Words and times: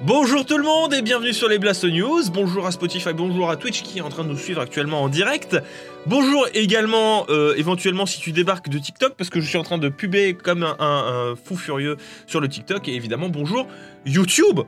Bonjour 0.00 0.46
tout 0.46 0.56
le 0.56 0.62
monde 0.64 0.94
et 0.94 1.02
bienvenue 1.02 1.32
sur 1.32 1.48
les 1.48 1.58
Blast 1.58 1.84
News. 1.84 2.22
Bonjour 2.32 2.66
à 2.66 2.70
Spotify, 2.70 3.12
bonjour 3.12 3.50
à 3.50 3.56
Twitch 3.56 3.82
qui 3.82 3.98
est 3.98 4.00
en 4.00 4.08
train 4.10 4.22
de 4.22 4.28
nous 4.28 4.36
suivre 4.36 4.60
actuellement 4.60 5.02
en 5.02 5.08
direct. 5.08 5.56
Bonjour 6.06 6.46
également, 6.54 7.26
euh, 7.30 7.54
éventuellement 7.56 8.06
si 8.06 8.20
tu 8.20 8.30
débarques 8.30 8.68
de 8.68 8.78
TikTok, 8.78 9.14
parce 9.16 9.28
que 9.28 9.40
je 9.40 9.48
suis 9.48 9.58
en 9.58 9.64
train 9.64 9.78
de 9.78 9.88
puber 9.88 10.34
comme 10.34 10.62
un, 10.62 10.76
un- 10.78 11.30
un 11.32 11.36
fou 11.36 11.56
furieux 11.56 11.96
sur 12.28 12.40
le 12.40 12.48
TikTok. 12.48 12.86
Et 12.88 12.94
évidemment, 12.94 13.28
bonjour 13.28 13.66
YouTube 14.06 14.60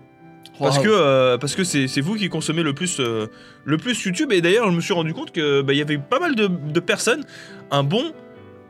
parce 0.58 0.78
Wow. 0.78 0.82
que 0.84 0.88
euh, 0.90 1.38
parce 1.38 1.54
que 1.54 1.62
c'est 1.64 2.00
vous 2.00 2.16
qui 2.16 2.28
consommez 2.28 2.62
le 2.64 2.74
plus 2.74 2.98
euh, 3.00 3.28
le 3.64 3.76
plus 3.76 4.02
YouTube 4.04 4.32
et 4.32 4.40
d'ailleurs 4.42 4.68
je 4.70 4.76
me 4.76 4.80
suis 4.80 4.92
rendu 4.92 5.14
compte 5.14 5.30
que 5.32 5.62
bah, 5.62 5.72
y 5.72 5.80
avait 5.80 5.96
pas 5.98 6.18
mal 6.18 6.34
de, 6.34 6.48
de 6.48 6.80
personnes 6.80 7.24
un 7.70 7.82
bon 7.82 8.12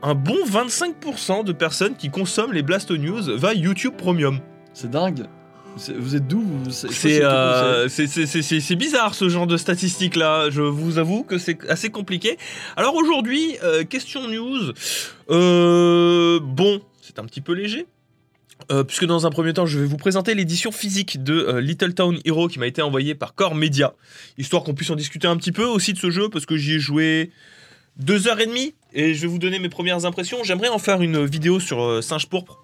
un 0.03 0.13
bon 0.15 0.37
25% 0.45 1.43
de 1.43 1.51
personnes 1.51 1.95
qui 1.95 2.09
consomment 2.09 2.53
les 2.53 2.61
Blast 2.63 2.91
News 2.91 3.35
via 3.37 3.53
YouTube 3.53 3.93
Premium. 3.97 4.39
C'est 4.73 4.89
dingue. 4.89 5.25
Vous 5.97 6.15
êtes 6.15 6.27
d'où 6.27 6.43
c'est- 6.69 7.21
euh, 7.23 7.87
bizarre 8.75 9.15
ce 9.15 9.29
genre 9.29 9.47
de 9.47 9.57
statistiques 9.57 10.15
là. 10.15 10.49
Je 10.49 10.61
vous 10.61 10.97
avoue 10.97 11.23
que 11.23 11.37
c'est 11.37 11.67
assez 11.69 11.89
compliqué. 11.89 12.37
Alors 12.75 12.95
aujourd'hui, 12.95 13.55
euh, 13.63 13.83
question 13.83 14.27
news. 14.27 14.73
Euh, 15.29 16.39
bon, 16.41 16.81
c'est 17.01 17.19
un 17.19 17.25
petit 17.25 17.41
peu 17.41 17.53
léger. 17.53 17.85
Euh, 18.71 18.83
puisque 18.83 19.05
dans 19.05 19.25
un 19.25 19.31
premier 19.31 19.53
temps, 19.53 19.65
je 19.65 19.79
vais 19.79 19.85
vous 19.87 19.97
présenter 19.97 20.35
l'édition 20.35 20.71
physique 20.71 21.23
de 21.23 21.57
Little 21.57 21.93
Town 21.95 22.19
Hero 22.25 22.47
qui 22.47 22.59
m'a 22.59 22.67
été 22.67 22.81
envoyée 22.83 23.15
par 23.15 23.33
Core 23.33 23.55
Media, 23.55 23.95
histoire 24.37 24.63
qu'on 24.63 24.75
puisse 24.75 24.91
en 24.91 24.95
discuter 24.95 25.27
un 25.27 25.35
petit 25.35 25.51
peu 25.51 25.63
aussi 25.65 25.93
de 25.93 25.97
ce 25.97 26.11
jeu, 26.11 26.29
parce 26.29 26.45
que 26.45 26.57
j'y 26.57 26.73
ai 26.73 26.79
joué 26.79 27.31
deux 27.97 28.27
heures 28.27 28.39
et 28.39 28.45
demie, 28.45 28.75
et 28.93 29.15
je 29.15 29.21
vais 29.21 29.27
vous 29.27 29.39
donner 29.39 29.57
mes 29.57 29.67
premières 29.69 30.05
impressions. 30.05 30.43
J'aimerais 30.43 30.69
en 30.69 30.77
faire 30.77 31.01
une 31.01 31.25
vidéo 31.25 31.59
sur 31.59 32.03
Singe 32.03 32.27
Pourpre. 32.27 32.60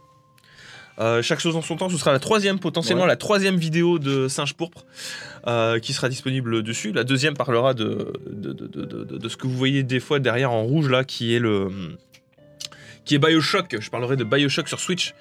Euh, 1.00 1.22
chaque 1.22 1.40
chose 1.40 1.56
en 1.56 1.62
son 1.62 1.76
temps, 1.76 1.90
ce 1.90 1.98
sera 1.98 2.12
la 2.12 2.20
troisième, 2.20 2.60
potentiellement 2.60 3.04
Ouais. 3.04 3.08
la 3.10 3.16
troisième 3.18 3.58
vidéo 3.58 4.00
de 4.00 4.28
Singe 4.28 4.54
Pourpre 4.56 4.86
euh, 5.48 5.78
qui 5.80 5.94
sera 5.94 6.10
disponible 6.10 6.64
dessus. 6.64 6.92
La 6.92 7.04
deuxième 7.04 7.36
parlera 7.36 7.74
de, 7.74 8.14
de, 8.30 8.52
de- 8.54 9.18
de- 9.18 9.30
ce 9.30 9.38
que 9.38 9.46
vous 9.48 9.56
voyez 9.56 9.84
des 9.84 10.00
fois 10.00 10.20
derrière 10.20 10.52
en 10.52 10.64
rouge 10.64 10.90
là, 10.90 11.04
qui 11.04 11.36
est 11.36 11.40
le 11.40 11.70
qui 13.06 13.16
est 13.16 13.20
Bioshock. 13.20 13.78
Je 13.80 13.90
parlerai 13.90 14.18
de 14.18 14.26
Bioshock 14.26 14.68
sur 14.68 14.80
Switch. 14.82 15.14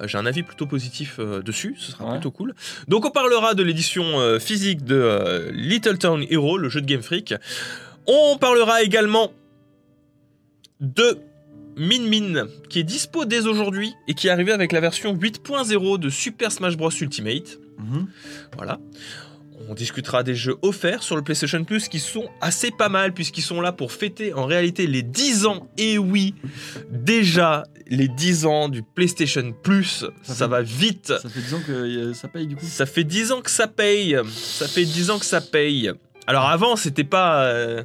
Euh, 0.00 0.06
J'ai 0.08 0.16
un 0.16 0.24
avis 0.24 0.42
plutôt 0.42 0.66
positif 0.66 1.16
euh, 1.18 1.42
dessus, 1.42 1.74
ce 1.78 1.92
sera 1.92 2.04
Ouais. 2.06 2.10
plutôt 2.12 2.30
cool. 2.30 2.54
Donc 2.88 3.04
on 3.04 3.10
parlera 3.10 3.52
de 3.54 3.62
l'édition 3.62 4.02
euh, 4.20 4.38
physique 4.38 4.84
de 4.84 5.50
Little 5.52 5.98
Town 5.98 6.24
Hero, 6.30 6.56
le 6.56 6.68
jeu 6.70 6.80
de 6.80 6.86
Game 6.86 7.02
Freak. 7.02 7.34
On 8.06 8.38
parlera 8.38 8.82
également 8.82 9.32
de 10.80 11.18
Min 11.76 12.08
Min, 12.08 12.46
qui 12.68 12.78
est 12.80 12.84
dispo 12.84 13.24
dès 13.24 13.46
aujourd'hui 13.46 13.92
et 14.08 14.14
qui 14.14 14.28
est 14.28 14.30
arrivé 14.30 14.52
avec 14.52 14.72
la 14.72 14.80
version 14.80 15.14
8.0 15.14 15.98
de 15.98 16.08
Super 16.10 16.52
Smash 16.52 16.76
Bros 16.76 16.90
Ultimate. 16.90 17.58
Mhm. 17.78 18.06
Voilà. 18.56 18.78
On 19.68 19.74
discutera 19.74 20.22
des 20.22 20.34
jeux 20.34 20.56
offerts 20.62 21.02
sur 21.02 21.16
le 21.16 21.22
PlayStation 21.22 21.62
Plus 21.64 21.88
qui 21.88 21.98
sont 22.00 22.28
assez 22.40 22.70
pas 22.70 22.88
mal 22.88 23.14
puisqu'ils 23.14 23.42
sont 23.42 23.60
là 23.60 23.72
pour 23.72 23.92
fêter 23.92 24.34
en 24.34 24.44
réalité 24.46 24.86
les 24.86 25.02
10 25.02 25.46
ans. 25.46 25.68
Et 25.78 25.96
oui, 25.96 26.34
déjà 26.90 27.64
les 27.86 28.08
10 28.08 28.46
ans 28.46 28.68
du 28.68 28.82
PlayStation 28.82 29.52
Plus, 29.62 30.04
ça, 30.22 30.34
Ça 30.34 30.34
fait- 30.34 30.50
va 30.50 30.62
vite. 30.62 31.12
Ça 31.20 31.28
fait 31.28 31.40
10 31.40 31.54
ans 31.54 31.60
que 31.66 31.72
euh, 31.72 32.14
ça 32.14 32.28
paye 32.28 32.46
du 32.46 32.56
coup? 32.56 32.64
Ça 32.66 32.84
fait 32.86 33.04
10 33.04 33.32
ans 33.32 33.40
que 33.40 33.50
ça 33.50 33.66
paye. 33.68 34.16
Ça 34.32 34.68
fait 34.68 34.84
10 34.84 35.10
ans 35.10 35.18
que 35.18 35.24
ça 35.26 35.40
paye. 35.40 35.90
Alors 36.26 36.44
avant, 36.48 36.76
c'était 36.76 37.04
pas. 37.04 37.44
euh, 37.44 37.84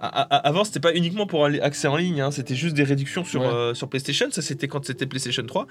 avant, 0.00 0.64
c'était 0.64 0.80
pas 0.80 0.94
uniquement 0.94 1.26
pour 1.26 1.44
accès 1.46 1.88
en 1.88 1.96
ligne, 1.96 2.20
hein, 2.20 2.30
c'était 2.30 2.54
juste 2.54 2.74
des 2.76 2.84
réductions 2.84 3.24
sur, 3.24 3.40
Ouais. 3.40 3.46
euh, 3.48 3.74
sur 3.74 3.88
PlayStation. 3.88 4.26
Ça, 4.30 4.42
c'était 4.42 4.68
quand 4.68 4.84
c'était 4.84 5.06
PlayStation 5.06 5.42
3. 5.44 5.66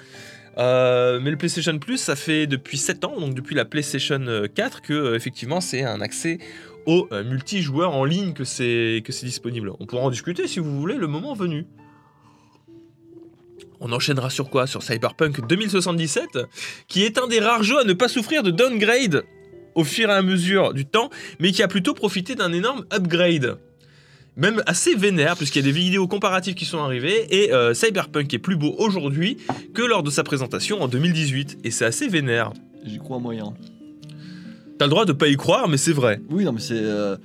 Euh, 0.57 1.19
mais 1.21 1.31
le 1.31 1.37
PlayStation 1.37 1.77
Plus, 1.79 1.97
ça 1.97 2.15
fait 2.15 2.45
depuis 2.47 2.77
7 2.77 3.05
ans, 3.05 3.19
donc 3.19 3.33
depuis 3.35 3.55
la 3.55 3.63
PlayStation 3.65 4.19
euh, 4.27 4.47
4, 4.53 4.81
que 4.81 4.93
euh, 4.93 5.15
effectivement, 5.15 5.61
c'est 5.61 5.83
un 5.83 6.01
accès 6.01 6.39
au 6.85 7.07
euh, 7.11 7.23
multijoueur 7.23 7.95
en 7.95 8.03
ligne 8.05 8.33
que 8.33 8.43
c'est 8.43 9.01
que 9.05 9.11
c'est 9.13 9.25
disponible. 9.25 9.71
On 9.79 9.85
pourra 9.85 10.03
en 10.03 10.09
discuter 10.09 10.47
si 10.47 10.59
vous 10.59 10.77
voulez 10.79 10.95
le 10.95 11.07
moment 11.07 11.33
venu. 11.33 11.65
On 13.79 13.91
enchaînera 13.91 14.29
sur 14.29 14.49
quoi? 14.49 14.65
Sur 14.67 14.81
Cyberpunk 14.83 15.45
2077, 15.47 16.39
qui 16.87 17.03
est 17.03 17.17
un 17.19 17.27
des 17.27 17.39
rares 17.39 17.63
jeux 17.63 17.79
à 17.79 17.83
ne 17.83 17.93
pas 17.93 18.07
souffrir 18.07 18.41
de 18.43 18.51
downgrade 18.51 19.23
au 19.75 19.83
fur 19.83 20.09
et 20.09 20.13
à 20.13 20.21
mesure 20.23 20.73
du 20.73 20.85
temps, 20.85 21.11
mais 21.39 21.51
qui 21.51 21.61
a 21.61 21.67
plutôt 21.67 21.93
profité 21.93 22.33
d'un 22.33 22.51
énorme 22.53 22.85
upgrade. 22.91 23.59
Même 24.37 24.61
assez 24.67 24.93
vénère, 24.93 25.35
puisqu'il 25.35 25.59
y 25.59 25.63
a 25.63 25.71
des 25.71 25.77
vidéos 25.77 26.07
comparatives 26.07 26.53
qui 26.53 26.65
sont 26.65 26.77
arrivées, 26.77 27.25
et 27.31 27.51
euh, 27.51 27.73
Cyberpunk 27.73 28.31
est 28.33 28.39
plus 28.39 28.55
beau 28.55 28.75
aujourd'hui 28.77 29.37
que 29.73 29.81
lors 29.81 30.03
de 30.03 30.11
sa 30.11 30.23
présentation 30.23 30.81
en 30.81 30.87
2018, 30.87 31.57
et 31.63 31.71
c'est 31.71 31.85
assez 31.85 32.07
vénère. 32.07 32.53
J'y 32.85 32.99
crois 32.99 33.17
moyen. 33.17 33.53
T'as 34.77 34.85
le 34.85 34.91
droit 34.91 35.05
de 35.05 35.11
pas 35.13 35.27
y 35.27 35.35
croire, 35.35 35.67
mais 35.67 35.77
c'est 35.77 35.91
vrai. 35.91 36.21
Oui, 36.29 36.45
non, 36.45 36.51
mais 36.53 36.59
c'est. 36.61 36.75
euh, 36.75 37.17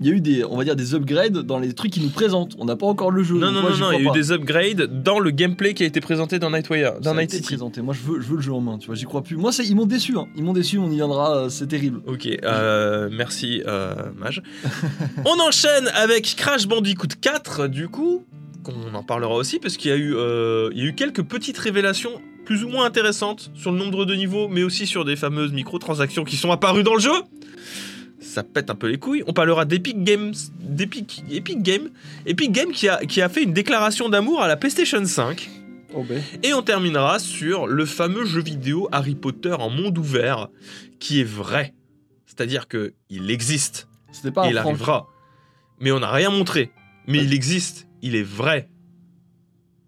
Il 0.00 0.06
y 0.06 0.10
a 0.10 0.14
eu 0.14 0.20
des, 0.20 0.44
on 0.44 0.56
va 0.56 0.64
dire, 0.64 0.76
des 0.76 0.94
upgrades 0.94 1.38
dans 1.38 1.58
les 1.58 1.72
trucs 1.72 1.92
qu'ils 1.92 2.04
nous 2.04 2.10
présentent. 2.10 2.54
On 2.58 2.64
n'a 2.64 2.76
pas 2.76 2.86
encore 2.86 3.10
le 3.10 3.22
jeu. 3.22 3.34
Non, 3.36 3.50
non, 3.50 3.62
moi, 3.62 3.70
non, 3.70 3.76
non, 3.78 3.92
il 3.92 4.04
y 4.04 4.06
a 4.06 4.10
eu 4.10 4.12
des 4.14 4.30
upgrades 4.30 5.02
dans 5.02 5.18
le 5.18 5.30
gameplay 5.30 5.74
qui 5.74 5.82
a 5.82 5.86
été 5.86 6.00
présenté 6.00 6.38
dans 6.38 6.50
Nightwire, 6.50 7.00
dans 7.00 7.14
Night 7.14 7.32
City. 7.32 7.42
présenté. 7.42 7.82
Moi, 7.82 7.94
je 7.94 8.00
veux, 8.12 8.20
je 8.20 8.28
veux 8.28 8.36
le 8.36 8.42
jeu 8.42 8.52
en 8.52 8.60
main. 8.60 8.78
Tu 8.78 8.86
vois, 8.86 8.94
j'y 8.94 9.04
crois 9.04 9.22
plus. 9.22 9.36
Moi, 9.36 9.50
ils 9.64 9.74
m'ont 9.74 9.86
déçu. 9.86 10.16
Hein. 10.16 10.26
Ils 10.36 10.44
m'ont 10.44 10.52
déçu. 10.52 10.78
On 10.78 10.90
y 10.90 10.94
viendra. 10.96 11.36
euh, 11.36 11.48
c'est 11.48 11.66
terrible. 11.66 12.00
Ok, 12.06 12.28
euh, 12.44 13.08
merci 13.10 13.62
euh, 13.66 13.94
Mage. 14.16 14.42
On 15.24 15.40
enchaîne 15.40 15.88
avec 15.94 16.36
Crash 16.36 16.68
Bandicoot 16.68 17.08
4, 17.20 17.66
du 17.66 17.88
coup, 17.88 18.24
qu'on 18.62 18.94
en 18.94 19.02
parlera 19.02 19.34
aussi, 19.34 19.58
parce 19.58 19.76
qu'il 19.76 19.90
y, 19.90 19.94
a 19.94 19.96
eu, 19.96 20.14
euh, 20.14 20.70
il 20.72 20.78
y 20.78 20.82
a 20.82 20.86
eu 20.86 20.94
quelques 20.94 21.22
petites 21.22 21.58
révélations 21.58 22.10
plus 22.44 22.64
ou 22.64 22.68
moins 22.68 22.84
intéressantes 22.86 23.50
sur 23.54 23.72
le 23.72 23.78
nombre 23.78 24.04
de 24.04 24.14
niveaux, 24.14 24.48
mais 24.48 24.62
aussi 24.62 24.86
sur 24.86 25.04
des 25.04 25.16
fameuses 25.16 25.52
microtransactions 25.52 26.24
qui 26.24 26.36
sont 26.36 26.50
apparues 26.50 26.82
dans 26.82 26.94
le 26.94 27.00
jeu. 27.00 27.12
Ça 28.20 28.42
pète 28.42 28.68
un 28.70 28.74
peu 28.74 28.88
les 28.88 28.98
couilles. 28.98 29.22
On 29.26 29.32
parlera 29.32 29.64
d'Epic 29.64 30.02
Games, 30.02 30.34
d'Epic 30.60 31.22
Epic 31.30 31.62
Games, 31.62 31.90
Epic 32.26 32.50
Games 32.52 32.72
qui 32.72 32.88
a, 32.88 32.98
qui 33.06 33.22
a 33.22 33.28
fait 33.28 33.42
une 33.44 33.52
déclaration 33.52 34.08
d'amour 34.08 34.42
à 34.42 34.48
la 34.48 34.56
PlayStation 34.56 35.04
5. 35.04 35.48
Oh 35.94 36.02
ben. 36.02 36.20
Et 36.42 36.52
on 36.52 36.62
terminera 36.62 37.18
sur 37.18 37.66
le 37.66 37.86
fameux 37.86 38.24
jeu 38.24 38.42
vidéo 38.42 38.88
Harry 38.92 39.14
Potter 39.14 39.52
en 39.52 39.70
monde 39.70 39.96
ouvert, 39.98 40.48
qui 40.98 41.20
est 41.20 41.24
vrai. 41.24 41.74
C'est-à-dire 42.26 42.68
que 42.68 42.92
il 43.08 43.30
existe, 43.30 43.88
pas 44.34 44.46
et 44.46 44.50
il 44.50 44.58
arrivera. 44.58 45.08
Mais 45.80 45.92
on 45.92 46.00
n'a 46.00 46.10
rien 46.10 46.30
montré. 46.30 46.72
Mais 47.06 47.18
Ouais. 47.18 47.24
il 47.24 47.32
existe, 47.32 47.86
il 48.02 48.16
est 48.16 48.22
vrai. 48.22 48.68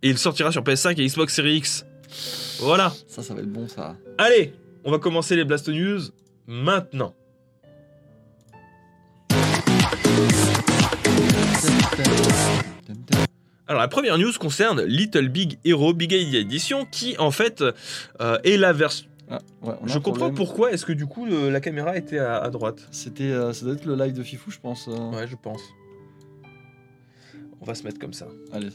Et 0.02 0.08
il 0.08 0.16
sortira 0.18 0.50
sur 0.52 0.62
PS5 0.62 0.98
et 1.00 1.06
Xbox 1.06 1.34
Series 1.34 1.56
X. 1.56 1.84
Voilà. 2.60 2.94
Ça, 3.08 3.22
ça 3.22 3.34
va 3.34 3.40
être 3.40 3.52
bon, 3.52 3.68
ça. 3.68 3.96
Allez, 4.16 4.54
on 4.84 4.90
va 4.90 4.98
commencer 4.98 5.36
les 5.36 5.44
Blast 5.44 5.68
News 5.68 6.00
maintenant. 6.46 7.14
Alors 13.66 13.80
la 13.82 13.88
première 13.88 14.18
news 14.18 14.32
concerne 14.38 14.82
Little 14.82 15.28
Big 15.28 15.58
Hero 15.64 15.92
Big 15.92 16.12
Idea 16.12 16.40
Edition 16.40 16.84
qui 16.90 17.16
en 17.18 17.30
fait 17.30 17.62
euh, 18.20 18.38
est 18.42 18.56
la 18.56 18.72
version... 18.72 19.06
Ah, 19.30 19.38
ouais, 19.62 19.74
Je 19.86 19.94
comprends 19.98 20.12
problème. 20.12 20.34
pourquoi 20.34 20.72
est-ce 20.72 20.84
que 20.84 20.92
du 20.92 21.06
coup 21.06 21.24
le- 21.24 21.50
la 21.50 21.60
caméra 21.60 21.96
était 21.96 22.18
à, 22.18 22.38
à 22.38 22.50
droite? 22.50 22.88
C'était, 22.90 23.24
euh, 23.30 23.52
ça 23.52 23.64
doit 23.64 23.74
être 23.74 23.84
le 23.84 23.94
live 23.94 24.12
de 24.12 24.24
Fifou, 24.24 24.50
je 24.50 24.58
pense. 24.58 24.88
euh. 24.88 25.10
Ouais, 25.16 25.28
je 25.28 25.36
pense. 25.40 25.60
On 27.60 27.64
va 27.64 27.74
se 27.76 27.84
mettre 27.84 28.00
comme 28.00 28.12
ça. 28.12 28.26
Allez. 28.52 28.70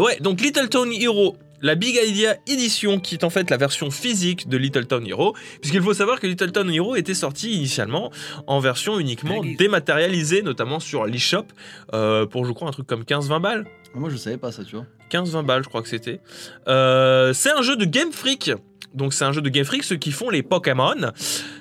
Ouais, 0.00 0.18
donc 0.20 0.40
Little 0.40 0.68
Town 0.68 0.88
Hero, 0.92 1.36
la 1.62 1.74
Big 1.74 1.98
Idea 2.02 2.36
Edition, 2.46 3.00
qui 3.00 3.14
est 3.14 3.24
en 3.24 3.30
fait 3.30 3.50
la 3.50 3.56
version 3.56 3.90
physique 3.90 4.48
de 4.48 4.56
Little 4.56 4.86
Town 4.86 5.06
Hero, 5.06 5.34
puisqu'il 5.60 5.82
faut 5.82 5.94
savoir 5.94 6.20
que 6.20 6.26
Little 6.26 6.52
Town 6.52 6.70
Hero 6.72 6.96
était 6.96 7.14
sorti 7.14 7.52
initialement 7.52 8.10
en 8.46 8.60
version 8.60 8.98
uniquement 8.98 9.42
dématérialisée, 9.58 10.42
notamment 10.42 10.80
sur 10.80 11.06
l'eShop, 11.06 11.46
euh, 11.94 12.26
pour 12.26 12.44
je 12.44 12.52
crois 12.52 12.68
un 12.68 12.72
truc 12.72 12.86
comme 12.86 13.02
15-20 13.02 13.40
balles. 13.40 13.64
Moi, 13.94 14.08
je 14.08 14.16
savais 14.16 14.38
pas 14.38 14.52
ça, 14.52 14.64
tu 14.64 14.76
vois. 14.76 14.86
15-20 15.10 15.44
balles, 15.44 15.64
je 15.64 15.68
crois 15.68 15.82
que 15.82 15.88
c'était. 15.88 16.20
Euh, 16.68 17.32
c'est 17.32 17.50
un 17.50 17.62
jeu 17.62 17.76
de 17.76 17.84
Game 17.84 18.12
Freak. 18.12 18.52
Donc 18.92 19.14
c'est 19.14 19.24
un 19.24 19.30
jeu 19.30 19.40
de 19.40 19.48
Game 19.48 19.64
Freak, 19.64 19.84
ceux 19.84 19.96
qui 19.96 20.10
font 20.10 20.30
les 20.30 20.42
Pokémon. 20.42 21.12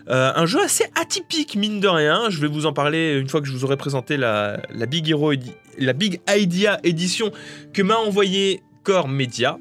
Euh, 0.10 0.32
un 0.36 0.46
jeu 0.48 0.62
assez 0.64 0.86
atypique, 1.00 1.56
mine 1.56 1.80
de 1.80 1.88
rien. 1.88 2.30
Je 2.30 2.42
vais 2.42 2.48
vous 2.48 2.66
en 2.66 2.74
parler 2.74 3.20
une 3.20 3.30
fois 3.30 3.40
que 3.40 3.48
je 3.48 3.52
vous 3.52 3.64
aurai 3.66 3.78
présenté 3.78 4.18
la, 4.18 4.60
la 4.74 4.86
Big 4.88 5.08
Hero, 5.08 5.32
la 5.78 5.94
Big 5.94 6.22
Idea 6.28 6.80
édition 6.84 7.32
que 7.72 7.84
m'a 7.84 7.98
envoyé 7.98 8.62
Core 8.84 9.08
Media. 9.08 9.60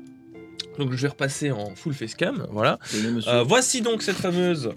Donc 0.79 0.93
je 0.93 0.97
vais 1.03 1.09
repasser 1.09 1.51
en 1.51 1.75
full 1.75 1.93
facecam, 1.95 2.47
voilà. 2.51 2.79
Tenez, 2.91 3.11
monsieur. 3.11 3.31
Euh, 3.33 3.43
voici 3.43 3.81
donc 3.83 4.03
cette 4.03 4.17
fameuse 4.17 4.71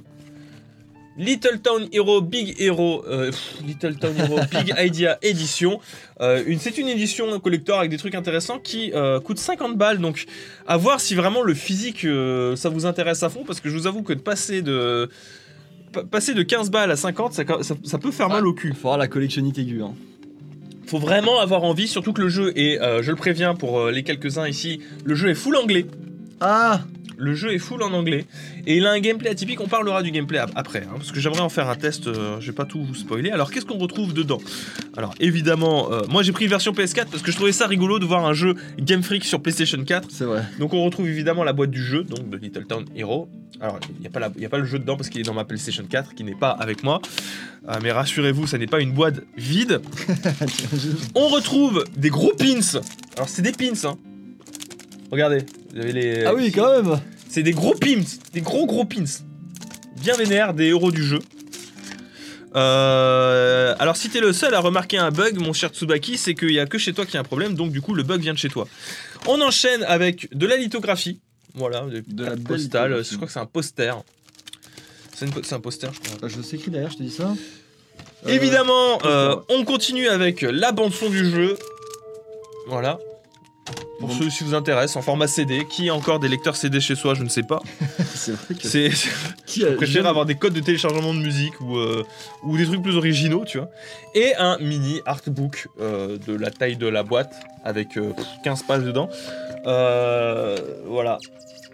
Little 1.18 1.59
Town 1.62 1.88
Hero 1.92 2.21
Big 2.21 2.56
Hero 2.59 3.03
euh, 3.06 3.27
pff, 3.31 3.56
Little 3.68 3.95
Town 3.98 4.15
Hero 4.18 4.39
Big 4.51 4.74
Idea 4.80 5.18
édition. 5.21 5.80
Euh, 6.21 6.42
c'est 6.59 6.77
une 6.77 6.88
édition 6.88 7.38
collector 7.39 7.80
avec 7.80 7.92
des 7.92 7.98
trucs 7.98 8.15
intéressants 8.15 8.59
qui 8.59 8.92
euh, 8.94 9.19
coûte 9.19 9.38
50 9.38 9.77
balles. 9.77 10.00
Donc 10.00 10.25
à 10.65 10.77
voir 10.77 11.01
si 11.01 11.13
vraiment 11.13 11.42
le 11.44 11.53
physique 11.53 12.07
ça 12.56 12.69
vous 12.69 12.86
intéresse 12.86 13.24
à 13.24 13.30
fond 13.30 13.44
parce 13.45 13.59
que 13.59 13.69
je 13.69 13.75
vous 13.75 13.88
avoue 13.88 14.04
que 14.04 14.13
de 14.13 14.21
passer 14.21 14.62
de 14.62 15.09
pa- 15.92 16.06
passer 16.06 16.33
de 16.33 16.44
15 16.44 16.71
balles 16.71 16.92
à 16.92 16.95
50 16.95 17.33
ça, 17.33 17.44
ça- 17.62 17.75
ça 17.83 17.97
peut 17.97 18.12
faire 18.12 18.30
mal 18.30 18.47
au 18.47 18.54
cul. 18.54 18.69
Il 18.69 18.74
faut 18.75 18.88
avoir 18.88 18.97
la 18.97 19.07
collectionnite 19.09 19.57
aiguë. 19.59 19.81
Hein. 19.83 19.94
Faut 20.91 20.99
vraiment 20.99 21.39
avoir 21.39 21.63
envie, 21.63 21.88
surtout 21.88 22.11
que 22.11 22.21
le 22.21 22.27
jeu 22.27 22.51
est, 22.59 22.77
euh, 22.81 23.01
je 23.01 23.11
le 23.11 23.15
préviens 23.15 23.55
pour 23.55 23.79
euh, 23.79 23.91
les 23.91 24.03
quelques-uns 24.03 24.45
ici, 24.45 24.81
le 25.05 25.15
jeu 25.15 25.29
est 25.29 25.35
full 25.35 25.55
anglais. 25.55 25.85
Ah 26.41 26.81
le 27.21 27.35
jeu 27.35 27.53
est 27.53 27.59
full 27.59 27.83
en 27.83 27.94
anglais 27.94 28.25
et 28.65 28.77
il 28.77 28.85
a 28.88 28.91
un 28.91 29.00
gameplay 29.00 29.29
atypique. 29.29 29.62
On 29.62 29.68
parlera 29.68 30.01
du 30.01 30.12
gameplay 30.12 30.39
ap- 30.39 30.51
après, 30.56 30.79
hein, 30.83 30.94
parce 30.97 31.12
que 31.12 31.19
j'aimerais 31.19 31.41
en 31.41 31.50
faire 31.50 31.69
un 31.69 31.75
test. 31.75 32.07
euh, 32.07 32.39
je 32.41 32.47
vais 32.47 32.56
pas 32.56 32.65
tout 32.65 32.83
vous 32.83 32.95
spoiler. 32.95 33.29
Alors, 33.29 33.51
qu'est-ce 33.51 33.65
qu'on 33.65 33.77
retrouve 33.77 34.13
dedans? 34.13 34.39
Alors, 34.97 35.13
évidemment, 35.19 35.91
euh, 35.91 36.01
moi 36.09 36.23
j'ai 36.23 36.31
pris 36.31 36.47
version 36.47 36.71
PS4 36.73 37.06
parce 37.12 37.21
que 37.23 37.31
je 37.31 37.35
trouvais 37.38 37.51
ça 37.51 37.68
rigolo 37.68 38.00
de 38.00 38.06
voir 38.06 38.25
un 38.25 38.33
jeu 38.33 38.56
Game 38.79 39.03
Freak 39.03 39.23
sur 39.23 39.41
PlayStation 39.41 39.83
4. 39.83 40.09
C'est 40.12 40.25
vrai. 40.25 40.44
Donc, 40.59 40.73
on 40.73 40.83
retrouve 40.83 41.07
évidemment 41.07 41.44
la 41.44 41.53
boîte 41.53 41.71
du 41.71 41.83
jeu, 41.83 42.03
donc 42.03 42.29
de 42.29 42.38
Little 42.38 42.65
Town 42.65 42.85
Hero. 42.95 43.29
Alors, 43.59 43.79
il 43.94 44.00
n'y 44.01 44.07
a, 44.07 44.45
a 44.45 44.50
pas 44.50 44.57
le 44.57 44.65
jeu 44.65 44.79
dedans 44.79 44.97
parce 44.97 45.09
qu'il 45.09 45.21
est 45.21 45.25
dans 45.25 45.33
ma 45.35 45.45
PlayStation 45.45 45.83
4 45.88 46.15
qui 46.15 46.23
n'est 46.23 46.33
pas 46.35 46.50
avec 46.50 46.83
moi. 46.83 47.00
Euh, 47.69 47.75
mais 47.83 47.91
rassurez-vous, 47.91 48.47
ça 48.47 48.57
n'est 48.57 48.65
pas 48.65 48.81
une 48.81 48.91
boîte 48.94 49.21
vide. 49.38 49.81
On 51.15 51.27
retrouve 51.27 51.83
des 51.95 52.09
gros 52.09 52.33
pins. 52.38 52.79
Alors, 53.15 53.29
c'est 53.29 53.41
des 53.44 53.51
pins, 53.51 53.73
hein. 53.88 53.97
Regardez, 55.11 55.45
vous 55.73 55.79
avez 55.81 55.91
les. 55.93 56.25
ah 56.25 56.33
oui, 56.33 56.51
quand 56.51 56.81
même. 56.81 56.99
C'est 57.29 57.43
des 57.43 57.51
gros 57.51 57.75
pins, 57.75 58.01
des 58.33 58.41
gros 58.41 58.65
gros 58.65 58.85
pins. 58.85 59.03
Bien 60.01 60.15
vénères, 60.15 60.53
des 60.53 60.67
héros 60.67 60.91
du 60.91 61.03
jeu. 61.03 61.19
Euh, 62.55 63.75
alors 63.79 63.95
si 63.95 64.09
t'es 64.09 64.19
le 64.19 64.33
seul 64.33 64.53
à 64.53 64.59
remarquer 64.59 64.97
un 64.97 65.11
bug, 65.11 65.39
mon 65.39 65.53
cher 65.53 65.69
Tsubaki, 65.69 66.17
c'est 66.17 66.33
qu'il 66.33 66.51
y 66.51 66.59
a 66.59 66.65
que 66.65 66.77
chez 66.77 66.93
toi 66.93 67.05
qu'il 67.05 67.13
y 67.13 67.17
a 67.17 67.21
un 67.21 67.25
problème, 67.25 67.53
donc 67.55 67.71
du 67.71 67.81
coup 67.81 67.93
le 67.93 68.03
bug 68.03 68.21
vient 68.21 68.33
de 68.33 68.37
chez 68.37 68.49
toi. 68.49 68.67
On 69.27 69.39
enchaîne 69.41 69.83
avec 69.83 70.35
de 70.35 70.47
la 70.47 70.57
lithographie. 70.57 71.21
Voilà, 71.53 71.81
des 71.85 72.01
De 72.01 72.25
la 72.25 72.35
lithographie. 72.35 73.09
Je 73.11 73.15
crois 73.15 73.27
que 73.27 73.33
c'est 73.33 73.39
un 73.39 73.45
poster. 73.45 73.93
C'est 75.15 75.25
une 75.27 75.33
un 75.51 75.59
poster, 75.59 75.91
je 75.93 75.99
crois. 75.99 76.17
Euh, 76.23 76.29
Je 76.29 76.41
sais 76.41 76.55
écrit 76.57 76.71
derrière, 76.71 76.91
je 76.91 76.97
te 76.97 77.03
dis 77.03 77.11
ça. 77.11 77.33
Euh, 78.25 78.29
Évidemment, 78.29 78.97
poster. 78.97 79.09
euh, 79.09 79.35
on 79.49 79.63
continue 79.63 80.07
avec 80.09 80.41
la 80.41 80.71
bande 80.71 80.93
son 80.93 81.09
du 81.09 81.29
jeu. 81.29 81.57
Voilà. 82.67 82.99
Pour 84.01 84.12
ceux 84.12 84.27
qui 84.27 84.44
vous 84.44 84.53
intéressent, 84.53 84.98
en 84.98 85.01
format 85.01 85.27
CD. 85.27 85.65
Qui 85.69 85.89
a 85.89 85.95
encore 85.95 86.19
des 86.19 86.27
lecteurs 86.27 86.56
CD 86.56 86.81
chez 86.81 86.95
soi, 86.95 87.13
je 87.13 87.24
ne 87.24 87.30
sais 87.30 87.44
pas. 87.44 87.62
C'est 88.13 88.33
vrai 88.33 88.56
que. 88.56 88.68
C'est 88.68 88.92
Qui 89.45 89.63
a 89.63 89.71
Je 89.71 89.75
préfère 89.75 90.06
avoir 90.07 90.25
des 90.25 90.36
codes 90.36 90.53
de 90.53 90.59
téléchargement 90.59 91.13
de 91.13 91.19
musique 91.19 91.59
ou, 91.62 91.77
euh, 91.77 92.03
ou 92.44 92.57
des 92.57 92.65
trucs 92.65 92.81
plus 92.81 92.98
originaux, 92.98 93.45
tu 93.45 93.57
vois. 93.59 93.69
Et 94.15 94.36
un 94.36 94.57
mini 94.59 95.01
artbook 95.06 95.68
euh, 95.80 96.18
de 96.27 96.36
la 96.36 96.51
taille 96.51 96.77
de 96.77 96.88
la 96.88 97.03
boîte 97.03 97.33
avec 97.63 97.98
euh, 97.98 98.13
15 98.44 98.63
pages 98.63 98.83
dedans. 98.83 99.09
Euh, 99.65 100.57
voilà. 100.88 101.18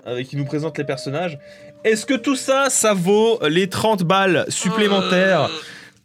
Avec 0.05 0.27
qui 0.27 0.37
nous 0.37 0.45
présente 0.45 0.77
les 0.77 0.83
personnages. 0.83 1.39
Est-ce 1.83 2.05
que 2.05 2.13
tout 2.13 2.35
ça, 2.35 2.69
ça 2.69 2.93
vaut 2.93 3.39
les 3.47 3.69
30 3.69 4.03
balles 4.03 4.45
supplémentaires? 4.49 5.49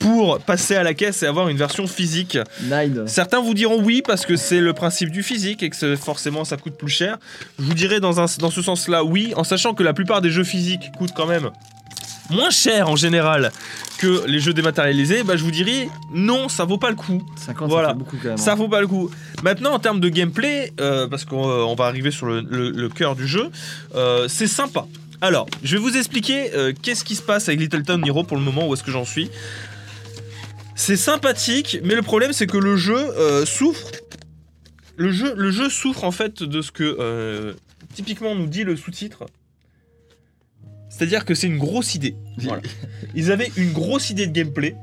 Pour 0.03 0.39
passer 0.41 0.75
à 0.77 0.83
la 0.83 0.95
caisse 0.95 1.23
et 1.23 1.27
avoir 1.27 1.49
une 1.49 1.57
version 1.57 1.87
physique 1.87 2.39
Nine. 2.63 3.05
Certains 3.07 3.41
vous 3.41 3.55
diront 3.55 3.81
oui 3.83 4.03
parce 4.07 4.27
que 4.27 4.37
c'est 4.37 4.61
le 4.61 4.73
principe 4.73 5.11
du 5.11 5.23
physique 5.23 5.63
et 5.63 5.71
que 5.71 5.97
forcément 5.97 6.45
ça 6.45 6.57
coûte 6.57 6.77
plus 6.77 6.89
cher. 6.91 7.19
Je 7.59 7.65
vous 7.65 7.75
dirais 7.75 8.01
dans, 8.01 8.21
un, 8.21 8.27
dans 8.39 8.51
ce 8.51 8.63
sens-là 8.63 9.05
oui, 9.05 9.33
en 9.37 9.45
sachant 9.45 9.75
que 9.75 9.83
la 9.83 9.93
plupart 9.93 10.21
des 10.21 10.31
jeux 10.31 10.45
physiques 10.45 10.91
coûtent 10.99 11.15
quand 11.15 11.27
même 11.27 11.51
moins 12.31 12.51
cher 12.51 12.89
en 12.89 12.97
général 12.97 13.53
que 13.99 14.25
les 14.27 14.41
jeux 14.41 14.55
dématérialisés. 14.55 15.23
Bah, 15.23 15.37
je 15.37 15.45
vous 15.45 15.51
dirais 15.51 15.89
non, 16.15 16.49
ça 16.49 16.65
vaut 16.65 16.79
pas 16.79 16.89
le 16.91 16.97
coup. 16.97 17.23
50, 17.37 17.69
Voilà. 17.69 17.89
ça 17.89 17.93
fait 17.95 17.99
beaucoup 17.99 18.17
quand 18.23 18.29
même. 18.29 18.39
Ça 18.39 18.53
hein. 18.53 18.55
vaut 18.55 18.69
pas 18.69 18.81
le 18.81 18.87
coup. 18.87 19.11
Maintenant, 19.43 19.73
en 19.73 19.79
termes 19.79 20.01
de 20.01 20.09
gameplay, 20.09 20.73
euh, 20.81 21.07
parce 21.09 21.25
qu'on 21.25 21.49
euh, 21.49 21.75
va 21.77 21.85
arriver 21.87 22.11
sur 22.11 22.27
le, 22.27 22.41
le- 22.41 22.71
le 22.71 22.89
cœur 22.89 23.17
du 23.17 23.27
jeu, 23.27 23.51
euh, 23.95 24.29
c'est 24.29 24.47
sympa. 24.47 24.87
Alors, 25.21 25.47
je 25.63 25.77
vais 25.77 25.83
vous 25.83 25.97
expliquer 25.97 26.53
euh, 26.55 26.73
qu'est-ce 26.81 27.05
qui 27.05 27.15
se 27.17 27.23
passe 27.23 27.49
avec 27.49 27.61
Little 27.61 27.83
Town 27.85 28.03
Hero 28.05 28.25
pour 28.25 28.37
le 28.37 28.43
moment, 28.43 28.67
où 28.67 28.75
est-ce 28.75 28.83
que 28.83 28.91
j'en 28.91 29.05
suis. 29.05 29.31
C'est 30.85 30.97
sympathique, 30.97 31.79
mais 31.85 31.95
le 31.95 32.03
problème 32.03 32.33
c'est 32.33 32.49
que 32.49 32.57
le 32.57 32.77
jeu 32.77 32.97
euh, 32.97 33.47
souffre. 33.47 33.87
Le 34.97 35.13
jeu, 35.13 35.33
le 35.37 35.53
jeu 35.53 35.71
souffre 35.71 36.03
en 36.03 36.11
fait 36.11 36.43
de 36.43 36.61
ce 36.61 36.73
que 36.73 36.97
euh, 36.99 37.55
typiquement 37.95 38.35
nous 38.35 38.49
dit 38.49 38.65
le 38.65 38.77
sous-titre. 38.77 39.27
C'est-à-dire 40.91 41.25
que 41.25 41.37
c'est 41.37 41.47
une 41.47 41.59
grosse 41.59 41.95
idée. 41.95 42.17
Voilà. 42.37 42.63
Ils 43.15 43.31
avaient 43.31 43.53
une 43.57 43.73
grosse 43.73 44.11
idée 44.11 44.27
de 44.27 44.33
gameplay. 44.33 44.75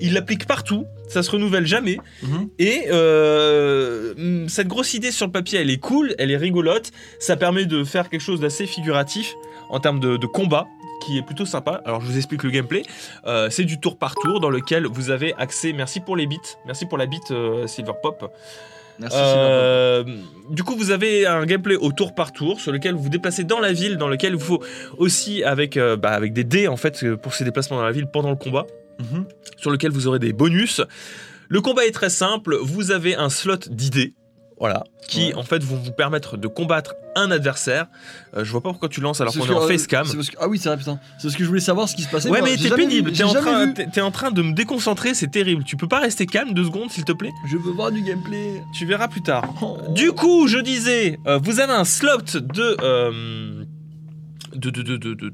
Ils 0.00 0.12
l'appliquent 0.12 0.46
partout. 0.46 0.86
Ça 1.08 1.24
se 1.24 1.30
renouvelle 1.32 1.66
jamais. 1.66 1.98
Mhm. 2.22 2.48
Et 2.60 2.84
euh, 2.92 4.46
cette 4.46 4.68
grosse 4.68 4.94
idée 4.94 5.10
sur 5.10 5.26
le 5.26 5.32
papier, 5.32 5.58
elle 5.58 5.70
est 5.70 5.78
cool, 5.80 6.14
elle 6.18 6.30
est 6.30 6.36
rigolote. 6.36 6.92
Ça 7.18 7.36
permet 7.36 7.66
de 7.66 7.82
faire 7.82 8.10
quelque 8.10 8.20
chose 8.20 8.38
d'assez 8.38 8.66
figuratif 8.66 9.34
en 9.70 9.80
termes 9.80 9.98
de, 9.98 10.16
de 10.16 10.26
combat, 10.26 10.68
qui 11.04 11.18
est 11.18 11.22
plutôt 11.22 11.44
sympa. 11.46 11.82
Alors 11.84 12.00
je 12.00 12.06
vous 12.06 12.16
explique 12.16 12.42
le 12.42 12.50
gameplay. 12.50 12.82
Euh, 13.26 13.48
c'est 13.50 13.64
du 13.64 13.78
tour 13.80 13.98
par 13.98 14.14
tour 14.14 14.40
dans 14.40 14.50
lequel 14.50 14.86
vous 14.86 15.10
avez 15.10 15.34
accès. 15.34 15.72
Merci 15.72 16.00
pour 16.00 16.16
les 16.16 16.26
bits, 16.26 16.38
merci 16.66 16.86
pour 16.86 16.98
la 16.98 17.06
bite 17.06 17.30
euh, 17.30 17.66
Silver 17.66 17.92
Pop. 18.02 18.30
Merci. 18.98 19.16
Euh, 19.18 20.04
du 20.50 20.62
coup, 20.62 20.76
vous 20.76 20.90
avez 20.90 21.26
un 21.26 21.46
gameplay 21.46 21.76
au 21.76 21.92
tour 21.92 22.14
par 22.14 22.30
tour 22.30 22.60
sur 22.60 22.72
lequel 22.72 22.94
vous 22.94 23.02
vous 23.04 23.08
déplacez 23.08 23.42
dans 23.42 23.58
la 23.58 23.72
ville, 23.72 23.96
dans 23.96 24.08
lequel 24.08 24.34
il 24.34 24.38
faut 24.38 24.62
aussi 24.98 25.42
avec, 25.42 25.76
euh, 25.76 25.96
bah, 25.96 26.10
avec 26.10 26.32
des 26.32 26.44
dés 26.44 26.68
en 26.68 26.76
fait 26.76 27.04
pour 27.16 27.34
ces 27.34 27.44
déplacements 27.44 27.78
dans 27.78 27.84
la 27.84 27.92
ville 27.92 28.06
pendant 28.06 28.30
le 28.30 28.36
combat 28.36 28.66
Mhm. 29.00 29.24
sur 29.56 29.70
lequel 29.70 29.90
vous 29.90 30.06
aurez 30.06 30.18
des 30.18 30.32
bonus. 30.32 30.80
Le 31.48 31.60
combat 31.60 31.86
est 31.86 31.92
très 31.92 32.10
simple, 32.10 32.56
vous 32.62 32.92
avez 32.92 33.14
un 33.14 33.28
slot 33.30 33.56
d'idées, 33.68 34.14
voilà, 34.62 34.84
qui 35.08 35.26
Ouais. 35.26 35.34
en 35.34 35.42
fait 35.42 35.60
vont 35.64 35.74
vous 35.74 35.90
permettre 35.90 36.36
de 36.36 36.46
combattre 36.46 36.94
un 37.16 37.32
adversaire. 37.32 37.88
Euh, 38.36 38.44
je 38.44 38.52
vois 38.52 38.60
pas 38.60 38.68
pourquoi 38.70 38.88
tu 38.88 39.00
lances 39.00 39.20
alors 39.20 39.34
qu'on 39.34 39.44
est 39.44 39.50
en 39.50 39.64
euh, 39.64 39.66
facecam. 39.66 40.06
parce 40.06 40.30
que- 40.30 40.36
Ah 40.38 40.46
oui, 40.46 40.56
c'est 40.56 40.68
vrai, 40.68 40.78
putain. 40.78 41.00
C'est 41.18 41.24
parce 41.26 41.34
que 41.34 41.42
je 41.42 41.48
voulais 41.48 41.58
savoir 41.60 41.88
ce 41.88 41.96
qui 41.96 42.02
se 42.02 42.08
passait. 42.08 42.30
Ouais, 42.30 42.42
mais 42.42 42.56
t'es 42.56 42.70
pénible, 42.70 43.10
t'es 43.10 43.24
en, 43.24 43.32
train, 43.32 44.30
en 44.30 44.30
de 44.30 44.42
me 44.42 44.52
déconcentrer, 44.52 45.14
c'est 45.14 45.32
terrible. 45.32 45.64
Tu 45.64 45.76
peux 45.76 45.88
pas 45.88 45.98
rester 45.98 46.26
calme 46.26 46.54
deux 46.54 46.62
secondes 46.64 46.92
s'il 46.92 47.04
te 47.04 47.10
plaît? 47.10 47.32
Je 47.50 47.56
veux 47.56 47.72
voir 47.72 47.90
du 47.90 48.02
gameplay. 48.02 48.62
Tu 48.78 48.86
verras 48.86 49.08
plus 49.08 49.22
tard. 49.22 49.52
Oh. 49.62 49.78
Du 49.88 50.12
coup, 50.12 50.46
je 50.46 50.58
disais, 50.58 51.18
euh, 51.26 51.40
vous 51.42 51.58
avez 51.58 51.72
un 51.72 51.84
slot 51.84 52.18
de 52.40 52.76
euh, 52.82 53.64
de 54.54 54.70
de 54.70 54.82
de 54.82 54.96
de 54.96 55.32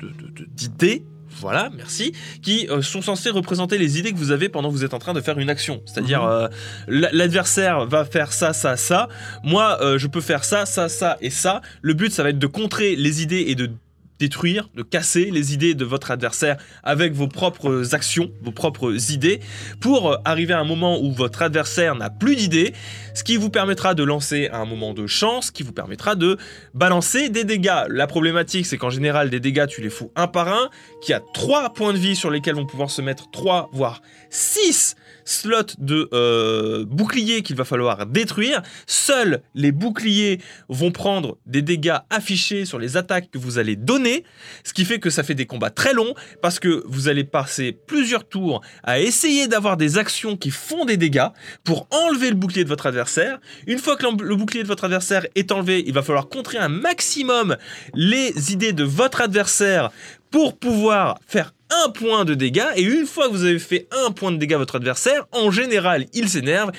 Voilà, 1.40 1.70
merci. 1.76 2.12
Qui 2.42 2.66
euh, 2.70 2.82
sont 2.82 3.02
censés 3.02 3.30
représenter 3.30 3.78
les 3.78 3.98
idées 3.98 4.12
que 4.12 4.16
vous 4.18 4.30
avez 4.32 4.48
pendant 4.48 4.68
que 4.70 4.74
vous 4.74 4.84
êtes 4.84 4.94
en 4.94 4.98
train 4.98 5.14
de 5.14 5.20
faire 5.20 5.38
une 5.38 5.50
action. 5.50 5.82
C'est-à-dire, 5.86 6.22
Mhm. 6.22 6.28
euh, 6.30 6.48
la- 6.88 7.12
l'adversaire 7.12 7.86
va 7.86 8.04
faire 8.04 8.32
ça, 8.32 8.52
ça, 8.52 8.76
ça. 8.76 9.08
Moi, 9.44 9.78
euh, 9.82 9.98
je 9.98 10.06
peux 10.06 10.20
faire 10.20 10.44
ça, 10.44 10.66
ça, 10.66 10.88
ça 10.88 11.16
et 11.20 11.30
ça. 11.30 11.60
Le 11.82 11.94
but, 11.94 12.12
ça 12.12 12.22
va 12.22 12.30
être 12.30 12.38
de 12.38 12.46
contrer 12.46 12.96
les 12.96 13.22
idées 13.22 13.44
et 13.48 13.54
de 13.54 13.70
détruire, 14.18 14.68
de 14.74 14.82
casser 14.82 15.30
les 15.30 15.54
idées 15.54 15.74
de 15.74 15.84
votre 15.84 16.10
adversaire 16.10 16.56
avec 16.82 17.12
vos 17.12 17.28
propres 17.28 17.94
actions, 17.94 18.30
vos 18.42 18.52
propres 18.52 19.12
idées, 19.12 19.40
pour 19.80 20.12
euh, 20.12 20.16
arriver 20.24 20.54
à 20.54 20.60
un 20.60 20.64
moment 20.64 21.00
où 21.00 21.12
votre 21.12 21.42
adversaire 21.42 21.94
n'a 21.94 22.10
plus 22.10 22.36
d'idées, 22.36 22.72
ce 23.14 23.24
qui 23.24 23.36
vous 23.36 23.50
permettra 23.50 23.94
de 23.94 24.02
lancer 24.02 24.48
un 24.52 24.64
moment 24.64 24.94
de 24.94 25.06
chance, 25.06 25.50
qui 25.50 25.62
vous 25.62 25.72
permettra 25.72 26.14
de 26.14 26.36
balancer 26.74 27.28
des 27.28 27.44
dégâts. 27.44 27.84
La 27.88 28.06
problématique, 28.06 28.66
c'est 28.66 28.78
qu'en 28.78 28.90
général, 28.90 29.30
des 29.30 29.40
dégâts, 29.40 29.66
tu 29.66 29.80
les 29.80 29.90
fous 29.90 30.10
un 30.16 30.26
par 30.26 30.48
un, 30.48 30.68
qui 31.02 31.12
a 31.12 31.20
trois 31.34 31.72
points 31.72 31.92
de 31.92 31.98
vie 31.98 32.16
sur 32.16 32.30
lesquels 32.30 32.54
vont 32.54 32.66
pouvoir 32.66 32.90
se 32.90 33.02
mettre 33.02 33.30
trois, 33.30 33.68
voire 33.72 34.02
six 34.30 34.96
slots 35.28 35.76
de 35.78 36.08
euh, 36.12 36.84
boucliers 36.86 37.42
qu'il 37.42 37.56
va 37.56 37.64
falloir 37.64 38.06
détruire. 38.06 38.62
Seuls 38.86 39.42
les 39.54 39.72
boucliers 39.72 40.40
vont 40.68 40.90
prendre 40.90 41.38
des 41.46 41.62
dégâts 41.62 41.98
affichés 42.10 42.64
sur 42.64 42.78
les 42.78 42.96
attaques 42.96 43.30
que 43.30 43.38
vous 43.38 43.58
allez 43.58 43.76
donner, 43.76 44.24
ce 44.64 44.72
qui 44.72 44.84
fait 44.84 44.98
que 44.98 45.10
ça 45.10 45.22
fait 45.22 45.34
des 45.34 45.46
combats 45.46 45.70
très 45.70 45.92
longs, 45.92 46.14
parce 46.42 46.58
que 46.58 46.82
vous 46.86 47.08
allez 47.08 47.24
passer 47.24 47.72
plusieurs 47.72 48.26
tours 48.26 48.62
à 48.82 49.00
essayer 49.00 49.48
d'avoir 49.48 49.76
des 49.76 49.98
actions 49.98 50.36
qui 50.36 50.50
font 50.50 50.84
des 50.84 50.96
dégâts 50.96 51.28
pour 51.64 51.88
enlever 51.90 52.30
le 52.30 52.36
bouclier 52.36 52.64
de 52.64 52.68
votre 52.68 52.86
adversaire. 52.86 53.38
Une 53.66 53.78
fois 53.78 53.96
que 53.96 54.06
le 54.06 54.36
bouclier 54.36 54.62
de 54.62 54.68
votre 54.68 54.84
adversaire 54.84 55.26
est 55.34 55.52
enlevé, 55.52 55.84
il 55.86 55.92
va 55.92 56.02
falloir 56.02 56.28
contrer 56.28 56.58
un 56.58 56.68
maximum 56.68 57.56
les 57.94 58.52
idées 58.52 58.72
de 58.72 58.84
votre 58.84 59.20
adversaire 59.20 59.90
pour 60.30 60.58
pouvoir 60.58 61.18
faire 61.26 61.54
un 61.84 61.90
point 61.90 62.24
de 62.24 62.34
dégâts. 62.34 62.68
Et 62.76 62.82
une 62.82 63.06
fois 63.06 63.28
que 63.28 63.32
vous 63.32 63.44
avez 63.44 63.58
fait 63.58 63.88
un 64.06 64.10
point 64.10 64.32
de 64.32 64.36
dégâts 64.36 64.54
à 64.54 64.58
votre 64.58 64.76
adversaire, 64.76 65.26
en 65.32 65.50
général, 65.50 66.06
il 66.12 66.28
s'énerve 66.28 66.72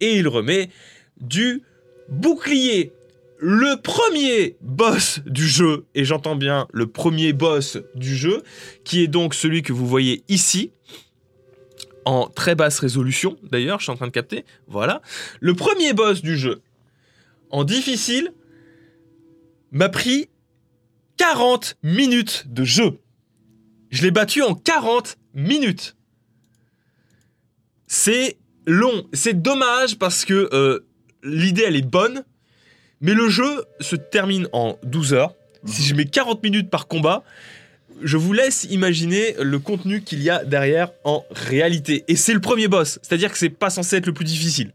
et 0.00 0.16
il 0.16 0.28
remet 0.28 0.70
du 1.20 1.62
bouclier. 2.08 2.92
Le 3.38 3.80
premier 3.80 4.56
boss 4.60 5.20
du 5.26 5.46
jeu, 5.46 5.84
et 5.94 6.04
j'entends 6.04 6.36
bien 6.36 6.66
le 6.72 6.86
premier 6.86 7.32
boss 7.32 7.78
du 7.94 8.16
jeu, 8.16 8.42
qui 8.84 9.02
est 9.02 9.08
donc 9.08 9.34
celui 9.34 9.62
que 9.62 9.72
vous 9.72 9.86
voyez 9.86 10.22
ici, 10.28 10.72
en 12.04 12.28
très 12.28 12.54
basse 12.54 12.78
résolution 12.78 13.36
d'ailleurs, 13.42 13.80
je 13.80 13.84
suis 13.84 13.92
en 13.92 13.96
train 13.96 14.06
de 14.06 14.12
capter, 14.12 14.44
voilà. 14.66 15.02
Le 15.40 15.54
premier 15.54 15.92
boss 15.92 16.22
du 16.22 16.38
jeu, 16.38 16.62
en 17.50 17.64
difficile, 17.64 18.32
m'a 19.72 19.88
pris 19.88 20.28
40 21.32 21.78
minutes 21.82 22.44
de 22.48 22.64
jeu. 22.64 22.98
Je 23.88 24.02
l'ai 24.02 24.10
battu 24.10 24.42
en 24.42 24.54
40 24.54 25.16
minutes. 25.32 25.96
C'est 27.86 28.36
long, 28.66 29.06
c'est 29.14 29.40
dommage 29.40 29.98
parce 29.98 30.26
que 30.26 30.50
euh, 30.52 30.86
l'idée 31.22 31.64
elle 31.66 31.76
est 31.76 31.82
bonne, 31.82 32.24
mais 33.00 33.14
le 33.14 33.30
jeu 33.30 33.64
se 33.80 33.96
termine 33.96 34.48
en 34.52 34.78
12 34.82 35.14
heures. 35.14 35.34
Si 35.64 35.84
je 35.84 35.94
mets 35.94 36.04
40 36.04 36.42
minutes 36.42 36.68
par 36.68 36.88
combat, 36.88 37.24
je 38.02 38.18
vous 38.18 38.34
laisse 38.34 38.64
imaginer 38.64 39.34
le 39.40 39.58
contenu 39.58 40.02
qu'il 40.02 40.22
y 40.22 40.28
a 40.28 40.44
derrière 40.44 40.90
en 41.04 41.24
réalité. 41.30 42.04
Et 42.06 42.16
c'est 42.16 42.34
le 42.34 42.40
premier 42.40 42.68
boss, 42.68 42.98
c'est-à-dire 43.02 43.32
que 43.32 43.38
c'est 43.38 43.48
pas 43.48 43.70
censé 43.70 43.96
être 43.96 44.06
le 44.06 44.12
plus 44.12 44.26
difficile. 44.26 44.72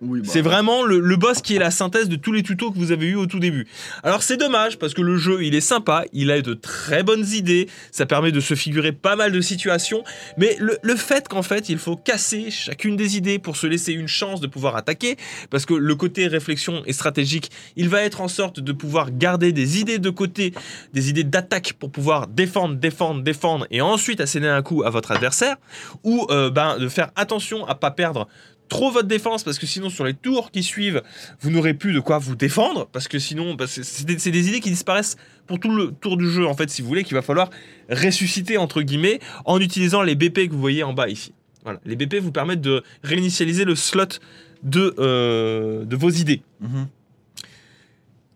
Oui, 0.00 0.20
bah, 0.20 0.28
C'est 0.30 0.40
vraiment 0.40 0.84
le, 0.84 1.00
le 1.00 1.16
boss 1.16 1.42
qui 1.42 1.56
est 1.56 1.58
la 1.58 1.70
synthèse 1.70 2.08
de 2.08 2.16
tous 2.16 2.32
les 2.32 2.42
tutos 2.42 2.70
que 2.70 2.78
vous 2.78 2.92
avez 2.92 3.06
eu 3.06 3.16
au 3.16 3.26
tout 3.26 3.38
début. 3.38 3.66
Alors 4.02 4.22
c'est 4.22 4.36
dommage 4.36 4.78
parce 4.78 4.94
que 4.94 5.02
le 5.02 5.16
jeu 5.16 5.44
il 5.44 5.54
est 5.54 5.60
sympa, 5.60 6.04
il 6.12 6.30
a 6.30 6.40
de 6.40 6.54
très 6.54 7.02
bonnes 7.02 7.26
idées, 7.26 7.68
ça 7.90 8.06
permet 8.06 8.32
de 8.32 8.40
se 8.40 8.54
figurer 8.54 8.92
pas 8.92 9.16
mal 9.16 9.32
de 9.32 9.40
situations, 9.40 10.04
mais 10.36 10.56
le, 10.58 10.78
le 10.82 10.96
fait 10.96 11.28
qu'en 11.28 11.42
fait 11.42 11.68
il 11.68 11.78
faut 11.78 11.96
casser 11.96 12.50
chacune 12.50 12.96
des 12.96 13.16
idées 13.16 13.38
pour 13.38 13.56
se 13.56 13.66
laisser 13.66 13.92
une 13.92 14.08
chance 14.08 14.40
de 14.40 14.46
pouvoir 14.46 14.76
attaquer, 14.76 15.16
parce 15.50 15.66
que 15.66 15.74
le 15.74 15.94
côté 15.94 16.26
réflexion 16.26 16.82
et 16.86 16.92
stratégique, 16.92 17.50
il 17.76 17.88
va 17.88 18.02
être 18.02 18.20
en 18.20 18.28
sorte 18.28 18.60
de 18.60 18.72
pouvoir 18.72 19.10
garder 19.10 19.52
des 19.52 19.80
idées 19.80 19.98
de 19.98 20.10
côté, 20.10 20.52
des 20.92 21.10
idées 21.10 21.24
d'attaque 21.24 21.74
pour 21.78 21.90
pouvoir 21.90 22.26
défendre, 22.26 22.76
défendre, 22.76 23.22
défendre 23.22 23.66
et 23.70 23.80
ensuite 23.80 24.20
asséner 24.20 24.48
un 24.48 24.62
coup 24.62 24.82
à 24.84 24.90
votre 24.90 25.10
adversaire, 25.10 25.56
ou 26.04 26.26
euh, 26.30 26.50
ben, 26.50 26.78
de 26.78 26.88
faire 26.88 27.10
attention 27.16 27.66
à 27.66 27.74
pas 27.74 27.90
perdre 27.90 28.28
trop 28.68 28.90
votre 28.90 29.08
défense 29.08 29.42
parce 29.42 29.58
que 29.58 29.66
sinon 29.66 29.90
sur 29.90 30.04
les 30.04 30.14
tours 30.14 30.50
qui 30.50 30.62
suivent 30.62 31.02
vous 31.40 31.50
n'aurez 31.50 31.74
plus 31.74 31.92
de 31.92 32.00
quoi 32.00 32.18
vous 32.18 32.36
défendre 32.36 32.86
parce 32.92 33.08
que 33.08 33.18
sinon 33.18 33.54
bah, 33.54 33.66
c'est- 33.66 34.04
des, 34.04 34.48
idées 34.48 34.60
qui 34.60 34.70
disparaissent 34.70 35.16
pour 35.46 35.58
tout 35.58 35.70
le 35.74 35.92
tour 35.92 36.16
du 36.16 36.30
jeu 36.30 36.46
en 36.46 36.54
fait 36.54 36.70
si 36.70 36.82
vous 36.82 36.88
voulez 36.88 37.04
qu'il 37.04 37.14
va 37.14 37.22
falloir 37.22 37.50
ressusciter 37.90 38.58
entre 38.58 38.82
guillemets 38.82 39.20
en 39.44 39.60
utilisant 39.60 40.02
les 40.02 40.14
BP 40.14 40.48
que 40.48 40.52
vous 40.52 40.60
voyez 40.60 40.82
en 40.82 40.92
bas 40.92 41.08
ici. 41.08 41.32
Voilà. 41.64 41.80
Les 41.84 41.96
BP 41.96 42.16
vous 42.16 42.32
permettent 42.32 42.60
de 42.60 42.82
réinitialiser 43.02 43.64
le 43.64 43.74
slot 43.74 44.20
de, 44.62 44.94
euh, 44.98 45.84
de 45.84 45.96
vos 45.96 46.10
idées. 46.10 46.42
Mhm. 46.60 46.88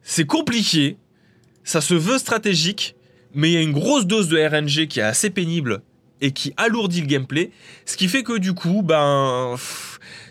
c'est 0.02 0.26
compliqué, 0.26 0.96
ça 1.64 1.80
se 1.80 1.94
veut 1.94 2.18
stratégique, 2.18 2.96
mais 3.34 3.50
il 3.50 3.54
y 3.54 3.56
a 3.56 3.62
une 3.62 3.72
grosse 3.72 4.06
dose 4.06 4.28
de 4.28 4.38
RNG 4.38 4.88
qui 4.88 5.00
est 5.00 5.04
assez 5.04 5.30
pénible 5.30 5.80
et 6.22 6.30
qui 6.30 6.54
alourdit 6.56 7.02
le 7.02 7.06
gameplay, 7.06 7.50
ce 7.84 7.96
qui 7.98 8.08
fait 8.08 8.22
que 8.22 8.38
du 8.38 8.54
coup, 8.54 8.80
ben, 8.82 9.56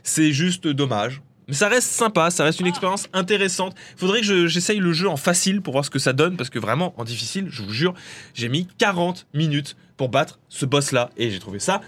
c'est 0.04 0.32
juste 0.32 0.66
dommage. 0.68 1.22
Mais 1.48 1.54
ça 1.54 1.68
reste 1.68 1.92
sympa, 1.92 2.32
ça 2.32 2.44
reste 2.46 2.60
une 2.62 2.68
expérience 2.68 3.08
intéressante. 3.14 3.76
Faudrait 3.98 4.22
que 4.22 4.26
je- 4.26 4.48
j'essaye 4.48 4.80
le 4.80 4.94
jeu 4.94 5.10
en 5.10 5.18
facile 5.18 5.62
pour 5.62 5.74
voir 5.74 5.84
ce 5.84 5.90
que 5.90 6.00
ça 6.00 6.14
donne, 6.14 6.38
parce 6.38 6.50
que 6.50 6.60
vraiment, 6.60 6.94
en 6.98 7.04
difficile, 7.04 7.48
je 7.50 7.62
vous 7.62 7.74
jure, 7.74 7.94
j'ai 8.34 8.48
mis 8.48 8.68
40 8.78 9.28
minutes 9.34 9.76
pour 9.98 10.08
battre 10.10 10.40
ce 10.50 10.66
boss-là, 10.66 11.10
et 11.18 11.30
j'ai 11.30 11.40
trouvé 11.40 11.60
ça 11.60 11.82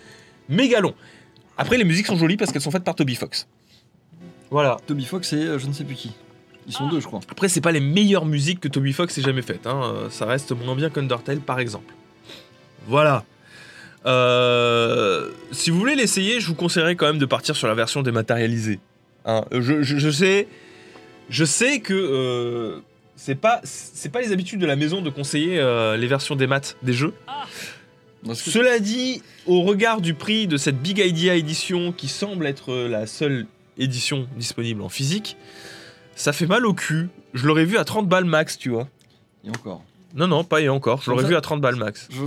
méga 0.49 0.81
long. 0.81 0.93
Après, 1.57 1.77
les 1.77 1.83
musiques 1.85 2.07
sont 2.07 2.17
jolies 2.17 2.35
parce 2.35 2.51
qu'elles 2.51 2.61
sont 2.61 2.71
faites 2.71 2.83
par 2.83 2.95
Toby 2.95 3.15
Fox. 3.15 3.47
Voilà. 4.51 4.77
Toby 4.85 5.05
Fox 5.05 5.31
et 5.33 5.37
euh, 5.37 5.57
je 5.59 5.67
ne 5.67 5.71
sais 5.73 5.83
plus 5.85 5.95
qui. 5.95 6.11
Ils 6.67 6.73
sont 6.73 6.87
deux, 6.89 6.99
je 6.99 7.07
crois. 7.07 7.21
Après, 7.29 7.47
c'est 7.49 7.61
pas 7.61 7.71
les 7.71 7.79
meilleures 7.79 8.25
musiques 8.25 8.59
que 8.59 8.67
Toby 8.67 8.91
Fox 8.93 9.17
ait 9.17 9.21
jamais 9.21 9.41
faites. 9.41 9.65
hein. 9.67 10.07
Ça 10.09 10.25
reste 10.25 10.51
moins 10.51 10.75
bien 10.75 10.89
qu'Undertale, 10.89 11.39
par 11.39 11.59
exemple. 11.59 11.93
Voilà. 12.87 13.23
Euh, 14.05 15.29
si 15.51 15.69
vous 15.69 15.79
voulez 15.79 15.95
l'essayer, 15.95 16.39
je 16.39 16.47
vous 16.47 16.55
conseillerais 16.55 16.95
quand 16.95 17.05
même 17.07 17.17
de 17.19 17.25
partir 17.25 17.55
sur 17.55 17.67
la 17.67 17.73
version 17.75 18.01
dématérialisée. 18.01 18.79
Hein, 19.25 19.45
je, 19.51 19.81
je- 19.81 19.97
je 19.97 20.09
sais, 20.09 20.47
je 21.29 21.45
sais 21.45 21.79
que 21.79 21.93
euh, 21.93 22.79
c'est 23.15 23.35
pas, 23.35 23.61
c'est 23.63 24.11
pas 24.11 24.21
les 24.21 24.31
habitudes 24.33 24.59
de 24.59 24.65
la 24.65 24.75
maison 24.75 25.01
de 25.01 25.09
conseiller 25.09 25.59
euh, 25.59 25.95
les 25.97 26.07
versions 26.07 26.35
des 26.35 26.47
maths 26.47 26.75
des 26.83 26.93
jeux. 26.93 27.13
Que- 28.43 28.51
Cela 28.51 28.79
dit, 28.79 29.21
au 29.45 29.61
regard 29.61 30.01
du 30.01 30.13
prix 30.13 30.47
de 30.47 30.57
cette 30.57 30.81
Big 30.81 30.99
Idea 30.99 31.35
édition 31.35 31.91
qui 31.91 32.07
semble 32.07 32.45
être 32.47 32.73
la 32.87 33.07
seule 33.07 33.45
édition 33.77 34.27
disponible 34.37 34.81
en 34.81 34.89
physique, 34.89 35.37
ça 36.15 36.31
fait 36.33 36.45
mal 36.45 36.65
au 36.65 36.73
cul. 36.73 37.09
Je 37.33 37.47
l'aurais 37.47 37.65
vu 37.65 37.77
à 37.77 37.83
30 37.85 38.07
balles 38.07 38.25
max, 38.25 38.57
tu 38.57 38.69
vois. 38.69 38.87
Et 39.45 39.49
encore. 39.49 39.83
Non, 40.15 40.27
non, 40.27 40.43
pas 40.43 40.61
et 40.61 40.69
encore. 40.69 41.01
Je 41.01 41.09
l'aurais 41.09 41.23
vu 41.29 41.35
à 41.35 41.41
30 41.41 41.59
balles 41.61 41.75
max. 41.75 42.07
Je... 42.11 42.21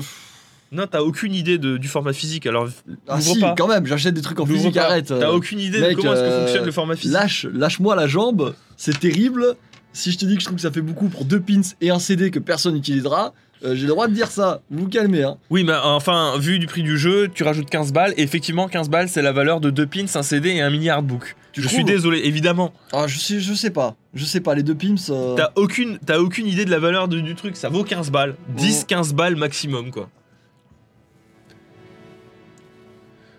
Non, 0.72 0.84
t'as 0.90 1.00
aucune 1.02 1.34
idée 1.34 1.58
de- 1.58 1.76
du 1.76 1.86
format 1.88 2.12
physique, 2.12 2.46
alors 2.46 2.68
Ah 3.08 3.20
si, 3.20 3.38
pas. 3.40 3.54
quand 3.56 3.68
même, 3.68 3.86
j'achète 3.86 4.14
des 4.14 4.20
trucs 4.22 4.40
en 4.40 4.46
physique, 4.46 4.74
pas. 4.74 4.82
arrête. 4.86 5.10
euh, 5.10 5.20
T'as 5.20 5.30
aucune 5.32 5.60
idée 5.60 5.80
mec, 5.80 5.90
de 5.90 5.94
comment 5.96 6.12
est-ce 6.12 6.20
que 6.22 6.26
euh, 6.26 6.40
fonctionne 6.44 6.64
le 6.66 6.72
format 6.72 6.96
physique. 6.96 7.12
Lâche, 7.14 7.46
lâche-moi 7.52 7.94
la 7.94 8.06
jambe, 8.08 8.54
c'est 8.76 8.98
terrible. 8.98 9.54
Si 9.92 10.10
je 10.12 10.18
te 10.18 10.26
dis 10.26 10.34
que 10.34 10.40
je 10.40 10.46
trouve 10.46 10.56
que 10.56 10.62
ça 10.62 10.70
fait 10.72 10.80
beaucoup 10.82 11.08
pour 11.08 11.24
deux 11.24 11.40
pins 11.40 11.60
et 11.80 11.90
un 11.90 11.98
CD 11.98 12.30
que 12.30 12.38
personne 12.38 12.74
n'utilisera, 12.74 13.32
euh, 13.64 13.74
j'ai 13.74 13.82
le 13.82 13.88
droit 13.88 14.08
de 14.08 14.12
dire 14.12 14.26
ça. 14.30 14.60
Vous 14.70 14.80
vous 14.84 14.88
calmez, 14.88 15.22
hein. 15.22 15.38
Oui, 15.48 15.64
mais 15.64 15.72
enfin, 15.82 16.34
vu 16.38 16.58
du 16.58 16.66
prix 16.66 16.82
du 16.82 16.98
jeu, 16.98 17.28
tu 17.32 17.44
rajoutes 17.44 17.70
15 17.70 17.92
balles, 17.92 18.12
et 18.18 18.22
effectivement, 18.22 18.68
15 18.68 18.90
balles, 18.90 19.08
c'est 19.08 19.22
la 19.22 19.32
valeur 19.32 19.60
de 19.60 19.70
deux 19.70 19.86
pins, 19.86 20.04
un 20.14 20.22
CD 20.22 20.50
et 20.50 20.60
un 20.60 20.68
mini 20.68 20.90
artbook. 20.90 21.34
Tu 21.52 21.62
je 21.62 21.68
trouves 21.68 21.76
suis 21.76 21.84
désolé, 21.84 22.20
évidemment. 22.24 22.74
Ah, 22.92 23.06
je 23.06 23.18
sais, 23.18 23.40
je 23.40 23.54
sais 23.54 23.70
pas. 23.70 23.94
Je 24.12 24.24
sais 24.26 24.40
pas, 24.40 24.54
les 24.54 24.62
deux 24.62 24.74
pins. 24.74 24.96
euh, 25.08 25.34
T'as 25.36 25.52
aucune, 25.54 25.98
t'as 26.04 26.18
aucune 26.18 26.46
idée 26.46 26.66
de 26.66 26.70
la 26.70 26.78
valeur 26.78 27.08
de- 27.08 27.20
du 27.20 27.34
truc, 27.34 27.56
ça 27.56 27.70
vaut 27.70 27.84
15 27.84 28.10
balles. 28.10 28.34
10-15 28.58 29.14
balles 29.14 29.36
maximum, 29.36 29.90
quoi. 29.90 30.10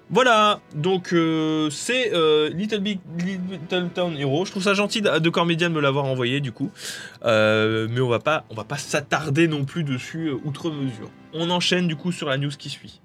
Voilà, 0.09 0.61
donc 0.73 1.11
euh, 1.11 1.69
c'est 1.69 2.13
euh, 2.13 2.49
Little 2.49 2.79
Big 2.79 2.99
Little 3.19 3.89
Town 3.93 4.15
Hero. 4.17 4.45
Je 4.45 4.51
trouve 4.51 4.63
ça 4.63 4.73
gentil 4.73 5.01
de, 5.01 5.29
Cormedia 5.29 5.67
de 5.67 5.73
me 5.73 5.81
l'avoir 5.81 6.05
envoyé 6.05 6.39
du 6.39 6.53
coup, 6.53 6.71
Euh, 7.25 7.87
mais 7.91 7.99
on 7.99 8.07
va 8.07 8.19
pas, 8.19 8.45
on 8.49 8.55
va 8.55 8.63
pas 8.63 8.77
s'attarder 8.77 9.49
non 9.49 9.65
plus 9.65 9.83
dessus 9.83 10.31
outre 10.45 10.71
mesure. 10.71 11.11
On 11.33 11.49
enchaîne 11.49 11.87
du 11.87 11.97
coup 11.97 12.13
sur 12.13 12.29
la 12.29 12.37
news 12.37 12.51
qui 12.57 12.69
suit. 12.69 13.01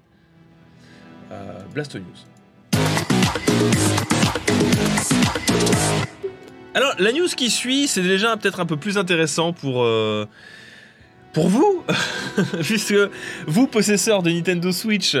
Blast 1.73 1.95
News. 1.95 2.03
Alors 6.75 6.93
la 6.99 7.11
news 7.11 7.27
qui 7.35 7.49
suit, 7.49 7.87
c'est 7.87 8.03
déjà 8.03 8.37
peut-être 8.37 8.59
un 8.59 8.65
peu 8.65 8.77
plus 8.77 8.97
intéressant 8.97 9.51
pour 9.51 9.85
pour 11.33 11.49
vous, 11.49 11.83
puisque 12.61 12.95
vous 13.47 13.67
possesseurs 13.67 14.23
de 14.23 14.29
Nintendo 14.29 14.71
Switch 14.71 15.17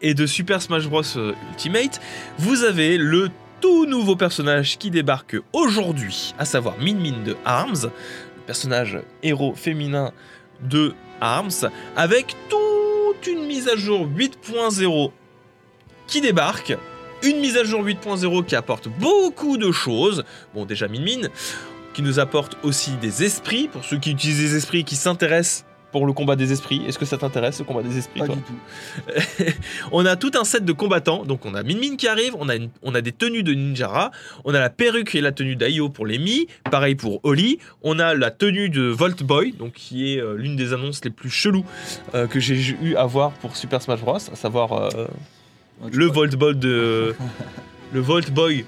et 0.00 0.14
de 0.14 0.24
Super 0.24 0.62
Smash 0.62 0.86
Bros 0.86 1.02
euh, 1.16 1.34
Ultimate, 1.50 2.00
vous 2.38 2.62
avez 2.62 2.96
le 2.96 3.28
tout 3.60 3.86
nouveau 3.86 4.14
personnage 4.14 4.78
qui 4.78 4.90
débarque 4.90 5.36
aujourd'hui, 5.52 6.32
à 6.38 6.44
savoir 6.44 6.76
Min 6.78 6.94
Min 6.94 7.24
de 7.24 7.36
ARMS, 7.44 7.90
personnage 8.46 9.00
héros 9.22 9.54
féminin 9.54 10.12
de 10.62 10.94
ARMS, 11.20 11.70
avec 11.96 12.36
toute 12.48 13.26
une 13.26 13.44
mise 13.46 13.68
à 13.68 13.76
jour 13.76 14.06
8.0 14.06 15.10
qui 16.06 16.20
débarque. 16.20 16.76
Une 17.24 17.40
mise 17.40 17.56
à 17.56 17.64
jour 17.64 17.84
8.0 17.84 18.44
qui 18.44 18.54
apporte 18.54 18.88
beaucoup 18.88 19.56
de 19.56 19.72
choses. 19.72 20.24
Bon, 20.54 20.64
déjà 20.64 20.86
Min 20.86 21.00
Min, 21.00 21.28
qui 21.98 22.02
nous 22.04 22.20
apporte 22.20 22.56
aussi 22.62 22.92
des 22.92 23.24
esprits, 23.24 23.66
pour 23.66 23.84
ceux 23.84 23.98
qui 23.98 24.12
utilisent 24.12 24.38
des 24.38 24.56
esprits 24.56 24.84
qui 24.84 24.94
s'intéressent 24.94 25.64
pour 25.90 26.06
le 26.06 26.12
combat 26.12 26.36
des 26.36 26.52
esprits. 26.52 26.80
Est-ce 26.86 26.96
que 26.96 27.04
ça 27.04 27.18
t'intéresse, 27.18 27.58
le 27.58 27.64
combat 27.64 27.82
des 27.82 27.98
esprits 27.98 28.20
Pas 28.20 28.26
toi 28.26 28.36
du 28.36 28.42
tout. 28.42 29.44
on 29.90 30.06
a 30.06 30.14
tout 30.14 30.30
un 30.40 30.44
set 30.44 30.64
de 30.64 30.70
combattants. 30.72 31.24
Donc 31.24 31.44
on 31.44 31.54
a 31.54 31.64
Min 31.64 31.74
Min 31.80 31.96
qui 31.96 32.06
arrive, 32.06 32.36
on 32.38 32.48
a, 32.48 32.54
une- 32.54 32.70
on 32.84 32.94
a 32.94 33.00
des 33.00 33.10
tenues 33.10 33.42
de 33.42 33.52
Ninjara, 33.52 34.12
on 34.44 34.54
a 34.54 34.60
la 34.60 34.70
perruque 34.70 35.16
et 35.16 35.20
la 35.20 35.32
tenue 35.32 35.56
d'Aio 35.56 35.88
pour 35.88 36.06
les 36.06 36.20
Mi, 36.20 36.46
pareil 36.70 36.94
pour 36.94 37.18
Oli. 37.24 37.58
On 37.82 37.98
a 37.98 38.14
la 38.14 38.30
tenue 38.30 38.68
de 38.68 38.82
Volt 38.82 39.24
Boy, 39.24 39.50
donc 39.58 39.72
qui 39.72 40.14
est 40.14 40.20
euh, 40.20 40.36
l'une 40.36 40.54
des 40.54 40.72
annonces 40.72 41.04
les 41.04 41.10
plus 41.10 41.30
cheloues 41.30 41.64
euh, 42.14 42.28
que 42.28 42.38
j'ai 42.38 42.54
eu 42.80 42.94
à 42.94 43.06
voir 43.06 43.32
pour 43.32 43.56
Super 43.56 43.82
Smash 43.82 44.02
Bros. 44.02 44.14
À 44.18 44.36
savoir 44.36 44.72
euh, 44.72 45.06
le 45.92 46.06
Volt 46.06 46.36
Boy 46.36 46.54
de 46.54 47.16
le 47.92 48.00
Volt 48.00 48.30
Boy 48.30 48.64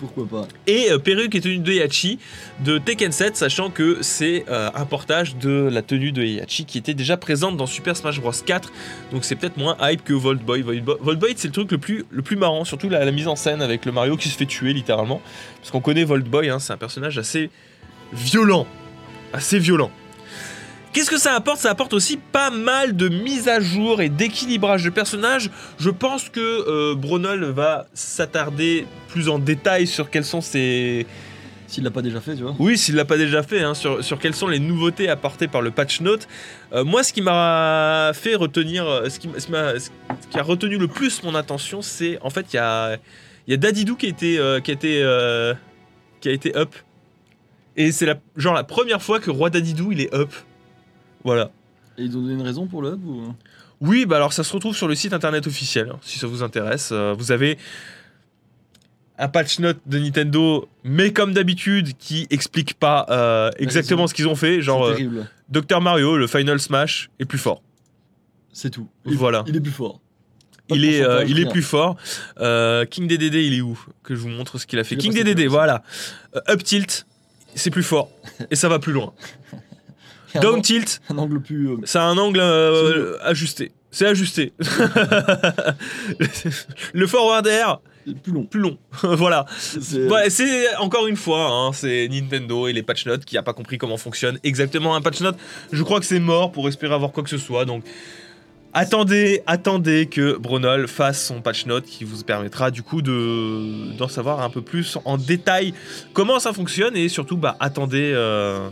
Pourquoi 0.00 0.26
pas. 0.26 0.48
Et 0.66 0.90
euh, 0.90 0.98
perruque 0.98 1.34
et 1.34 1.40
tenue 1.40 1.58
de 1.58 1.72
Heihachi 1.72 2.18
de 2.64 2.78
Tekken 2.78 3.12
7, 3.12 3.36
sachant 3.36 3.70
que 3.70 3.98
c'est 4.00 4.46
euh, 4.48 4.70
un 4.74 4.86
portage 4.86 5.36
de 5.36 5.68
la 5.70 5.82
tenue 5.82 6.10
de 6.10 6.22
Heihachi 6.22 6.64
qui 6.64 6.78
était 6.78 6.94
déjà 6.94 7.18
présente 7.18 7.56
dans 7.58 7.66
Super 7.66 7.96
Smash 7.96 8.20
Bros. 8.20 8.32
4, 8.32 8.72
donc 9.12 9.24
c'est 9.24 9.36
peut-être 9.36 9.58
moins 9.58 9.76
hype 9.82 10.02
que 10.02 10.14
Volt 10.14 10.42
Boy. 10.42 10.62
Volt 10.62 11.18
Boy, 11.18 11.34
c'est 11.36 11.48
le 11.48 11.52
truc 11.52 11.70
le 11.70 11.78
plus, 11.78 12.06
le 12.10 12.22
marrant, 12.36 12.64
surtout 12.64 12.88
la, 12.88 13.04
la 13.04 13.12
mise 13.12 13.28
en 13.28 13.36
scène 13.36 13.60
avec 13.60 13.84
le 13.84 13.92
Mario 13.92 14.16
qui 14.16 14.30
se 14.30 14.36
fait 14.36 14.46
tuer 14.46 14.72
littéralement, 14.72 15.20
parce 15.58 15.70
qu'on 15.70 15.80
connaît 15.80 16.04
Volt 16.04 16.24
Boy, 16.24 16.48
hein, 16.48 16.58
c'est 16.58 16.72
un 16.72 16.78
personnage 16.78 17.18
assez 17.18 17.50
violent, 18.12 18.66
assez 19.34 19.58
violent. 19.58 19.90
Qu'est-ce 20.92 21.10
que 21.10 21.18
ça 21.18 21.34
apporte? 21.34 21.58
Ça 21.58 21.70
apporte 21.70 21.92
aussi 21.94 22.16
pas 22.16 22.50
mal 22.50 22.96
de 22.96 23.08
mises 23.08 23.46
à 23.48 23.60
jour 23.60 24.00
et 24.02 24.08
d'équilibrage 24.08 24.82
de 24.82 24.90
personnages. 24.90 25.50
Je 25.78 25.90
pense 25.90 26.28
que 26.28 26.40
euh, 26.40 26.94
Bronol 26.96 27.44
va 27.44 27.86
s'attarder 27.94 28.86
plus 29.08 29.28
en 29.28 29.38
détail 29.38 29.86
sur 29.86 30.10
quels 30.10 30.24
sont 30.24 30.40
ses, 30.40 31.06
S'il 31.68 31.84
l'a 31.84 31.92
pas 31.92 32.02
déjà 32.02 32.20
fait, 32.20 32.34
tu 32.34 32.42
vois. 32.42 32.56
oui, 32.58 32.76
s'il 32.76 32.96
l'a 32.96 33.04
pas 33.04 33.16
déjà 33.16 33.44
fait, 33.44 33.62
hein, 33.62 33.74
sur, 33.74 34.02
sur 34.02 34.18
quelles 34.18 34.34
sont 34.34 34.48
les 34.48 34.58
nouveautés 34.58 35.08
apportées 35.08 35.46
par 35.46 35.62
le 35.62 35.70
patch 35.70 36.00
note. 36.00 36.26
Euh, 36.72 36.82
moi, 36.82 37.04
ce 37.04 37.12
qui 37.12 37.22
m'a 37.22 38.10
fait 38.12 38.34
retenir, 38.34 38.84
euh, 38.84 39.08
ce 39.08 39.20
qui, 39.20 39.28
ce 39.38 39.42
ce 39.42 40.38
a 40.38 40.42
retenu 40.42 40.76
le 40.76 40.88
plus 40.88 41.22
mon 41.22 41.36
attention, 41.36 41.82
c'est 41.82 42.18
en 42.22 42.30
fait 42.30 42.46
il 42.52 42.56
y 42.56 42.58
a, 42.58 42.96
il 43.46 43.52
y 43.52 43.54
a 43.54 43.56
Dadidou 43.56 43.94
qui 43.94 44.06
a 44.06 44.08
été, 44.08 44.38
euh, 44.40 44.58
qui 44.58 44.72
a 44.72 44.74
été, 44.74 45.00
euh, 45.04 45.54
qui 46.20 46.28
a 46.28 46.32
été 46.32 46.56
up. 46.56 46.74
Et 47.76 47.92
c'est 47.92 48.06
la, 48.06 48.16
genre 48.36 48.54
la 48.54 48.64
première 48.64 49.00
fois 49.00 49.20
que 49.20 49.30
Roi 49.30 49.50
Dadidou 49.50 49.92
il 49.92 50.00
est 50.00 50.12
up. 50.12 50.32
Voilà. 51.24 51.50
Et 51.98 52.02
ils 52.04 52.16
ont 52.16 52.20
donné 52.22 52.34
une 52.34 52.42
raison 52.42 52.66
pour 52.66 52.82
le 52.82 52.92
hub 52.92 53.04
ou... 53.06 53.34
Oui, 53.80 54.04
bah 54.04 54.16
alors 54.16 54.32
ça 54.34 54.44
se 54.44 54.52
retrouve 54.52 54.76
sur 54.76 54.88
le 54.88 54.94
site 54.94 55.14
internet 55.14 55.46
officiel, 55.46 55.88
hein, 55.90 55.98
si 56.02 56.18
ça 56.18 56.26
vous 56.26 56.42
intéresse. 56.42 56.90
Euh, 56.92 57.14
vous 57.16 57.32
avez 57.32 57.56
un 59.18 59.28
patch 59.28 59.58
note 59.58 59.78
de 59.86 59.98
Nintendo, 59.98 60.68
mais 60.84 61.12
comme 61.12 61.32
d'habitude, 61.32 61.96
qui 61.98 62.26
explique 62.30 62.74
pas 62.74 63.06
euh, 63.10 63.50
exactement 63.58 64.06
ce 64.06 64.12
qu'ils 64.14 64.28
ont 64.28 64.34
fait. 64.36 64.60
Genre, 64.60 64.84
euh. 64.84 64.96
Dr 65.48 65.80
Mario, 65.80 66.16
le 66.18 66.26
Final 66.26 66.60
Smash, 66.60 67.10
est 67.18 67.24
plus 67.24 67.38
fort. 67.38 67.62
C'est 68.52 68.70
tout. 68.70 68.88
Il- 69.06 69.16
Voilà. 69.16 69.44
Il 69.46 69.56
est 69.56 69.60
plus 69.60 69.72
fort. 69.72 70.00
Pas 70.68 70.76
il 70.76 70.84
est, 70.84 71.02
euh, 71.02 71.24
il 71.26 71.38
est 71.40 71.48
plus 71.50 71.62
fort. 71.62 71.96
King 72.90 73.08
DDD, 73.08 73.34
il 73.34 73.54
est 73.54 73.60
où? 73.62 73.78
Que 74.02 74.14
je 74.14 74.20
vous 74.20 74.28
montre 74.28 74.58
ce 74.58 74.66
qu'il 74.66 74.78
a 74.78 74.84
fait. 74.84 74.96
King 74.96 75.12
DDD, 75.14 75.46
voilà. 75.48 75.82
Up 76.48 76.62
tilt, 76.62 77.06
c'est 77.54 77.70
plus 77.70 77.82
fort 77.82 78.10
et 78.50 78.56
ça 78.56 78.68
va 78.68 78.78
plus 78.78 78.92
loin. 78.92 79.12
Un 80.34 80.40
Down 80.40 80.62
tilt, 80.62 81.00
Un 81.10 81.18
angle 81.18 81.40
plus. 81.40 81.68
euh, 81.70 81.76
a 81.94 82.02
un 82.02 82.16
angle 82.18 82.40
euh, 82.40 83.16
ajusté. 83.22 83.72
C'est 83.90 84.06
ajusté. 84.06 84.52
le 86.92 87.06
forward 87.06 87.46
air, 87.46 87.80
plus 88.22 88.32
long. 88.32 88.44
plus 88.44 88.60
long. 88.60 88.78
voilà. 89.02 89.46
C'est- 89.58 90.06
Ouais, 90.08 90.30
c'est 90.30 90.74
encore 90.76 91.06
une 91.06 91.16
fois, 91.16 91.46
hein, 91.50 91.72
c'est 91.72 92.08
Nintendo 92.08 92.68
et 92.68 92.72
les 92.72 92.82
patch 92.82 93.06
notes 93.06 93.24
qui 93.24 93.36
a 93.36 93.42
pas 93.42 93.52
compris 93.52 93.78
comment 93.78 93.96
fonctionne 93.96 94.38
exactement 94.44 94.94
un 94.94 95.00
patch 95.00 95.20
note. 95.20 95.36
Je 95.72 95.82
crois 95.82 96.00
que 96.00 96.06
c'est 96.06 96.20
mort 96.20 96.52
pour 96.52 96.68
espérer 96.68 96.94
avoir 96.94 97.12
quoi 97.12 97.22
que 97.22 97.30
ce 97.30 97.38
soit. 97.38 97.64
Donc 97.64 97.84
attendez, 98.72 99.42
attendez 99.46 100.06
que 100.06 100.36
Brunel 100.36 100.86
fasse 100.86 101.24
son 101.26 101.40
patch 101.42 101.66
note 101.66 101.84
qui 101.84 102.04
vous 102.04 102.22
permettra 102.22 102.70
du 102.70 102.82
coup 102.82 103.02
de 103.02 103.96
d'en 103.96 104.08
savoir 104.08 104.40
un 104.40 104.50
peu 104.50 104.62
plus 104.62 104.96
en 105.04 105.16
détail 105.16 105.74
comment 106.12 106.38
ça 106.38 106.52
fonctionne 106.52 106.96
et 106.96 107.08
surtout 107.08 107.36
bah 107.36 107.56
attendez 107.60 108.12
euh, 108.14 108.68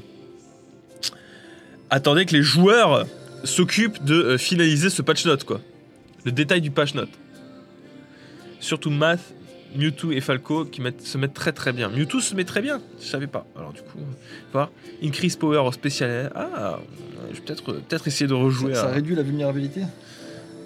attendez 1.90 2.24
que 2.26 2.34
les 2.34 2.42
joueurs 2.42 3.06
s'occupent 3.44 4.02
de 4.04 4.14
euh, 4.14 4.38
finaliser 4.38 4.90
ce 4.90 5.02
patch 5.02 5.24
note 5.26 5.44
quoi. 5.44 5.60
Le 6.24 6.32
détail 6.32 6.60
du 6.60 6.70
patch 6.70 6.94
note. 6.94 7.08
Surtout 8.60 8.90
Math, 8.90 9.20
Mewtwo 9.76 10.10
et 10.12 10.20
Falco 10.20 10.64
qui 10.64 10.80
mettent- 10.80 11.02
se 11.06 11.16
mettent 11.18 11.34
très 11.34 11.52
très 11.52 11.72
bien. 11.72 11.88
Mewtwo 11.88 12.20
se 12.20 12.34
met 12.34 12.44
très 12.44 12.60
bien, 12.60 12.80
je 13.00 13.06
savais 13.06 13.26
pas. 13.28 13.46
Alors 13.56 13.72
du 13.72 13.80
coup, 13.82 13.98
voir 14.52 14.70
increase 15.02 15.36
power 15.36 15.58
au 15.58 15.72
spécial. 15.72 16.32
Ah, 16.34 16.78
je 17.30 17.36
vais 17.36 17.40
peut-être 17.42 17.64
peut-être 17.64 18.06
essayer 18.08 18.26
de 18.26 18.34
rejouer. 18.34 18.74
ça, 18.74 18.88
à- 18.88 18.92
réduit 18.92 19.14
la 19.14 19.22
vulnérabilité. 19.22 19.82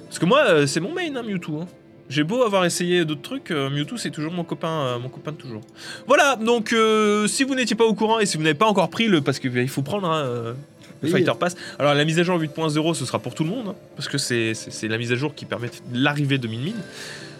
Parce 0.07 0.19
que 0.19 0.27
moi, 0.27 0.41
euh, 0.49 0.67
c'est 0.67 0.81
mon 0.81 0.93
main, 0.95 1.15
hein, 1.17 1.23
Mewtwo. 1.23 1.61
hein. 1.63 1.69
J'ai 2.09 2.25
beau 2.25 2.43
avoir 2.43 2.65
essayé 2.67 3.05
d'autres 3.07 3.23
trucs, 3.23 3.51
euh, 3.51 3.71
Mewtwo 3.71 3.97
c'est 3.97 4.11
toujours 4.11 4.33
mon 4.33 4.45
copain, 4.45 4.69
euh, 4.69 4.99
mon 4.99 5.09
copain 5.09 5.33
de 5.33 5.37
toujours. 5.37 5.63
Voilà, 6.07 6.37
donc 6.37 6.73
euh, 6.73 7.27
si 7.27 7.45
vous 7.45 7.55
n'étiez 7.55 7.77
pas 7.77 7.85
au 7.85 7.95
courant 7.95 8.19
et 8.21 8.27
si 8.27 8.37
vous 8.37 8.43
n'avez 8.43 8.55
pas 8.59 8.67
encore 8.67 8.91
pris 8.91 9.07
le, 9.09 9.21
parce 9.23 9.39
qu'il 9.39 9.69
faut 9.69 9.83
prendre 9.83 10.09
hein, 10.11 10.55
le 11.03 11.09
Oui. 11.09 11.11
Fighter 11.11 11.33
Pass. 11.39 11.57
Alors 11.79 11.95
la 11.95 12.05
mise 12.05 12.19
à 12.19 12.23
jour 12.23 12.39
8.0 12.39 12.95
ce 12.95 13.05
sera 13.05 13.19
pour 13.19 13.35
tout 13.35 13.45
le 13.45 13.51
monde, 13.51 13.69
hein, 13.69 13.75
parce 13.97 14.09
que 14.09 14.19
c'est 14.19 14.55
la 14.89 14.99
mise 14.99 15.13
à 15.13 15.17
jour 15.17 15.35
qui 15.35 15.45
permet 15.45 15.69
l'arrivée 15.93 16.39
de 16.39 16.49
Min 16.49 16.59
Min. 16.65 16.73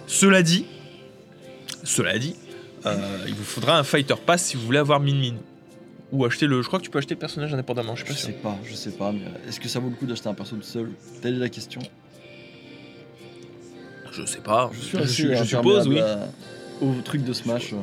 Cela 0.07 0.43
dit, 0.43 0.67
cela 1.85 2.19
dit, 2.19 2.37
euh, 2.87 2.97
il 3.27 3.35
vous 3.35 3.45
faudra 3.45 3.79
un 3.79 3.85
Fighter 3.85 4.15
Pass 4.27 4.45
si 4.45 4.57
vous 4.57 4.65
voulez 4.67 4.79
avoir 4.79 5.01
Min 5.01 5.15
Min. 5.15 5.35
Ou 6.11 6.27
acheter 6.27 6.47
le. 6.47 6.61
Je 6.61 6.67
crois 6.67 6.79
que 6.79 6.85
tu 6.85 6.91
peux 6.91 6.99
acheter 6.99 7.15
le 7.15 7.21
personnage 7.21 7.55
indépendamment, 7.55 7.97
je 7.97 8.05
suis 8.05 8.09
Je 8.09 8.13
pas 8.13 8.19
sûr. 8.19 8.27
sais 8.29 8.35
pas, 8.35 8.59
je 8.65 8.75
sais 8.75 8.91
pas, 8.91 9.13
mais 9.13 9.21
est-ce 9.49 9.59
que 9.59 9.67
ça 9.69 9.79
vaut 9.81 9.89
le 9.89 9.95
coup 9.95 10.05
d'acheter 10.05 10.29
un 10.29 10.35
perso 10.35 10.57
tout 10.57 10.63
seul? 10.63 10.91
Telle 11.23 11.37
est 11.37 11.39
la 11.39 11.49
question. 11.49 11.81
Je 14.13 14.27
sais 14.27 14.41
pas. 14.41 14.71
Je 14.75 14.81
suis 15.05 15.29
je, 15.29 15.35
je 15.37 15.45
suppose, 15.45 15.89
oui. 15.89 16.01
à- 16.01 16.29
Au 16.83 17.01
truc 17.03 17.25
de 17.25 17.33
Smash. 17.33 17.73
euh, 17.73 17.77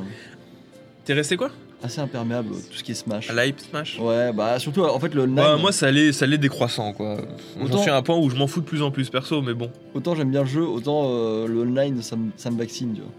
T'es 1.05 1.13
resté 1.13 1.38
quoi? 1.38 1.50
Assez 1.81 2.01
imperméable, 2.01 2.50
tout 2.50 2.77
ce 2.77 2.83
qui 2.83 2.91
est 2.91 2.95
Smash. 2.95 3.29
À 3.29 3.45
l'hype 3.45 3.59
Smash 3.59 4.00
Ouais, 4.00 4.31
bah 4.33 4.59
surtout 4.59 4.81
en 4.83 5.00
fait 5.00 5.13
le 5.13 5.24
online. 5.24 5.39
Ouais, 5.39 5.57
moi 5.62 5.71
ça 5.71 5.88
allait, 5.88 6.12
ça 6.12 6.25
allait 6.25 6.38
décroissant 6.38 6.91
quoi. 6.93 7.17
J'en 7.57 7.65
Autant- 7.65 7.81
suis 7.81 7.89
à 7.91 7.95
un 7.95 8.01
point 8.01 8.17
où 8.17 8.29
je 8.29 8.36
m'en 8.36 8.48
fous 8.48 8.62
de 8.62 8.65
plus 8.65 8.81
en 8.81 8.91
plus 8.91 9.09
perso, 9.09 9.41
mais 9.41 9.53
bon. 9.53 9.71
Autant 9.93 10.15
j'aime 10.15 10.31
bien 10.31 10.41
le 10.41 10.48
jeu, 10.48 10.62
autant 10.63 11.03
euh, 11.05 11.48
le 11.48 11.62
online 11.62 12.01
ça 12.01 12.15
me, 12.15 12.31
ça 12.38 12.51
me 12.51 12.57
vaccine, 12.57 12.93
tu 12.93 13.01
vois. 13.01 13.12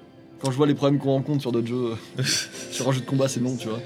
Quand 0.42 0.50
je 0.50 0.56
vois 0.56 0.66
les 0.66 0.74
problèmes 0.74 0.98
qu'on 1.00 1.12
rencontre 1.12 1.40
sur 1.40 1.52
d'autres 1.52 1.66
jeux, 1.68 1.94
euh, 2.18 2.22
sur 2.70 2.88
un 2.88 2.92
jeu 2.92 3.00
de 3.00 3.06
combat 3.06 3.28
c'est 3.28 3.40
non, 3.40 3.56
tu 3.56 3.68
vois. 3.68 3.80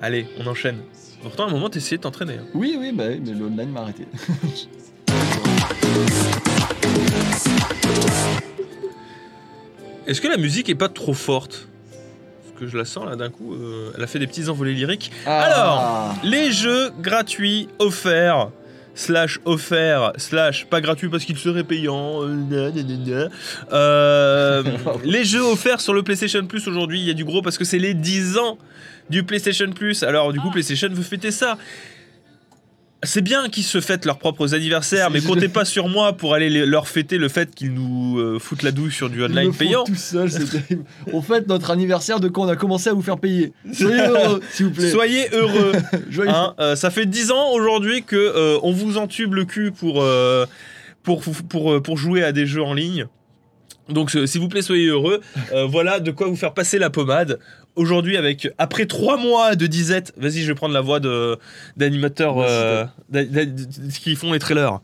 Allez, 0.00 0.26
on 0.38 0.46
enchaîne. 0.46 0.78
Pourtant, 1.22 1.46
à 1.46 1.48
un 1.48 1.50
moment, 1.50 1.68
t'essayais 1.68 1.96
de 1.96 2.02
t'entraîner. 2.02 2.34
hein. 2.34 2.44
Oui, 2.54 2.76
oui, 2.78 2.92
bah 2.94 3.06
oui, 3.08 3.20
mais 3.24 3.32
le 3.32 3.46
online 3.46 3.70
m'a 3.70 3.80
arrêté. 3.80 4.04
Est-ce 10.06 10.20
que 10.20 10.28
la 10.28 10.36
musique 10.38 10.68
est 10.68 10.74
pas 10.74 10.88
trop 10.88 11.12
forte? 11.14 11.68
Que 12.58 12.66
je 12.66 12.76
la 12.76 12.84
sens 12.84 13.06
là 13.06 13.16
d'un 13.16 13.30
coup, 13.30 13.54
euh, 13.54 13.92
elle 13.96 14.02
a 14.02 14.06
fait 14.06 14.18
des 14.18 14.26
petits 14.26 14.48
envolées 14.48 14.74
lyriques. 14.74 15.10
Ah. 15.26 16.12
Les 16.24 16.50
jeux 16.52 16.90
gratuits 17.00 17.68
offerts, 17.78 18.50
slash 18.94 19.38
offerts, 19.44 20.12
slash 20.16 20.66
pas 20.66 20.80
gratuits 20.80 21.08
parce 21.08 21.24
qu'ils 21.24 21.38
seraient 21.38 21.64
payants. 21.64 22.22
euh, 22.24 22.28
na, 22.28 22.70
na, 22.70 22.82
na, 22.82 22.96
na. 23.22 23.28
Euh, 23.72 24.62
les 25.04 25.24
jeux 25.24 25.42
offerts 25.42 25.80
sur 25.80 25.94
le 25.94 26.02
PlayStation 26.02 26.44
Plus 26.46 26.66
aujourd'hui, 26.66 27.00
il 27.00 27.06
y 27.06 27.10
a 27.10 27.14
du 27.14 27.24
gros 27.24 27.42
parce 27.42 27.58
que 27.58 27.64
c'est 27.64 27.78
les 27.78 27.94
10 27.94 28.38
ans 28.38 28.58
du 29.08 29.22
PlayStation 29.22 29.70
Plus. 29.70 30.02
Alors 30.02 30.32
du 30.32 30.40
coup, 30.40 30.50
PlayStation 30.50 30.88
veut 30.90 31.02
fêter 31.02 31.30
ça. 31.30 31.56
C'est 33.04 33.22
bien 33.22 33.48
qu'ils 33.48 33.62
se 33.62 33.80
fêtent 33.80 34.04
leurs 34.06 34.18
propres 34.18 34.54
anniversaires, 34.54 35.08
mais 35.10 35.20
comptez 35.20 35.46
pas 35.48 35.64
sur 35.64 35.88
moi 35.88 36.14
pour 36.14 36.34
aller 36.34 36.50
les- 36.50 36.66
leur 36.66 36.88
fêter 36.88 37.16
le 37.16 37.28
fait 37.28 37.54
qu'ils 37.54 37.72
nous 37.72 38.18
euh, 38.18 38.40
foutent 38.40 38.64
la 38.64 38.72
douille 38.72 38.90
sur 38.90 39.08
du 39.08 39.22
online 39.22 39.54
payant. 39.54 39.84
tout 39.84 39.94
seul, 39.94 40.28
c'est 40.30 40.44
terrible. 40.50 40.82
On 41.12 41.22
fête 41.22 41.46
notre 41.46 41.70
anniversaire 41.70 42.18
de 42.18 42.26
quand 42.28 42.42
on 42.44 42.48
a 42.48 42.56
commencé 42.56 42.90
à 42.90 42.94
vous 42.94 43.02
faire 43.02 43.18
payer. 43.18 43.52
Soyez 43.72 44.00
heureux, 44.00 44.40
s'il 44.50 44.66
vous 44.66 44.72
plaît. 44.72 44.90
Soyez 44.90 45.28
heureux. 45.32 45.72
Hein, 46.26 46.54
euh, 46.58 46.74
ça 46.74 46.90
fait 46.90 47.06
10 47.06 47.30
ans 47.30 47.52
aujourd'hui 47.52 48.02
que 48.02 48.16
euh, 48.16 48.58
on 48.64 48.72
vous 48.72 48.96
entube 48.98 49.34
le 49.34 49.44
cul 49.44 49.70
pour, 49.70 50.04
pour, 51.04 51.22
pour, 51.48 51.80
pour 51.82 51.96
jouer 51.96 52.24
à 52.24 52.32
des 52.32 52.46
jeux 52.46 52.62
en 52.62 52.74
ligne. 52.74 53.06
Donc 53.88 54.10
s'il 54.10 54.40
vous 54.40 54.48
plaît, 54.48 54.60
soyez 54.62 54.86
heureux. 54.88 55.20
Euh, 55.52 55.64
voilà 55.66 56.00
de 56.00 56.10
quoi 56.10 56.26
vous 56.26 56.36
faire 56.36 56.52
passer 56.52 56.78
la 56.78 56.90
pommade. 56.90 57.38
Aujourd'hui, 57.78 58.16
avec 58.16 58.48
après 58.58 58.86
3 58.86 59.18
mois 59.18 59.54
de 59.54 59.68
disette, 59.68 60.12
vas-y, 60.16 60.42
je 60.42 60.48
vais 60.48 60.56
prendre 60.56 60.74
la 60.74 60.80
voix 60.80 60.98
de 60.98 61.38
d'animateurs 61.76 62.38
euh, 62.38 62.84
qui 64.02 64.16
font 64.16 64.32
les 64.32 64.40
trailers. 64.40 64.80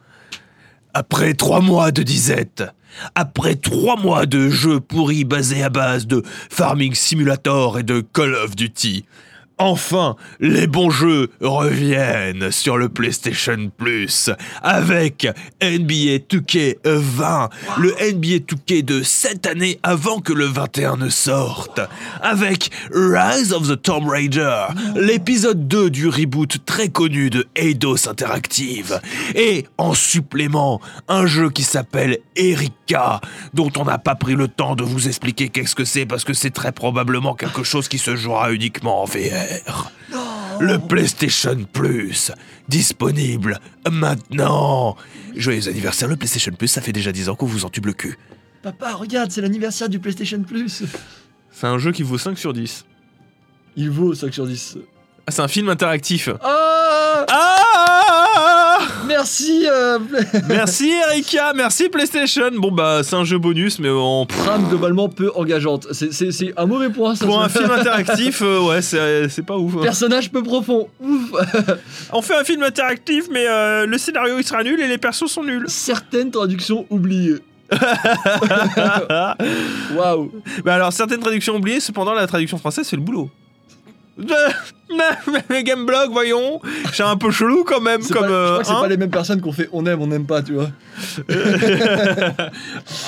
Après 0.95 1.35
3 1.35 1.61
mois 1.61 1.91
de 1.91 2.05
disette, 2.05 2.63
après 3.17 3.57
3 3.57 3.97
mois 3.97 4.27
de 4.27 4.49
jeux 4.49 4.79
pourris 4.79 5.25
basés 5.25 5.65
à 5.65 5.71
base 5.71 6.07
de 6.07 6.23
Farming 6.25 6.95
Simulator 6.95 7.81
et 7.81 7.83
de 7.83 8.01
Call 8.01 8.37
of 8.37 8.55
Duty, 8.55 9.05
Enfin, 9.59 10.17
les 10.41 10.67
bons 10.67 10.91
jeux 10.91 11.31
reviennent 11.41 12.51
sur 12.51 12.77
le 12.77 12.89
PlayStation 12.89 13.71
Plus 13.77 14.31
avec 14.63 15.29
NBA 15.63 16.25
2K20, 16.29 17.51
le 17.79 17.91
NBA 17.91 18.45
2K 18.49 18.85
de 18.85 19.03
cette 19.05 19.47
année 19.47 19.79
avant 19.85 20.19
que 20.19 20.33
le 20.33 20.47
21 20.47 20.97
ne 20.97 21.09
sorte, 21.09 21.81
avec 22.21 22.71
Rise 22.93 23.53
of 23.53 23.69
the 23.69 23.81
Tomb 23.81 24.09
Raider, 24.09 24.67
l'épisode 24.97 25.69
2 25.69 25.89
du 25.89 26.09
reboot 26.09 26.65
très 26.67 26.89
connu 26.89 27.31
de 27.31 27.47
Eidos 27.55 28.09
Interactive, 28.09 29.01
et 29.37 29.67
en 29.79 29.95
supplément, 29.95 30.81
un 31.07 31.27
jeu 31.27 31.51
qui 31.51 31.63
s'appelle 31.63 32.19
Erika, 32.35 33.21
dont 33.53 33.71
on 33.77 33.85
n'a 33.85 33.99
pas 33.99 34.17
pris 34.17 34.35
le 34.35 34.49
temps 34.49 34.75
de 34.75 34.83
vous 34.83 35.07
expliquer 35.07 35.49
qu'est-ce 35.49 35.77
que 35.77 35.85
c'est 35.85 36.07
parce 36.07 36.25
que 36.25 36.35
c'est 36.35 36.51
très 36.51 36.73
probablement 36.73 37.35
quelque 37.35 37.63
chose 37.63 37.87
qui 37.87 37.99
se 37.99 38.17
jouera 38.17 38.53
uniquement 38.53 39.03
en 39.03 39.05
VR. 39.05 39.44
Le 40.61 40.79
PlayStation 40.79 41.57
Plus, 41.73 42.31
disponible 42.69 43.59
maintenant. 43.91 44.97
Joyeux 45.35 45.69
anniversaire, 45.69 46.09
le 46.09 46.17
PlayStation 46.17 46.53
Plus, 46.53 46.69
ça 46.69 46.81
fait 46.81 46.93
déjà 46.93 47.13
10 47.13 47.29
ans 47.29 47.35
qu'on 47.35 47.47
vous 47.47 47.65
entube 47.65 47.87
le 47.87 47.93
cul. 47.93 48.17
Papa, 48.63 48.93
regarde, 48.95 49.31
c'est 49.31 49.41
l'anniversaire 49.41 49.89
du 49.89 49.99
PlayStation 49.99 50.43
Plus. 50.43 50.85
C'est 51.51 51.67
un 51.67 51.79
jeu 51.79 51.93
qui 51.93 52.03
vaut 52.03 52.19
5 52.19 52.39
sur 52.39 52.53
10. 52.53 52.85
Il 53.77 53.91
vaut 53.91 54.15
5 54.15 54.33
sur 54.33 54.47
10. 54.47 54.79
Ah, 55.27 55.31
c'est 55.31 55.43
un 55.43 55.49
film 55.49 55.69
interactif. 55.69 56.29
Ah 56.43 57.27
Ah 57.29 57.57
Merci 59.17 59.67
euh, 59.71 59.99
Merci 60.49 60.91
Erika, 60.91 61.53
merci 61.55 61.89
PlayStation. 61.89 62.51
Bon 62.57 62.73
bah 62.73 63.03
c'est 63.05 63.15
un 63.15 63.23
jeu 63.25 63.39
bonus 63.39 63.79
mais 63.79 63.89
on 63.91 64.27
Trame 64.27 64.69
globalement 64.69 65.09
peu 65.09 65.31
engageante. 65.37 65.87
C'est- 65.93 66.13
C'est 66.13 66.33
c'est 66.33 66.53
un 66.57 66.67
mauvais 66.67 66.91
point, 66.91 67.15
ça. 67.15 67.25
pour 67.27 67.41
un 67.41 67.49
film 67.49 67.71
interactif, 67.71 68.43
euh, 68.43 68.61
ouais 68.69 68.83
c'est 68.83 69.29
c'est 69.29 69.43
pas 69.45 69.57
ouf. 69.57 69.81
Personnage 69.83 70.31
peu 70.33 70.43
profond. 70.43 70.89
Ouf. 71.01 71.31
On 72.13 72.23
fait 72.23 72.35
un 72.35 72.45
film 72.45 72.63
interactif 72.65 73.25
mais 73.31 73.47
euh, 73.49 73.87
le 73.87 73.99
scénario 73.99 74.35
il 74.39 74.45
sera 74.45 74.63
nul 74.65 74.81
et 74.81 74.89
les 74.89 74.99
persos 74.99 75.29
sont 75.31 75.45
nuls. 75.45 75.65
Certaines 75.69 76.31
traductions 76.33 76.85
oubliées. 76.91 77.39
Waouh. 79.95 80.33
bah 80.65 80.75
alors 80.75 80.93
certaines 80.93 81.21
traductions 81.21 81.57
oubliées, 81.57 81.81
cependant 81.81 82.13
la 82.15 82.27
traduction 82.27 82.59
française 82.59 82.87
c'est 82.87 82.97
le 82.97 83.03
boulot. 83.03 83.31
Les 84.17 85.63
Gameblog, 85.65 86.11
voyons, 86.13 86.61
c'est 86.93 87.03
un 87.03 87.17
peu 87.17 87.31
chelou 87.33 87.65
quand 87.65 87.81
même 87.81 88.03
comme. 88.07 88.23
pas- 88.23 88.29
je 88.29 88.33
euh, 88.33 88.47
crois 88.53 88.59
que 88.61 88.67
c'est 88.67 88.73
hein 88.73 88.81
pas 88.83 88.89
les 88.89 88.97
mêmes 88.97 89.11
personnes 89.11 89.41
qu'on 89.41 89.53
fait 89.53 89.69
on 89.73 89.85
aime, 89.87 90.01
on 90.03 90.07
n'aime 90.07 90.27
pas, 90.27 90.43
tu 90.43 90.53
vois. 90.53 90.69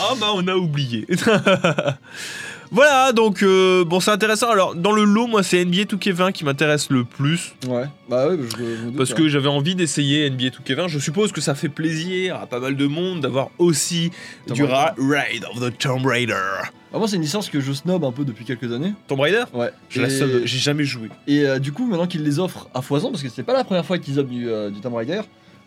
Ah 0.01 0.15
bah 0.21 0.29
on 0.35 0.47
a 0.49 0.55
oublié. 0.57 1.07
voilà, 2.73 3.13
donc 3.13 3.43
euh, 3.43 3.85
bon 3.85 4.01
c'est 4.01 4.11
intéressant. 4.11 4.51
Alors 4.51 4.75
dans 4.75 4.93
le 4.93 5.05
lot, 5.05 5.27
moi 5.27 5.43
c'est 5.43 5.65
NBA 5.65 5.83
2K20 5.85 6.33
qui 6.33 6.45
m'intéresse 6.45 6.91
le 6.91 7.05
plus. 7.05 7.55
Ouais. 7.69 7.85
Bah 8.09 8.29
ouais, 8.29 8.37
je, 8.39 8.57
je 8.57 8.83
doute, 8.87 8.97
Parce 8.97 9.11
ouais. 9.11 9.17
que 9.17 9.29
j'avais 9.29 9.49
envie 9.49 9.75
d'essayer 9.75 10.29
NBA 10.31 10.49
2K20. 10.49 10.89
Je 10.89 10.99
suppose 10.99 11.31
que 11.33 11.41
ça 11.41 11.55
fait 11.55 11.69
plaisir 11.69 12.37
à 12.37 12.47
pas 12.47 12.59
mal 12.61 12.77
de 12.77 12.87
monde 12.87 13.21
d'avoir 13.21 13.49
aussi 13.59 14.11
Tomb 14.47 14.55
du 14.57 14.65
Raider. 14.65 14.75
Ra- 14.75 14.95
Raid 14.99 15.45
of 15.55 15.61
the 15.61 15.79
Tomb 15.79 16.05
Raider. 16.07 16.35
Bah, 16.93 16.99
moi, 16.99 17.09
c'est 17.09 17.17
une 17.17 17.23
licence 17.23 17.49
que 17.51 17.61
je 17.61 17.73
snob 17.73 18.05
un 18.05 18.13
peu 18.13 18.25
depuis 18.25 18.45
quelques 18.45 18.73
années. 18.73 18.95
Tomb 19.09 19.21
Raider 19.21 19.45
Ouais. 19.53 19.71
J'ai 19.91 20.03
la 20.03 20.11
seule- 20.11 20.47
j'ai 20.47 20.59
jamais 20.59 20.85
joué. 20.85 21.11
Et 21.27 21.45
euh, 21.45 21.59
du 21.59 21.73
coup, 21.73 21.87
maintenant 21.87 22.07
qu'ils 22.07 22.23
les 22.23 22.39
offrent 22.39 22.69
à 22.75 22.81
foison, 22.83 23.11
parce 23.11 23.23
que 23.23 23.29
c'était 23.29 23.43
pas 23.43 23.53
la 23.55 23.65
première 23.65 23.85
fois 23.85 23.99
qu'ils 23.99 24.19
offrent 24.19 24.29
du, 24.31 24.49
euh, 24.49 24.71
du 24.71 24.81
Tomb 24.81 24.95
Raider, 24.95 25.21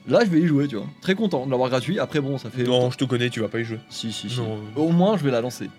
Là, 0.07 0.21
je 0.23 0.29
vais 0.31 0.39
y 0.39 0.47
jouer, 0.47 0.67
tu 0.67 0.75
vois. 0.77 0.87
Très 1.01 1.13
content 1.13 1.45
de 1.45 1.51
l'avoir 1.51 1.69
gratuit. 1.69 1.99
Après, 1.99 2.19
bon, 2.21 2.37
ça 2.39 2.49
fait. 2.49 2.63
Non, 2.63 2.89
je 2.89 2.97
te 2.97 3.03
connais, 3.03 3.29
tu 3.29 3.41
vas 3.41 3.47
pas 3.49 3.59
y 3.59 3.63
jouer. 3.65 3.79
Si, 3.89 4.11
si, 4.11 4.29
si. 4.29 4.39
Non. 4.39 4.57
Au 4.75 4.89
moins, 4.89 5.17
je 5.17 5.23
vais 5.23 5.29
la 5.29 5.41
lancer. 5.41 5.69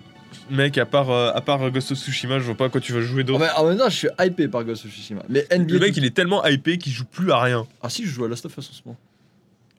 Mec, 0.50 0.76
à 0.79 0.87
part, 0.87 1.11
euh, 1.11 1.33
à 1.35 1.40
part 1.40 1.68
Ghost 1.70 1.90
of 1.92 1.98
Tsushima, 1.98 2.38
je 2.38 2.44
vois 2.44 2.55
pas 2.55 2.66
à 2.66 2.68
quoi 2.68 2.81
tu 2.81 2.92
vas 2.92 3.00
jouer 3.00 3.24
d'autre. 3.24 3.40
même 3.40 3.50
en 3.57 3.64
même 3.66 3.79
temps, 3.79 3.88
je 3.88 3.96
suis 3.96 4.09
hypé 4.20 4.46
par 4.46 4.62
Ghost 4.62 4.85
of 4.85 4.92
Tsushima. 4.92 5.22
Mais 5.29 5.46
NBA. 5.50 5.72
Le 5.72 5.81
mec, 5.81 5.96
il 5.96 6.05
est 6.05 6.14
tellement 6.14 6.44
hypé 6.46 6.79
qu'il 6.79 6.92
joue 6.92 7.07
plus 7.07 7.33
à 7.33 7.40
rien. 7.40 7.66
Ah, 7.83 7.88
si, 7.88 8.05
je 8.05 8.11
joue 8.11 8.24
à 8.24 8.29
Last 8.29 8.44
of 8.46 8.57
Us 8.57 8.68
en 8.70 8.72
ce 8.72 8.83
moment. 8.85 8.98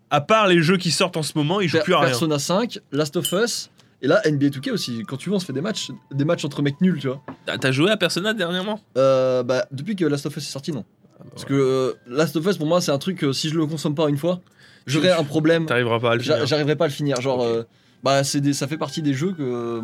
À 0.10 0.20
part 0.20 0.48
les 0.48 0.62
jeux 0.62 0.76
qui 0.78 0.92
sortent 0.92 1.16
en 1.16 1.24
ce 1.24 1.32
moment, 1.38 1.62
il 1.62 1.70
joue 1.70 1.78
Per- 1.78 1.84
plus 1.86 1.94
à 1.94 2.00
rien. 2.00 2.10
Persona 2.10 2.38
5, 2.40 2.80
Last 2.92 3.16
of 3.16 3.32
Us. 3.32 3.70
Et 4.02 4.08
là, 4.08 4.22
NBA 4.26 4.48
2K 4.48 4.72
aussi. 4.72 5.04
Quand 5.08 5.18
tu 5.18 5.30
veux, 5.30 5.36
on 5.36 5.40
se 5.40 5.46
fait 5.46 5.54
des 5.54 5.62
matchs, 5.62 5.92
des 6.12 6.26
matchs 6.26 6.44
entre 6.46 6.62
mecs 6.62 6.82
nuls, 6.82 7.00
tu 7.00 7.08
vois. 7.08 7.22
T'as- 7.46 7.72
joué 7.72 7.92
à 7.92 7.98
Persona 7.98 8.34
dernièrement? 8.34 8.80
Euh, 8.98 9.44
bah, 9.44 9.68
depuis 9.72 9.96
que 9.96 10.06
Last 10.06 10.26
of 10.26 10.36
Us 10.38 10.44
est 10.48 10.52
sorti, 10.52 10.72
non. 10.72 10.86
Parce 11.32 11.46
que 11.46 11.54
euh, 11.54 11.94
Last 12.08 12.36
of 12.36 12.46
Us, 12.48 12.58
pour 12.58 12.66
moi, 12.66 12.82
c'est 12.82 12.92
un 12.92 12.98
truc, 12.98 13.24
euh, 13.24 13.32
si 13.34 13.50
je 13.50 13.56
le 13.58 13.66
consomme 13.68 13.94
pas 13.94 14.10
une 14.10 14.18
fois, 14.18 14.42
j'aurais 14.88 15.14
Tu- 15.14 15.20
un 15.20 15.24
problème. 15.24 15.66
T'arriveras 15.68 16.00
pas 16.00 16.12
à 16.14 16.16
le 16.16 16.22
finir. 16.22 16.46
J'arriverai 16.48 16.76
pas 16.76 16.86
à 16.86 16.88
le 16.88 16.94
finir. 16.94 17.22
Genre, 17.22 17.44
euh, 17.44 17.64
bah, 18.04 18.24
c'est 18.24 18.42
des- 18.42 18.54
ça 18.54 18.68
fait 18.68 18.78
partie 18.78 19.04
des 19.04 19.14
jeux 19.14 19.34
que 19.34 19.44
euh, 19.44 19.82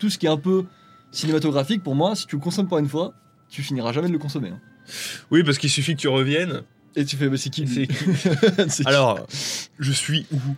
tout 0.00 0.10
ce 0.10 0.18
qui 0.18 0.26
est 0.26 0.30
un 0.30 0.36
peu 0.38 0.64
cinématographique, 1.12 1.82
pour 1.82 1.94
moi, 1.94 2.14
si 2.16 2.26
tu 2.26 2.36
le 2.36 2.42
consommes 2.42 2.68
pas 2.68 2.80
une 2.80 2.88
fois, 2.88 3.14
tu 3.48 3.62
finiras 3.62 3.92
jamais 3.92 4.08
de 4.08 4.12
le 4.12 4.18
consommer. 4.18 4.48
hein. 4.50 4.60
Oui, 5.30 5.42
parce 5.44 5.58
qu'il 5.58 5.70
suffit 5.70 5.94
que 5.94 6.00
tu 6.00 6.08
reviennes. 6.08 6.62
Et 6.98 7.04
tu 7.04 7.16
fais, 7.16 7.28
mais 7.28 7.36
c'est 7.36 7.50
qui 7.50 7.66
C'est- 7.68 8.86
Alors, 8.86 9.26
je 9.78 9.92
suis 9.92 10.24
où 10.32 10.36
Où 10.38 10.56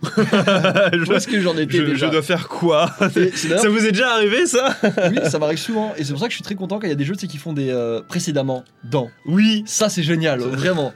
je, 1.05 1.13
est-ce 1.13 1.27
que 1.27 1.41
j'en 1.41 1.57
étais 1.57 1.77
je- 1.79 1.83
déjà 1.83 2.05
je 2.07 2.11
dois 2.13 2.21
faire 2.21 2.47
quoi 2.47 2.89
Ça 3.35 3.67
vous 3.69 3.85
est 3.85 3.91
déjà 3.91 4.13
arrivé 4.13 4.45
ça 4.45 4.75
Oui, 5.11 5.17
ça 5.29 5.37
m'arrive 5.37 5.57
souvent. 5.59 5.93
Et 5.97 6.03
c'est 6.05 6.11
pour 6.13 6.19
ça 6.21 6.27
que 6.27 6.31
je 6.31 6.35
suis 6.37 6.43
très 6.43 6.55
content 6.55 6.79
quand 6.79 6.87
il 6.87 6.91
y 6.91 6.93
a 6.93 6.95
des 6.95 7.03
jeux 7.03 7.15
qui 7.15 7.37
font 7.37 7.51
des 7.53 7.69
euh, 7.69 8.01
précédemment 8.07 8.63
dans. 8.85 9.09
Oui. 9.25 9.63
Ça, 9.67 9.89
c'est 9.89 10.03
génial, 10.03 10.39
vraiment. 10.39 10.93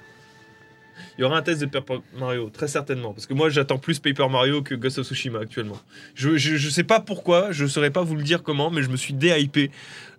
Il 1.18 1.22
y 1.22 1.24
aura 1.24 1.38
un 1.38 1.42
test 1.42 1.62
de 1.62 1.66
Paper 1.68 2.00
Mario, 2.18 2.50
très 2.50 2.68
certainement. 2.68 3.14
Parce 3.14 3.28
que 3.28 3.34
moi, 3.34 3.50
j'attends 3.50 3.78
plus 3.78 4.00
Paper 4.00 4.28
Mario 4.30 4.62
que 4.64 4.74
Ghost 4.76 4.98
of 5.00 5.06
Tsushima 5.08 5.40
actuellement. 5.40 5.78
Je, 6.16 6.38
je, 6.38 6.56
je 6.58 6.70
sais 6.70 6.84
pas 6.84 7.00
pourquoi, 7.00 7.52
je 7.52 7.66
saurais 7.68 7.92
pas 7.92 8.02
vous 8.02 8.16
le 8.16 8.24
dire 8.24 8.42
comment, 8.44 8.72
mais 8.72 8.82
je 8.82 8.90
me 8.90 8.98
suis 8.98 9.14
déhypé 9.14 9.70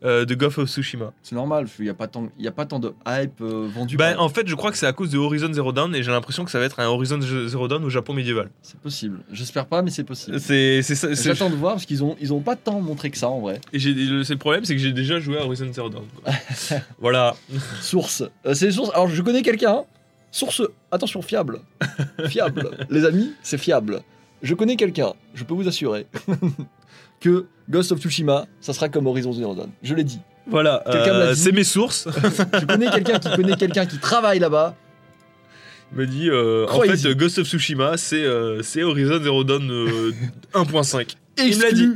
euh, 0.05 0.25
de 0.25 0.35
Ghost 0.35 0.59
of 0.59 0.69
Tsushima. 0.69 1.13
C'est 1.23 1.35
normal, 1.35 1.67
il 1.79 1.85
n'y 1.85 1.89
a, 1.91 1.95
pas 1.95 2.07
tant- 2.07 2.29
y 2.39 2.47
a 2.47 2.53
pas 2.53 2.65
tant 2.67 2.79
de 2.79 2.93
hype 3.09 3.41
euh, 3.41 3.69
vendu. 3.75 3.97
Bah, 3.97 4.15
en 4.19 4.29
fait, 4.29 4.47
je 4.47 4.55
crois 4.55 4.71
que 4.71 4.77
c'est 4.79 4.87
à 4.87 4.93
cause 4.93 5.11
de 5.11 5.19
Horizon 5.19 5.53
Zero 5.53 5.73
Dawn 5.73 5.95
et 5.97 6.03
j'ai 6.03 6.11
l'impression 6.13 6.45
que 6.45 6.51
ça 6.51 6.59
va 6.61 6.65
être 6.67 6.79
un 6.79 6.87
Horizon 6.87 7.21
Zero 7.21 7.67
Dawn 7.67 7.83
au 7.85 7.91
Japon 7.91 8.13
médiéval. 8.13 8.51
C'est 8.63 8.79
possible. 8.79 9.21
J'espère 9.33 9.67
pas, 9.67 9.83
mais 9.83 9.91
c'est 9.91 10.05
possible. 10.05 10.39
C'est 10.39 10.83
c'est 10.83 11.15
J'attends 11.25 11.51
de 11.51 11.57
voir 11.57 11.75
parce 11.75 11.87
qu'ils 11.87 12.05
ont, 12.05 12.17
ils 12.21 12.33
ont 12.33 12.41
pas 12.41 12.55
tant 12.57 12.81
montré 12.81 13.11
que 13.11 13.19
ça 13.19 13.29
en 13.29 13.41
vrai. 13.41 13.61
Et 13.73 13.79
j'ai- 13.79 13.95
le 13.95 14.23
le 14.23 14.37
problème, 14.37 14.65
c'est 14.65 14.75
que 14.75 14.81
j'ai 14.81 14.93
déjà 14.93 15.19
joué 15.21 15.39
à 15.39 15.45
Horizon 15.45 15.73
Zero 15.73 15.89
Dawn. 15.89 16.05
quoi. 16.23 16.33
voilà. 17.01 17.35
Source. 17.81 18.23
Euh, 18.47 18.55
c'est 18.55 18.67
les 18.67 18.73
sources. 18.73 18.91
Alors, 18.95 19.09
je 19.09 19.23
connais 19.23 19.43
quelqu'un. 19.43 19.83
Source. 20.35 20.63
Attention, 20.91 21.23
fiable. 21.23 21.61
Fiable. 22.27 22.71
Les 22.91 23.05
amis, 23.05 23.33
c'est 23.45 23.57
fiable. 23.57 24.03
Je 24.43 24.55
connais 24.55 24.75
quelqu'un. 24.75 25.13
Je 25.33 25.45
peux 25.45 25.55
vous 25.55 25.69
assurer 25.69 26.07
que 27.21 27.47
Ghost 27.71 27.93
of 27.93 28.01
Tsushima, 28.01 28.47
ça 28.61 28.73
sera 28.73 28.89
comme 28.89 29.07
Horizon 29.07 29.33
Zero 29.33 29.55
Dawn. 29.55 29.71
Je 29.85 29.95
l'ai 29.95 30.03
dit. 30.03 30.19
Voilà. 30.49 30.83
Euh, 30.89 31.37
c'est 31.37 31.53
mes 31.53 31.63
sources. 31.63 32.09
Je 32.61 32.67
connais 32.67 32.91
quelqu'un 32.91 33.21
qui 33.21 33.31
connaît 33.31 33.55
quelqu'un 33.55 33.87
qui 33.87 33.99
travaille 33.99 34.41
là-bas. 34.41 34.75
Il 35.93 35.99
me 35.99 36.07
dit, 36.09 36.29
euh, 36.29 36.67
en 36.69 36.81
fait, 36.81 37.07
euh, 37.07 37.15
Ghost 37.15 37.39
of 37.39 37.47
Tsushima, 37.47 37.97
c'est 37.97 38.25
euh, 38.25 38.61
Horizon 38.83 39.23
Zero 39.23 39.45
Dawn 39.45 39.71
euh, 39.71 40.11
1.5. 40.53 41.15
Il 41.39 41.57
me 41.57 41.63
l'a 41.63 41.71
dit. 41.71 41.91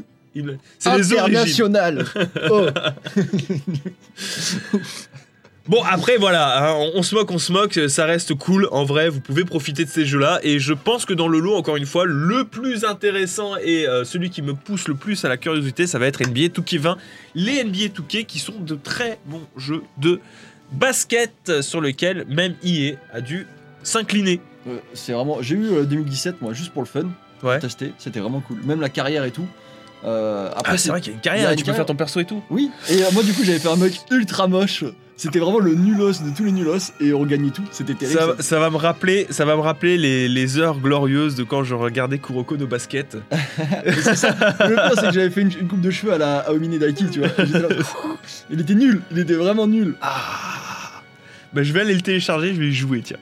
C'est 0.79 0.97
les 0.97 1.19
international. 1.19 2.05
Oh. 2.53 2.69
Bon, 5.69 5.83
après, 5.85 6.17
voilà, 6.17 6.71
hein, 6.71 6.75
on, 6.79 6.99
on 7.01 7.03
se 7.03 7.15
moque, 7.15 7.31
on 7.31 7.39
se 7.39 7.53
moque, 7.53 7.79
ça 7.89 8.07
reste 8.07 8.35
cool. 8.35 8.69
En 8.73 8.85
vrai, 8.85 9.11
vous 9.11 9.21
pouvez 9.21 9.45
profiter 9.45 9.85
de 9.85 9.91
ces 9.91 10.07
jeux-là. 10.07 10.41
Et 10.43 10.59
je 10.59 10.73
pense 10.73 11.05
que 11.05 11.13
dans 11.13 11.29
le 11.29 11.39
lot, 11.41 11.55
encore 11.55 11.77
une 11.77 11.85
fois, 11.85 12.07
le 12.07 12.45
plus 12.45 12.87
intéressant 12.87 13.55
et 13.63 13.87
euh, 13.87 14.05
celui 14.05 14.31
qui 14.31 14.41
me 14.41 14.55
pousse 14.55 14.89
le 14.89 14.95
plus 14.95 15.23
à 15.27 15.29
la 15.29 15.37
curiosité, 15.37 15.87
ça 15.87 15.99
va 15.99 16.07
être 16.07 16.23
NBA 16.23 16.49
2K20. 16.49 16.97
Les 17.35 17.63
NBA 17.65 17.89
2K 17.89 18.25
qui 18.25 18.39
sont 18.39 18.59
de 18.59 18.75
très 18.77 19.19
bons 19.27 19.47
jeux 19.59 19.83
de 19.99 20.21
basket 20.73 21.61
sur 21.61 21.83
lesquels 21.83 22.25
même 22.29 22.55
EA 22.65 22.95
a 23.13 23.21
dû 23.21 23.47
s'incliner. 23.83 24.41
Euh, 24.67 24.79
c'est 24.95 25.13
vraiment. 25.13 25.43
J'ai 25.43 25.55
eu 25.55 25.67
euh, 25.67 25.85
2017 25.85 26.41
moi 26.41 26.53
juste 26.55 26.73
pour 26.73 26.83
le 26.83 26.89
fun. 26.89 27.03
Ouais. 27.43 27.59
Pour 27.59 27.59
tester. 27.59 27.93
C'était 27.99 28.21
vraiment 28.21 28.41
cool. 28.41 28.59
Même 28.65 28.81
la 28.81 28.89
carrière 28.89 29.25
et 29.25 29.31
tout. 29.31 29.47
Euh, 30.05 30.49
après 30.57 30.73
Ah, 30.75 30.79
c'est 30.79 30.89
vrai 30.91 31.01
qu'il 31.01 31.11
y 31.13 31.15
a 31.15 31.17
une 31.17 31.21
carrière, 31.23 31.49
a 31.49 31.51
et 31.51 31.55
une 31.55 31.59
tu 31.59 31.65
peux 31.65 31.73
faire 31.73 31.87
ton 31.87 31.97
perso 31.97 32.21
et 32.21 32.25
tout. 32.25 32.43
Oui. 32.51 32.71
Et 32.91 33.03
euh, 33.03 33.07
moi 33.13 33.23
du 33.23 33.33
coup 33.33 33.43
j'avais 33.45 33.59
fait 33.59 33.69
un 33.69 33.77
mec 33.77 34.01
ultra 34.11 34.47
moche. 34.49 34.85
C'était 35.17 35.41
vraiment 35.41 35.59
le 35.59 35.75
nulos 35.75 36.13
de 36.25 36.31
tous 36.37 36.45
les 36.45 36.53
nulos 36.53 36.93
et 37.01 37.13
on 37.13 37.25
gagnait 37.27 37.51
tout. 37.51 37.65
C'était 37.73 37.95
terrible. 37.95 38.17
Ça, 38.21 38.27
ça. 38.27 38.33
va- 38.35 38.43
ça 38.43 38.59
va 38.61 38.71
me 38.71 38.77
rappeler, 38.77 39.27
ça 39.31 39.45
va 39.45 39.57
me 39.57 39.61
rappeler 39.61 39.99
les, 39.99 40.29
les 40.29 40.59
heures 40.59 40.79
glorieuses 40.79 41.35
de 41.35 41.43
quand 41.43 41.65
je 41.65 41.75
regardais 41.75 42.19
Kuroko 42.19 42.57
no 42.57 42.69
basket. 42.69 43.17
Et 43.85 43.91
c'est 43.95 44.15
ça. 44.15 44.29
Le 44.61 44.75
pire 44.77 44.93
c'est 44.95 45.07
que 45.09 45.13
j'avais 45.13 45.31
fait 45.31 45.41
une, 45.41 45.51
une 45.61 45.67
coupe 45.67 45.81
de 45.81 45.91
cheveux 45.91 46.13
à 46.13 46.19
la 46.19 46.39
à 46.39 46.53
Omine 46.53 46.79
Daiki, 46.79 47.07
tu 47.11 47.19
vois. 47.19 47.29
Là, 47.37 47.69
il 48.51 48.61
était 48.61 48.75
nul. 48.77 49.03
Il 49.11 49.19
était 49.19 49.35
vraiment 49.35 49.67
nul. 49.67 49.97
Ah 50.01 51.03
bah, 51.53 51.63
je 51.65 51.73
vais 51.73 51.81
aller 51.81 51.95
le 51.95 52.03
télécharger, 52.03 52.55
je 52.55 52.61
vais 52.61 52.69
y 52.69 52.73
jouer, 52.75 53.01
tiens. 53.03 53.17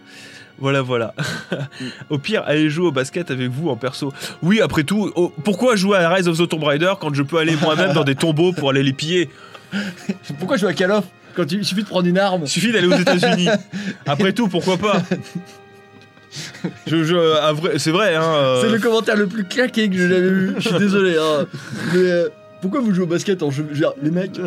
Voilà, 0.59 0.81
voilà. 0.83 1.15
au 2.11 2.19
pire, 2.19 2.43
allez 2.47 2.71
jouer 2.71 2.87
au 2.87 2.93
basket 2.93 3.31
avec 3.31 3.51
vous 3.51 3.69
en 3.69 3.77
perso. 3.77 4.13
Oui, 4.43 4.61
après 4.61 4.85
tout, 4.85 5.13
oh, 5.15 5.33
pourquoi 5.45 5.77
jouer 5.77 5.99
à 5.99 6.09
Rise 6.11 6.29
of 6.29 6.39
the 6.39 6.49
Tomb 6.49 6.65
Raider 6.65 6.95
quand 7.01 7.13
je 7.15 7.23
peux 7.23 7.37
aller 7.39 7.57
moi-même 7.61 7.93
dans 7.93 8.05
des 8.05 8.15
tombeaux 8.15 8.53
pour 8.53 8.71
aller 8.71 8.83
les 8.83 8.93
piller? 8.95 9.29
Pourquoi 10.39 10.57
je 10.57 10.63
joue 10.63 10.69
à 10.69 10.73
Call 10.73 10.93
of? 10.93 11.05
Quand 11.35 11.51
il 11.53 11.65
suffit 11.65 11.83
de 11.83 11.89
prendre 11.89 12.07
une 12.07 12.17
arme 12.19 12.43
Il 12.45 12.49
suffit 12.49 12.73
d'aller 12.73 12.87
aux 12.87 12.97
États-Unis. 12.97 13.49
Après 14.07 14.33
tout, 14.33 14.49
pourquoi 14.49 14.79
pas? 14.79 15.03
Je, 16.87 17.05
je- 17.05 17.37
à 17.41 17.53
vrai- 17.53 17.79
C'est 17.79 17.91
vrai, 17.91 18.15
hein. 18.15 18.23
euh, 18.23 18.63
C'est 18.63 18.69
le 18.71 18.79
commentaire 18.79 19.17
le 19.17 19.27
plus 19.27 19.45
claqué 19.45 19.89
que 19.89 19.97
j'ai 19.97 20.09
jamais 20.09 20.21
vu. 20.31 20.55
Je 20.59 20.69
suis 20.69 20.79
désolé. 20.79 21.17
Hein. 21.19 21.47
Mais 21.93 21.99
euh, 22.01 22.29
pourquoi 22.63 22.81
vous 22.81 22.95
jouez 22.95 23.05
au 23.05 23.09
basket 23.09 23.43
en 23.43 23.51
jeu 23.51 23.67
Les 24.03 24.11
mecs, 24.11 24.39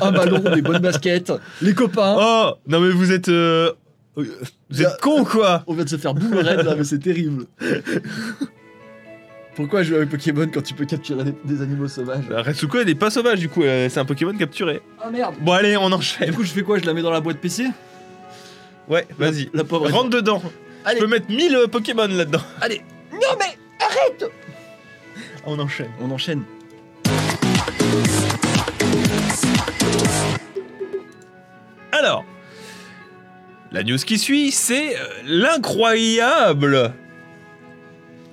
un 0.00 0.12
ballon, 0.12 0.38
des 0.54 0.62
bonnes 0.62 0.78
baskets, 0.82 1.32
les 1.60 1.74
copains. 1.74 2.16
Oh 2.18 2.52
Non, 2.66 2.80
mais 2.80 2.90
vous 2.90 3.12
êtes. 3.12 3.28
euh, 3.28 3.72
Vous 4.16 4.82
êtes 4.82 5.00
con, 5.00 5.24
quoi 5.24 5.64
On 5.66 5.74
vient 5.74 5.84
de 5.84 5.88
se 5.88 5.96
faire 5.96 6.12
boum 6.14 6.34
raid 6.34 6.60
là, 6.60 6.74
mais 6.76 6.84
c'est 6.84 6.98
terrible. 6.98 7.46
Pourquoi 9.54 9.82
jouer 9.82 9.98
avec 9.98 10.08
Pokémon 10.10 10.46
quand 10.52 10.62
tu 10.62 10.72
peux 10.74 10.86
capturer 10.86 11.24
des, 11.24 11.34
des 11.44 11.62
animaux 11.62 11.86
sauvages 11.88 12.24
Retsuko, 12.30 12.78
elle 12.80 12.86
n'est 12.86 12.94
pas 12.94 13.10
sauvage, 13.10 13.38
du 13.38 13.48
coup, 13.50 13.62
euh, 13.62 13.88
c'est 13.90 14.00
un 14.00 14.04
Pokémon 14.06 14.34
capturé. 14.36 14.80
Ah 15.02 15.10
merde 15.10 15.34
Bon, 15.40 15.52
allez, 15.52 15.76
on 15.76 15.88
Du 15.88 15.94
enchaîne. 15.94 16.34
coup, 16.34 16.42
je 16.42 16.52
fais 16.52 16.62
quoi? 16.62 16.78
Je 16.78 16.84
la 16.86 16.94
mets 16.94 17.02
dans 17.02 17.10
la 17.10 17.20
boîte 17.20 17.38
PC 17.38 17.66
Ouais, 18.88 19.06
vas-y. 19.18 19.50
La 19.52 19.64
pauvre. 19.64 19.90
Rentre 19.90 20.10
dedans. 20.10 20.42
Allez. 20.84 21.00
Je 21.00 21.04
peux 21.04 21.10
mettre 21.10 21.28
1000 21.30 21.54
euh, 21.54 21.66
Pokémon 21.68 22.06
là-dedans. 22.06 22.40
Allez 22.62 22.82
Non 23.12 23.18
mais 23.38 23.58
arrête 23.78 24.24
On 25.44 25.58
enchaîne. 25.58 25.90
On 26.00 26.10
enchaîne. 26.10 26.42
Alors, 31.92 32.24
la 33.72 33.82
news 33.82 33.96
qui 33.98 34.18
suit, 34.18 34.50
c'est 34.50 34.96
euh, 34.96 35.00
l'incroyable. 35.26 36.92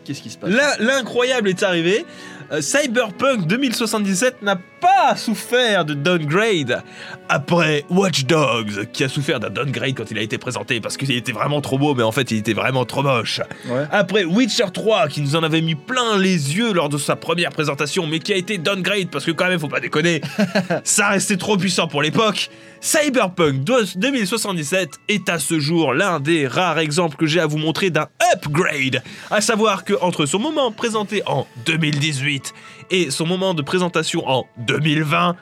Qu'est-ce 0.06 0.22
qui 0.22 0.30
se 0.30 0.38
passe? 0.38 0.50
L'in- 0.50 0.78
L'incroyable 0.80 1.50
est 1.50 1.64
arrivé. 1.64 2.06
Euh, 2.52 2.62
Cyberpunk 2.62 3.46
2077 3.48 4.42
n'a 4.42 4.60
pas 4.80 5.16
souffert 5.16 5.86
de 5.86 5.94
downgrade 5.94 6.84
après 7.28 7.86
Watch 7.90 8.26
Dogs, 8.26 8.88
qui 8.92 9.04
a 9.04 9.10
souffert 9.10 9.40
d'un 9.40 9.50
downgrade 9.50 9.94
quand 9.96 10.10
il 10.12 10.18
a 10.18 10.22
été 10.22 10.38
présenté 10.38 10.80
parce 10.80 10.98
qu'il 10.98 11.12
était 11.12 11.32
vraiment 11.32 11.62
trop 11.62 11.78
beau, 11.78 11.94
mais 11.96 12.04
en 12.04 12.12
fait 12.12 12.32
il 12.32 12.38
était 12.38 12.54
vraiment 12.54 12.86
trop 12.86 13.04
moche. 13.04 13.42
Ouais. 13.68 13.86
Après 13.92 14.24
Witcher 14.24 14.72
3, 14.74 15.08
qui 15.08 15.22
nous 15.22 15.36
en 15.36 15.44
avait 15.44 15.62
mis 15.62 15.76
plein 15.76 16.18
les 16.18 16.56
yeux 16.56 16.74
lors 16.74 16.90
de 16.90 16.98
sa 16.98 17.16
première 17.16 17.52
présentation, 17.52 18.08
mais 18.08 18.20
qui 18.20 18.34
a 18.34 18.36
été 18.36 18.58
downgrade 18.58 19.10
parce 19.10 19.26
que 19.26 19.32
quand 19.32 19.48
même, 19.48 19.60
faut 19.60 19.68
pas 19.68 19.80
déconner, 19.80 20.22
ça 20.84 21.10
restait 21.10 21.38
trop 21.38 21.58
puissant 21.58 21.88
pour 21.88 22.02
l'époque. 22.02 22.50
Cyberpunk 22.82 23.64
2077 23.64 25.00
est 25.10 25.28
à 25.28 25.38
ce 25.38 25.60
jour 25.60 25.94
l'un 25.94 26.22
des 26.22 26.48
rares 26.48 26.80
exemples 26.80 27.18
que 27.18 27.26
j'ai 27.26 27.42
à 27.42 27.46
vous 27.46 27.58
montrer 27.58 27.90
d'un 27.90 28.08
upgrade. 28.34 29.04
À 29.30 29.42
savoir 29.42 29.84
que 29.84 29.94
entre 30.02 30.26
son 30.26 30.40
moment 30.40 30.72
présenté 30.72 31.22
en 31.26 31.46
2018 31.66 32.54
et 32.92 33.12
son 33.12 33.26
moment 33.26 33.54
de 33.54 33.62
présentation 33.62 34.28
en 34.28 34.46
2020, 34.60 35.36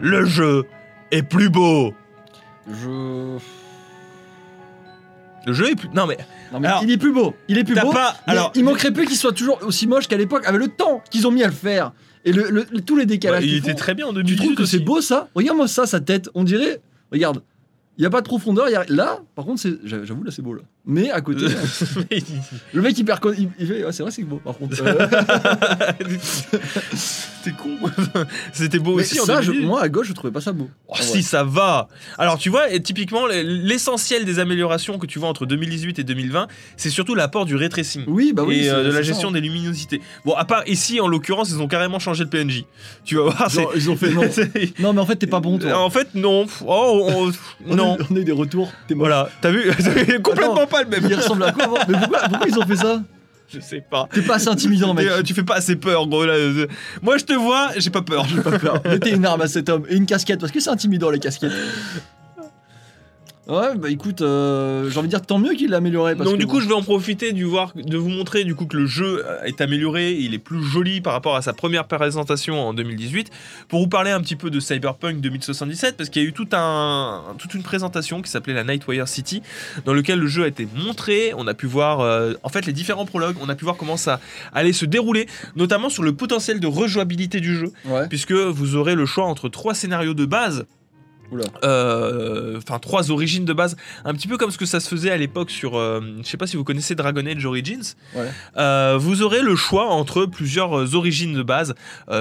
le 0.00 0.24
jeu 0.24 0.64
est 1.10 1.22
plus 1.22 1.48
beau. 1.50 1.94
Je. 2.68 3.38
Le 5.46 5.52
jeu 5.54 5.70
est 5.70 5.74
plus... 5.76 5.88
Non 5.94 6.06
mais... 6.06 6.18
Non 6.52 6.60
mais 6.60 6.68
Alors, 6.68 6.82
il 6.82 6.90
est 6.90 6.98
plus 6.98 7.12
beau. 7.12 7.34
Il 7.48 7.56
est 7.58 7.64
plus 7.64 7.74
beau. 7.74 7.90
pas... 7.92 8.14
Alors, 8.26 8.52
il 8.54 8.64
manquerait 8.64 8.92
plus 8.92 9.06
qu'il 9.06 9.16
soit 9.16 9.32
toujours 9.32 9.58
aussi 9.62 9.86
moche 9.86 10.06
qu'à 10.06 10.16
l'époque, 10.18 10.44
avec 10.46 10.60
le 10.60 10.68
temps 10.68 11.02
qu'ils 11.10 11.26
ont 11.26 11.30
mis 11.30 11.42
à 11.42 11.46
le 11.46 11.52
faire. 11.52 11.92
Et 12.24 12.32
le, 12.32 12.50
le- 12.50 12.64
tous 12.82 12.96
les 12.96 13.04
bah, 13.06 13.10
décalages. 13.10 13.44
il 13.44 13.48
qu'ils 13.48 13.58
était 13.58 13.70
font. 13.70 13.76
très 13.78 13.94
bien 13.94 14.06
en 14.06 14.10
Tu 14.10 14.16
2018 14.16 14.44
trouves 14.44 14.54
que 14.56 14.64
c'est 14.66 14.80
beau 14.80 15.00
ça? 15.00 15.28
Regarde-moi 15.34 15.66
ça, 15.68 15.86
sa 15.86 16.00
tête. 16.00 16.28
On 16.34 16.44
dirait. 16.44 16.80
Regarde. 17.10 17.42
Il 17.96 18.02
n'y 18.02 18.06
a 18.06 18.10
pas 18.10 18.20
de 18.20 18.26
profondeur. 18.26 18.68
il 18.68 18.72
Y 18.72 18.76
a... 18.76 18.84
Là, 18.88 19.20
par 19.34 19.46
contre, 19.46 19.62
j'avoue, 19.84 20.22
là, 20.22 20.30
c'est 20.30 20.42
beau 20.42 20.52
là. 20.54 20.62
Mais 20.86 21.10
à 21.10 21.20
côté, 21.20 21.44
le 22.72 22.80
mec 22.82 22.96
il 22.98 23.04
perd. 23.04 23.20
con- 23.20 23.34
Il, 23.36 23.48
il 23.58 23.66
fait, 23.66 23.84
ouais, 23.84 23.92
c'est 23.92 24.02
vrai, 24.02 24.10
c'est 24.10 24.22
beau 24.24 24.40
par 24.42 24.56
contre. 24.56 24.76
Euh, 24.82 26.16
C'était 26.94 27.56
con. 27.56 27.70
C'était 28.52 28.78
beau 28.78 28.96
mais 28.96 29.02
aussi 29.02 29.20
en 29.20 29.24
ça, 29.24 29.40
je- 29.40 29.46
2018. 29.48 29.66
moi 29.66 29.82
à 29.82 29.88
gauche, 29.88 30.08
je 30.08 30.12
trouvais 30.12 30.32
pas 30.32 30.40
ça 30.40 30.52
beau. 30.52 30.68
Oh, 30.88 30.94
si 30.98 31.22
ça 31.22 31.42
va. 31.44 31.88
Alors 32.18 32.38
tu 32.38 32.50
vois, 32.50 32.70
et 32.70 32.80
typiquement 32.82 33.26
l'essentiel 33.26 34.24
des 34.24 34.38
améliorations 34.38 34.98
que 34.98 35.06
tu 35.06 35.18
vois 35.18 35.28
entre 35.28 35.46
2018 35.46 35.98
et 35.98 36.04
2020, 36.04 36.48
c'est 36.76 36.90
surtout 36.90 37.14
l'apport 37.14 37.44
du 37.46 37.56
ray 37.56 37.68
tracing. 37.68 38.04
Oui, 38.06 38.32
bah 38.34 38.42
oui. 38.46 38.64
et 38.64 38.70
euh, 38.70 38.84
de 38.84 38.90
la 38.90 39.02
gestion 39.02 39.28
ça. 39.28 39.34
des 39.34 39.40
luminosités. 39.40 40.00
Bon, 40.24 40.34
à 40.34 40.44
part 40.44 40.62
ici, 40.66 41.00
en 41.00 41.08
l'occurrence, 41.08 41.50
ils 41.50 41.60
ont 41.60 41.68
carrément 41.68 41.98
changé 41.98 42.24
le 42.24 42.30
PNJ. 42.30 42.64
Tu 43.04 43.16
vas 43.16 43.22
voir. 43.22 43.48
Genre, 43.48 43.72
ils 43.74 43.90
ont 43.90 43.96
fait 43.96 44.10
non. 44.10 44.22
Non, 44.78 44.92
mais 44.92 45.00
en 45.00 45.06
fait, 45.06 45.16
t'es 45.16 45.26
pas 45.26 45.40
bon, 45.40 45.58
toi. 45.58 45.78
En 45.78 45.90
fait, 45.90 46.14
non. 46.14 46.46
Oh, 46.66 47.06
on- 47.08 47.32
On 47.68 47.72
a- 47.72 47.76
non. 47.76 47.98
On 48.10 48.16
a 48.16 48.18
eu 48.18 48.24
des 48.24 48.32
retours. 48.32 48.70
T'es. 48.88 48.94
Voilà, 48.94 49.30
t'as 49.40 49.50
vu? 49.50 49.70
Complètement. 50.22 50.66
Pas 50.70 50.82
le 50.82 50.88
même. 50.88 51.04
Il 51.08 51.14
ressemble 51.14 51.42
à 51.44 51.52
quoi 51.52 51.64
avant 51.64 51.78
Mais 51.88 51.98
pourquoi, 51.98 52.20
pourquoi 52.28 52.48
ils 52.48 52.58
ont 52.58 52.66
fait 52.66 52.76
ça 52.76 53.02
Je 53.52 53.60
sais 53.60 53.84
pas. 53.88 54.08
T'es 54.12 54.22
pas 54.22 54.36
assez 54.36 54.48
intimidant, 54.48 54.94
mec. 54.94 55.06
Euh, 55.06 55.22
tu 55.22 55.34
fais 55.34 55.42
pas 55.42 55.56
assez 55.56 55.76
peur, 55.76 56.06
gros. 56.06 56.24
Là, 56.24 56.34
euh, 56.34 56.66
Moi, 57.02 57.18
je 57.18 57.24
te 57.24 57.32
vois, 57.32 57.70
j'ai 57.76 57.90
pas 57.90 58.02
peur. 58.02 58.26
J'ai 58.26 58.40
pas 58.40 58.58
peur. 58.58 58.80
Mettez 58.84 59.10
une 59.10 59.26
arme 59.26 59.42
à 59.42 59.48
cet 59.48 59.68
homme 59.68 59.84
et 59.88 59.96
une 59.96 60.06
casquette 60.06 60.40
parce 60.40 60.52
que 60.52 60.60
c'est 60.60 60.70
intimidant 60.70 61.10
les 61.10 61.18
casquettes. 61.18 61.52
Ouais, 63.50 63.74
bah 63.76 63.90
écoute, 63.90 64.22
euh, 64.22 64.88
j'ai 64.88 64.98
envie 64.98 65.08
de 65.08 65.10
dire 65.10 65.22
tant 65.26 65.38
mieux 65.38 65.54
qu'il 65.54 65.70
l'a 65.70 65.78
amélioré. 65.78 66.14
Parce 66.14 66.24
Donc 66.28 66.36
que 66.36 66.40
du 66.40 66.46
coup, 66.46 66.54
bon, 66.58 66.60
je 66.60 66.68
vais 66.68 66.74
en 66.74 66.82
profiter 66.82 67.32
du 67.32 67.44
voir, 67.44 67.72
de 67.74 67.96
vous 67.96 68.08
montrer 68.08 68.44
du 68.44 68.54
coup 68.54 68.64
que 68.66 68.76
le 68.76 68.86
jeu 68.86 69.24
est 69.44 69.60
amélioré, 69.60 70.12
il 70.12 70.34
est 70.34 70.38
plus 70.38 70.62
joli 70.62 71.00
par 71.00 71.12
rapport 71.12 71.34
à 71.34 71.42
sa 71.42 71.52
première 71.52 71.86
présentation 71.86 72.60
en 72.68 72.72
2018, 72.74 73.30
pour 73.68 73.80
vous 73.80 73.88
parler 73.88 74.12
un 74.12 74.20
petit 74.20 74.36
peu 74.36 74.50
de 74.50 74.60
Cyberpunk 74.60 75.20
2077, 75.20 75.96
parce 75.96 76.10
qu'il 76.10 76.22
y 76.22 76.24
a 76.24 76.28
eu 76.28 76.32
tout 76.32 76.46
un, 76.52 77.22
toute 77.38 77.54
une 77.54 77.62
présentation 77.64 78.22
qui 78.22 78.30
s'appelait 78.30 78.54
la 78.54 78.62
Nightwire 78.64 79.08
City, 79.08 79.42
dans 79.84 79.92
lequel 79.94 80.20
le 80.20 80.26
jeu 80.28 80.44
a 80.44 80.46
été 80.48 80.68
montré, 80.76 81.32
on 81.36 81.46
a 81.48 81.54
pu 81.54 81.66
voir 81.66 82.00
euh, 82.00 82.34
en 82.44 82.48
fait 82.50 82.66
les 82.66 82.72
différents 82.72 83.04
prologues, 83.06 83.36
on 83.42 83.48
a 83.48 83.56
pu 83.56 83.64
voir 83.64 83.76
comment 83.76 83.96
ça 83.96 84.20
allait 84.52 84.72
se 84.72 84.84
dérouler, 84.86 85.26
notamment 85.56 85.88
sur 85.88 86.02
le 86.04 86.12
potentiel 86.12 86.60
de 86.60 86.66
rejouabilité 86.66 87.40
du 87.40 87.56
jeu, 87.56 87.72
Ouais. 87.84 88.06
puisque 88.08 88.32
vous 88.32 88.76
aurez 88.76 88.94
le 88.94 89.06
choix 89.06 89.24
entre 89.24 89.48
trois 89.48 89.74
scénarios 89.74 90.14
de 90.14 90.24
base 90.24 90.66
Euh, 91.64 92.56
enfin 92.58 92.78
trois 92.78 93.10
origines 93.10 93.44
de 93.44 93.52
base, 93.52 93.76
un 94.04 94.14
petit 94.14 94.28
peu 94.28 94.36
comme 94.36 94.50
ce 94.50 94.58
que 94.58 94.66
ça 94.66 94.80
se 94.80 94.88
faisait 94.88 95.10
à 95.10 95.16
l'époque 95.16 95.50
sur, 95.50 95.76
euh, 95.78 96.00
je 96.22 96.28
sais 96.28 96.36
pas 96.36 96.46
si 96.46 96.56
vous 96.56 96.64
connaissez 96.64 96.94
Dragon 96.94 97.24
Age 97.26 97.44
Origins. 97.46 97.94
Ouais. 98.14 98.28
Euh, 98.56 98.96
vous 98.98 99.22
aurez 99.22 99.42
le 99.42 99.56
choix 99.56 99.86
entre 99.90 100.26
plusieurs 100.26 100.94
origines 100.94 101.34
de 101.34 101.42
base. 101.42 101.74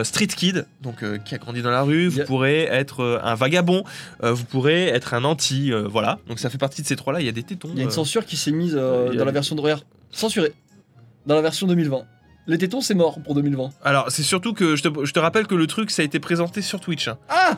Street 0.03 0.27
Kid, 0.27 0.65
donc 0.81 1.03
qui 1.23 1.35
a 1.35 1.37
grandi 1.37 1.61
dans 1.61 1.71
la 1.71 1.81
rue. 1.81 2.07
Vous 2.07 2.17
Yeah. 2.19 2.25
pourrez 2.25 2.63
être 2.63 3.21
un 3.23 3.35
vagabond. 3.35 3.83
vous 4.21 4.43
pourrez 4.45 4.87
être 4.87 5.13
un 5.13 5.23
anti. 5.23 5.71
voilà. 5.89 6.19
Donc 6.27 6.39
ça 6.39 6.49
fait 6.49 6.57
partie 6.57 6.81
de 6.81 6.87
ces 6.87 6.95
trois-là. 6.95 7.19
Il 7.21 7.25
y 7.25 7.29
a 7.29 7.31
des 7.31 7.43
tétons. 7.43 7.69
Il 7.73 7.77
y 7.77 7.81
a 7.81 7.83
une 7.85 7.91
censure 7.91 8.25
qui 8.25 8.35
s'est 8.37 8.51
mise 8.51 8.73
dans 8.75 9.25
la 9.25 9.31
version 9.31 9.55
de 9.55 9.61
RER. 9.61 9.75
Censurée. 10.11 10.53
Dans 11.25 11.35
la 11.35 11.41
version 11.41 11.67
2020. 11.67 12.03
Les 12.47 12.57
tétons, 12.57 12.81
c'est 12.81 12.95
mort 12.95 13.19
pour 13.23 13.35
2020. 13.35 13.69
Alors 13.83 14.05
c'est 14.09 14.23
surtout 14.23 14.53
que 14.53 14.75
je 14.75 14.81
te, 14.83 15.05
je 15.05 15.13
te 15.13 15.19
rappelle 15.19 15.45
que 15.45 15.53
le 15.55 15.67
truc 15.67 15.91
ça 15.91 16.01
a 16.01 16.05
été 16.05 16.19
présenté 16.19 16.61
sur 16.63 16.79
Twitch. 16.79 17.07
hein. 17.07 17.17
Ah 17.29 17.57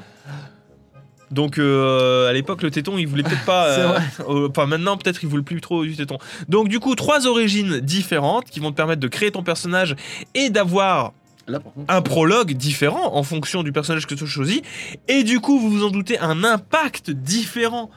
Donc 1.32 1.58
euh, 1.58 2.30
à 2.30 2.34
l'époque 2.34 2.62
le 2.62 2.72
téton 2.72 2.98
il 2.98 3.08
voulait 3.08 3.24
peut-être 3.24 3.46
pas. 3.46 3.68
C'est 3.76 3.82
euh, 3.82 3.88
vrai. 3.88 4.02
euh, 4.28 4.50
Enfin 4.50 4.66
maintenant 4.66 4.98
peut-être 4.98 5.24
il 5.24 5.30
voulait 5.30 5.44
plus 5.44 5.62
trop 5.62 5.84
du 5.84 5.96
téton. 5.96 6.18
Donc 6.50 6.68
du 6.68 6.80
coup 6.80 6.96
trois 6.96 7.28
origines 7.28 7.80
différentes 7.80 8.46
qui 8.50 8.60
vont 8.60 8.72
te 8.72 8.78
permettre 8.78 9.02
de 9.02 9.08
créer 9.08 9.32
ton 9.32 9.44
personnage 9.44 9.96
et 10.36 10.50
d'avoir 10.50 11.14
Là, 11.48 11.60
un 11.88 12.02
prologue 12.04 12.54
différent 12.54 13.16
en 13.16 13.24
fonction 13.24 13.64
du 13.64 13.72
personnage 13.72 14.06
que 14.06 14.14
tu 14.14 14.28
choisis. 14.28 14.62
Et 15.08 15.24
du 15.24 15.40
coup 15.40 15.60
vous 15.60 15.70
vous 15.72 15.84
en 15.84 15.90
doutez 15.90 16.20
un 16.20 16.44
impact 16.44 17.10
différent 17.10 17.90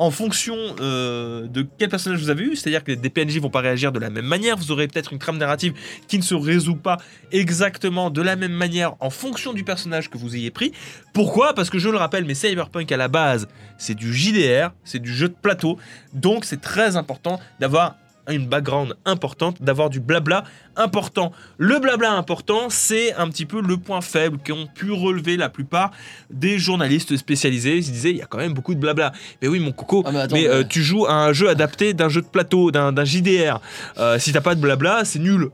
en 0.00 0.10
fonction 0.10 0.56
euh, 0.80 1.46
de 1.46 1.66
quel 1.76 1.90
personnage 1.90 2.20
vous 2.20 2.30
avez 2.30 2.42
eu, 2.42 2.56
c'est-à-dire 2.56 2.82
que 2.82 2.92
des 2.92 3.10
PNJ 3.10 3.38
vont 3.38 3.50
pas 3.50 3.60
réagir 3.60 3.92
de 3.92 3.98
la 3.98 4.08
même 4.08 4.24
manière, 4.24 4.56
vous 4.56 4.72
aurez 4.72 4.88
peut-être 4.88 5.12
une 5.12 5.18
trame 5.18 5.36
narrative 5.36 5.74
qui 6.08 6.16
ne 6.16 6.22
se 6.22 6.34
résout 6.34 6.76
pas 6.76 6.96
exactement 7.32 8.08
de 8.08 8.22
la 8.22 8.34
même 8.34 8.54
manière 8.54 8.94
en 9.00 9.10
fonction 9.10 9.52
du 9.52 9.62
personnage 9.62 10.08
que 10.08 10.16
vous 10.16 10.34
ayez 10.34 10.50
pris. 10.50 10.72
Pourquoi? 11.12 11.52
Parce 11.52 11.68
que 11.68 11.78
je 11.78 11.90
le 11.90 11.98
rappelle, 11.98 12.24
mais 12.24 12.32
Cyberpunk 12.32 12.90
à 12.90 12.96
la 12.96 13.08
base, 13.08 13.46
c'est 13.76 13.94
du 13.94 14.14
JDR, 14.14 14.70
c'est 14.84 15.00
du 15.00 15.12
jeu 15.14 15.28
de 15.28 15.34
plateau, 15.34 15.76
donc 16.14 16.46
c'est 16.46 16.62
très 16.62 16.96
important 16.96 17.38
d'avoir 17.60 17.96
une 18.30 18.46
background 18.46 18.94
importante, 19.04 19.62
d'avoir 19.62 19.90
du 19.90 20.00
blabla 20.00 20.44
important. 20.76 21.32
Le 21.58 21.78
blabla 21.78 22.12
important, 22.12 22.68
c'est 22.70 23.12
un 23.14 23.28
petit 23.28 23.46
peu 23.46 23.60
le 23.60 23.76
point 23.76 24.00
faible 24.00 24.38
qu'ont 24.46 24.66
pu 24.66 24.90
relever 24.92 25.36
la 25.36 25.48
plupart 25.48 25.90
des 26.30 26.58
journalistes 26.58 27.16
spécialisés. 27.16 27.76
Ils 27.78 27.84
se 27.84 27.90
disaient, 27.90 28.10
il 28.10 28.16
y 28.18 28.22
a 28.22 28.26
quand 28.26 28.38
même 28.38 28.54
beaucoup 28.54 28.74
de 28.74 28.80
blabla. 28.80 29.12
Mais 29.42 29.48
oui, 29.48 29.60
mon 29.60 29.72
coco, 29.72 30.02
Ah, 30.06 30.12
mais 30.12 30.20
attends, 30.20 30.36
mais 30.36 30.48
euh, 30.48 30.64
tu 30.64 30.82
joues 30.82 31.06
à 31.06 31.12
un 31.14 31.32
jeu 31.32 31.48
adapté 31.48 31.94
d'un 31.94 32.08
jeu 32.08 32.22
de 32.22 32.26
plateau, 32.26 32.70
d'un 32.70 33.04
JDR. 33.04 33.60
Euh, 33.98 34.18
si 34.18 34.32
t'as 34.32 34.40
pas 34.40 34.54
de 34.54 34.60
blabla, 34.60 35.04
c'est 35.04 35.18
nul. 35.18 35.48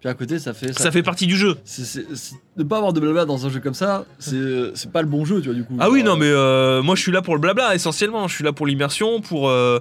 Puis 0.00 0.08
à 0.08 0.14
côté, 0.14 0.40
ça 0.40 0.52
fait. 0.52 0.76
Ça 0.76 0.90
fait 0.90 1.04
partie 1.04 1.28
du 1.28 1.36
jeu. 1.36 1.58
c'est- 1.64 2.04
Ne 2.58 2.64
pas 2.64 2.76
avoir 2.76 2.92
de 2.92 3.00
blabla 3.00 3.24
dans 3.24 3.46
un 3.46 3.48
jeu 3.48 3.60
comme 3.60 3.72
ça, 3.72 4.04
c'est 4.18 4.36
c'est 4.74 4.92
pas 4.92 5.00
le 5.00 5.08
bon 5.08 5.24
jeu, 5.24 5.40
tu 5.40 5.46
vois, 5.46 5.54
du 5.54 5.64
coup. 5.64 5.74
Ah 5.80 5.88
oui, 5.88 6.02
non, 6.02 6.16
mais 6.16 6.26
euh, 6.28 6.82
moi 6.82 6.94
je 6.96 7.00
suis 7.00 7.10
là 7.12 7.22
pour 7.22 7.34
le 7.34 7.40
blabla 7.40 7.74
essentiellement. 7.74 8.28
Je 8.28 8.34
suis 8.34 8.44
là 8.44 8.52
pour 8.52 8.66
l'immersion, 8.66 9.22
pour, 9.22 9.48
euh, 9.48 9.78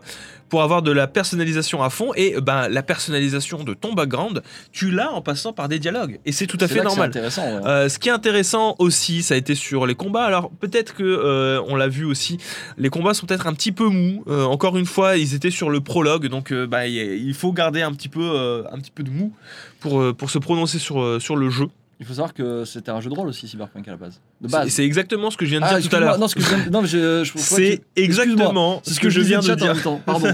pour 0.48 0.62
avoir 0.64 0.82
de 0.82 0.92
la 0.94 1.08
personnalisation 1.08 1.84
à 1.84 1.90
fond. 1.90 2.12
Et 2.16 2.38
euh, 2.38 2.40
ben, 2.40 2.70
la 2.70 2.82
personnalisation 2.82 3.66
de 3.66 3.74
ton 3.74 3.92
background, 3.92 4.42
tu 4.72 4.90
l'as 4.90 5.12
en 5.12 5.22
passant 5.22 5.52
par 5.52 5.68
des 5.68 5.80
dialogues. 5.80 6.22
Et 6.26 6.32
c'est 6.32 6.48
tout 6.48 6.58
à 6.62 6.70
fait 6.70 6.82
normal. 6.82 7.10
intéressant. 7.10 7.44
ouais. 7.44 7.66
Euh, 7.66 7.90
ce 7.90 8.00
qui 8.00 8.08
est 8.08 8.14
intéressant 8.14 8.78
aussi, 8.80 9.22
ça 9.22 9.34
a 9.34 9.38
été 9.38 9.54
sur 9.54 9.86
les 9.86 9.96
combats. 9.96 10.24
Alors 10.24 10.50
peut-être 10.50 10.96
que 10.96 11.04
euh, 11.04 11.62
on 11.68 11.76
l'a 11.76 11.90
vu 11.90 12.06
aussi, 12.06 12.38
les 12.78 12.90
combats 12.90 13.14
sont 13.14 13.26
peut-être 13.26 13.48
un 13.48 13.54
petit 13.54 13.74
peu 13.74 13.90
mous. 13.90 14.24
Euh, 14.30 14.46
encore 14.46 14.78
une 14.78 14.86
fois, 14.86 15.18
ils 15.18 15.36
étaient 15.36 15.52
sur 15.52 15.70
le 15.72 15.82
prologue, 15.82 16.28
donc 16.28 16.54
euh, 16.54 16.68
bah, 16.68 16.88
il 16.88 17.34
faut 17.34 17.52
garder 17.52 17.82
un 17.82 17.92
petit 17.92 18.08
peu, 18.08 18.22
euh, 18.24 18.64
un 18.72 18.80
petit 18.80 18.92
peu 18.92 19.04
de 19.04 19.10
mou 19.12 19.34
pour, 19.82 20.00
euh, 20.00 20.14
pour 20.14 20.30
se 20.30 20.38
prononcer 20.38 20.80
sur, 20.80 21.02
euh, 21.02 21.20
sur 21.20 21.36
le 21.36 21.50
jeu. 21.50 21.68
Il 22.02 22.06
faut 22.08 22.14
savoir 22.14 22.34
que 22.34 22.66
c'était 22.66 22.90
un 22.90 23.00
jeu 23.00 23.10
de 23.12 23.16
rôle 23.16 23.28
aussi, 23.28 23.48
Cyberpunk 23.48 23.88
à 23.88 23.92
la 23.92 23.98
base. 23.98 24.20
De 24.42 24.48
C'est 24.48 24.52
base. 24.52 24.70
c'est 24.70 24.84
exactement 24.84 25.30
ce 25.30 25.38
que 25.38 25.46
je 25.46 25.52
viens 25.52 25.60
de 25.60 25.66
Ah, 25.70 25.80
dire 25.80 25.88
tout 25.88 25.96
à 25.96 26.00
l'heure. 26.00 26.18
Non, 26.18 26.28
ce 26.28 26.34
que 26.34 26.42
je 26.42 26.48
viens 26.50 26.66
de- 26.66 26.70
non, 26.72 26.82
mais 26.82 26.88
je, 26.88 27.24
je 27.24 27.30
crois 27.32 27.42
C'est 27.44 27.82
exactement 27.96 28.82
ce 28.84 29.00
que 29.00 29.10
je 29.12 29.22
viens 29.22 29.40
de 29.40 29.54
dire. 29.54 29.74
même 29.76 29.84
temps, 29.84 30.02
Pardon. 30.04 30.28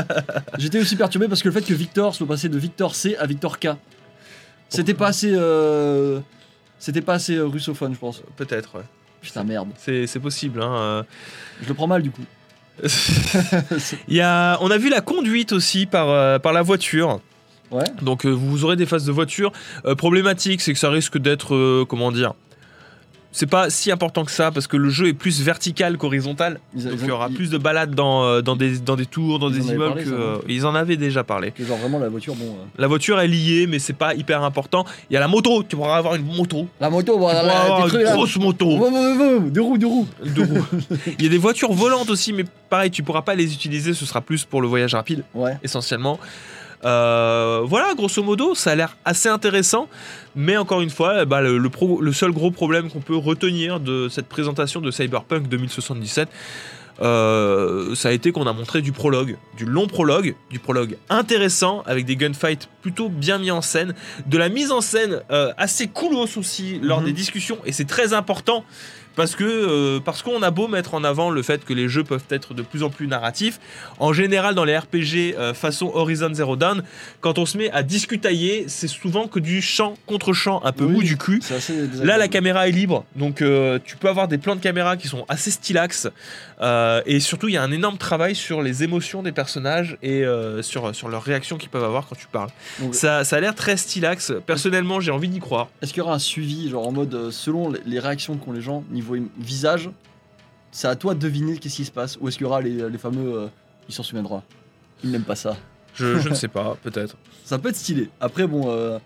J'étais 0.58 0.80
aussi 0.80 0.96
perturbé 0.96 1.28
parce 1.28 1.40
que 1.40 1.48
le 1.48 1.54
fait 1.54 1.62
que 1.64 1.72
Victor 1.72 2.14
soit 2.16 2.26
passé 2.26 2.48
de 2.48 2.58
Victor 2.58 2.94
C 2.96 3.16
à 3.16 3.26
Victor 3.26 3.58
K, 3.60 3.68
c'était 4.68 4.94
pas 4.94 5.06
assez. 5.06 5.32
euh, 5.32 6.18
C'était 6.80 7.00
pas 7.00 7.14
assez 7.14 7.36
euh, 7.36 7.46
russophone, 7.46 7.94
je 7.94 7.98
pense. 8.00 8.22
Peut-être, 8.36 8.74
ouais. 8.78 8.84
Putain, 9.22 9.44
merde. 9.44 9.68
C'est 9.78 10.18
possible. 10.20 10.60
Hein. 10.62 11.04
Je 11.62 11.68
le 11.68 11.74
prends 11.74 11.86
mal 11.86 12.02
du 12.02 12.10
coup. 12.10 12.22
euh. 12.82 12.88
Il 14.08 14.16
y 14.16 14.20
a, 14.20 14.58
on 14.60 14.70
a 14.70 14.78
vu 14.78 14.90
la 14.90 15.00
conduite 15.00 15.52
aussi 15.52 15.86
par, 15.86 16.08
euh, 16.10 16.38
par 16.40 16.52
la 16.52 16.62
voiture. 16.62 17.20
Ouais. 17.70 17.84
Donc 18.02 18.24
euh, 18.26 18.30
vous 18.30 18.64
aurez 18.64 18.76
des 18.76 18.86
phases 18.86 19.04
de 19.04 19.12
voiture 19.12 19.52
euh, 19.84 19.94
problématiques, 19.94 20.60
c'est 20.60 20.72
que 20.72 20.78
ça 20.78 20.90
risque 20.90 21.18
d'être 21.18 21.54
euh, 21.54 21.84
comment 21.88 22.12
dire. 22.12 22.34
C'est 23.36 23.48
pas 23.50 23.68
si 23.68 23.90
important 23.90 24.24
que 24.24 24.30
ça 24.30 24.52
parce 24.52 24.68
que 24.68 24.76
le 24.76 24.90
jeu 24.90 25.08
est 25.08 25.12
plus 25.12 25.42
vertical 25.42 25.98
qu'horizontal. 25.98 26.60
Donc 26.72 26.92
il 27.02 27.08
y 27.08 27.10
aura 27.10 27.26
ils- 27.30 27.34
plus 27.34 27.50
de 27.50 27.58
balades 27.58 27.92
dans, 27.92 28.40
dans, 28.42 28.54
des, 28.54 28.78
dans 28.78 28.94
des 28.94 29.06
tours, 29.06 29.40
dans 29.40 29.50
des 29.50 29.58
immeubles 29.72 29.86
parlé, 29.86 30.04
que 30.04 30.10
ça, 30.10 30.14
non 30.14 30.22
euh, 30.22 30.36
ils 30.48 30.64
en 30.66 30.74
avaient 30.76 30.96
déjà 30.96 31.24
parlé. 31.24 31.50
que 31.50 31.64
genre 31.64 31.78
vraiment 31.78 31.98
la 31.98 32.08
voiture, 32.10 32.36
bon. 32.36 32.44
euh. 32.44 32.64
La 32.78 32.86
voiture 32.86 33.18
est 33.18 33.26
liée 33.26 33.66
mais 33.68 33.80
c'est 33.80 33.92
pas 33.92 34.14
hyper 34.14 34.44
important. 34.44 34.84
Il 35.10 35.14
y 35.14 35.16
a 35.16 35.20
la 35.20 35.26
moto, 35.26 35.64
tu 35.64 35.74
pourras 35.74 35.96
avoir 35.96 36.14
une 36.14 36.24
moto. 36.26 36.68
La 36.80 36.90
moto, 36.90 37.14
Tu 37.14 37.18
voilà, 37.18 37.40
pourras 37.40 37.52
la, 37.54 37.60
avoir 37.62 37.88
des 37.90 37.96
une 37.96 38.02
là. 38.04 38.12
grosse 38.12 38.36
moto. 38.38 38.68
Deux 39.50 39.60
roues, 39.62 39.78
deux 39.78 39.86
roues. 39.88 40.06
de 40.24 40.40
roues. 40.42 40.66
Il 41.18 41.24
y 41.24 41.26
a 41.26 41.30
des 41.30 41.38
voitures 41.38 41.72
volantes 41.72 42.10
aussi 42.10 42.32
mais 42.32 42.44
pareil 42.70 42.92
tu 42.92 43.02
pourras 43.02 43.22
pas 43.22 43.34
les 43.34 43.52
utiliser, 43.52 43.94
ce 43.94 44.06
sera 44.06 44.20
plus 44.20 44.44
pour 44.44 44.62
le 44.62 44.68
voyage 44.68 44.94
rapide. 44.94 45.24
Ouais. 45.34 45.58
essentiellement. 45.64 46.20
Euh, 46.84 47.62
voilà, 47.64 47.94
grosso 47.94 48.22
modo, 48.22 48.54
ça 48.54 48.72
a 48.72 48.74
l'air 48.74 48.96
assez 49.04 49.28
intéressant, 49.28 49.88
mais 50.36 50.56
encore 50.56 50.80
une 50.82 50.90
fois, 50.90 51.22
eh 51.22 51.24
ben, 51.26 51.40
le, 51.40 51.56
le 51.58 51.68
pro- 51.70 52.00
le 52.00 52.12
seul 52.12 52.30
gros 52.32 52.50
problème 52.50 52.90
qu'on 52.90 53.00
peut 53.00 53.16
retenir 53.16 53.80
de 53.80 54.08
cette 54.10 54.28
présentation 54.28 54.80
de 54.80 54.90
Cyberpunk 54.90 55.48
2077, 55.48 56.28
euh, 57.02 57.94
ça 57.94 58.10
a 58.10 58.12
été 58.12 58.30
qu'on 58.30 58.46
a 58.46 58.52
montré 58.52 58.80
du 58.82 58.92
prologue, 58.92 59.36
du 59.56 59.64
long 59.64 59.86
prologue, 59.88 60.34
du 60.50 60.58
prologue 60.60 60.96
intéressant 61.10 61.82
avec 61.86 62.04
des 62.04 62.14
gunfights 62.16 62.68
plutôt 62.82 63.08
bien 63.08 63.38
mis 63.38 63.50
en 63.50 63.62
scène, 63.62 63.94
de 64.26 64.38
la 64.38 64.48
mise 64.48 64.70
en 64.70 64.80
scène 64.80 65.20
euh, 65.30 65.52
assez 65.56 65.88
coolos 65.88 66.36
aussi 66.36 66.78
lors 66.82 67.00
Mhm. 67.00 67.06
des 67.06 67.12
discussions, 67.12 67.58
et 67.64 67.72
c'est 67.72 67.84
très 67.86 68.12
important. 68.12 68.64
Parce 69.16 69.36
que 69.36 69.44
euh, 69.44 70.00
parce 70.00 70.22
qu'on 70.22 70.42
a 70.42 70.50
beau 70.50 70.66
mettre 70.68 70.94
en 70.94 71.04
avant 71.04 71.30
le 71.30 71.42
fait 71.42 71.64
que 71.64 71.72
les 71.72 71.88
jeux 71.88 72.02
peuvent 72.04 72.24
être 72.30 72.52
de 72.54 72.62
plus 72.62 72.82
en 72.82 72.90
plus 72.90 73.06
narratifs, 73.06 73.60
en 74.00 74.12
général 74.12 74.54
dans 74.54 74.64
les 74.64 74.76
RPG 74.76 75.36
euh, 75.38 75.54
façon 75.54 75.90
Horizon 75.94 76.32
Zero 76.34 76.56
Dawn, 76.56 76.82
quand 77.20 77.38
on 77.38 77.46
se 77.46 77.56
met 77.56 77.70
à 77.70 77.82
discutailler, 77.82 78.64
c'est 78.68 78.88
souvent 78.88 79.28
que 79.28 79.38
du 79.38 79.62
champ 79.62 79.94
contre 80.06 80.32
champ 80.32 80.60
un 80.64 80.72
peu 80.72 80.84
Oui. 80.84 80.92
mou 80.94 81.02
du 81.02 81.16
cul. 81.16 81.40
Là, 82.02 82.16
la 82.16 82.28
caméra 82.28 82.68
est 82.68 82.72
libre, 82.72 83.04
donc 83.14 83.40
euh, 83.42 83.78
tu 83.84 83.96
peux 83.96 84.08
avoir 84.08 84.26
des 84.26 84.38
plans 84.38 84.56
de 84.56 84.60
caméra 84.60 84.96
qui 84.96 85.06
sont 85.08 85.24
assez 85.28 85.50
stylax. 85.50 86.08
et 87.06 87.20
surtout, 87.20 87.48
il 87.48 87.54
y 87.54 87.56
a 87.56 87.62
un 87.62 87.72
énorme 87.72 87.98
travail 87.98 88.34
sur 88.34 88.62
les 88.62 88.82
émotions 88.82 89.22
des 89.22 89.32
personnages 89.32 89.96
et 90.02 90.24
sur, 90.62 90.94
sur 90.94 91.08
leurs 91.08 91.22
réactions 91.22 91.56
qu'ils 91.56 91.68
peuvent 91.68 91.84
avoir 91.84 92.08
quand 92.08 92.16
tu 92.16 92.26
parles. 92.26 92.50
Donc, 92.80 92.94
Ça, 92.94 93.24
ça 93.24 93.36
a 93.36 93.40
l'air 93.40 93.54
très 93.54 93.76
stylax. 93.76 94.32
Personnellement, 94.46 95.00
j'ai 95.00 95.10
envie 95.12 95.28
d'y 95.28 95.40
croire. 95.40 95.68
Est-ce 95.82 95.92
qu'il 95.92 96.00
y 96.02 96.04
aura 96.04 96.14
un 96.14 96.18
suivi, 96.18 96.68
genre 96.70 96.88
en 96.88 96.92
mode 96.92 97.30
selon 97.30 97.72
les 97.84 97.98
réactions 97.98 98.36
qu'ont 98.36 98.52
les 98.52 98.60
gens 98.60 98.82
niveau 98.90 99.03
visage, 99.38 99.90
c'est 100.70 100.88
à 100.88 100.96
toi 100.96 101.14
de 101.14 101.20
deviner 101.20 101.58
qu'est-ce 101.58 101.76
qui 101.76 101.84
se 101.84 101.90
passe 101.92 102.18
Ou 102.20 102.28
est-ce 102.28 102.36
qu'il 102.36 102.44
y 102.44 102.48
aura 102.48 102.60
les, 102.60 102.88
les 102.90 102.98
fameux. 102.98 103.38
euh, 103.38 103.46
il 103.88 103.94
s'en 103.94 104.02
souviendra. 104.02 104.42
Il 105.02 105.10
n'aime 105.10 105.24
pas 105.24 105.36
ça. 105.36 105.56
Je, 105.94 106.18
je 106.18 106.28
ne 106.28 106.34
sais 106.34 106.48
pas, 106.48 106.76
peut-être. 106.82 107.16
Ça 107.44 107.58
peut 107.58 107.68
être 107.68 107.76
stylé. 107.76 108.08
Après, 108.20 108.46
bon, 108.46 108.70
euh, 108.70 108.98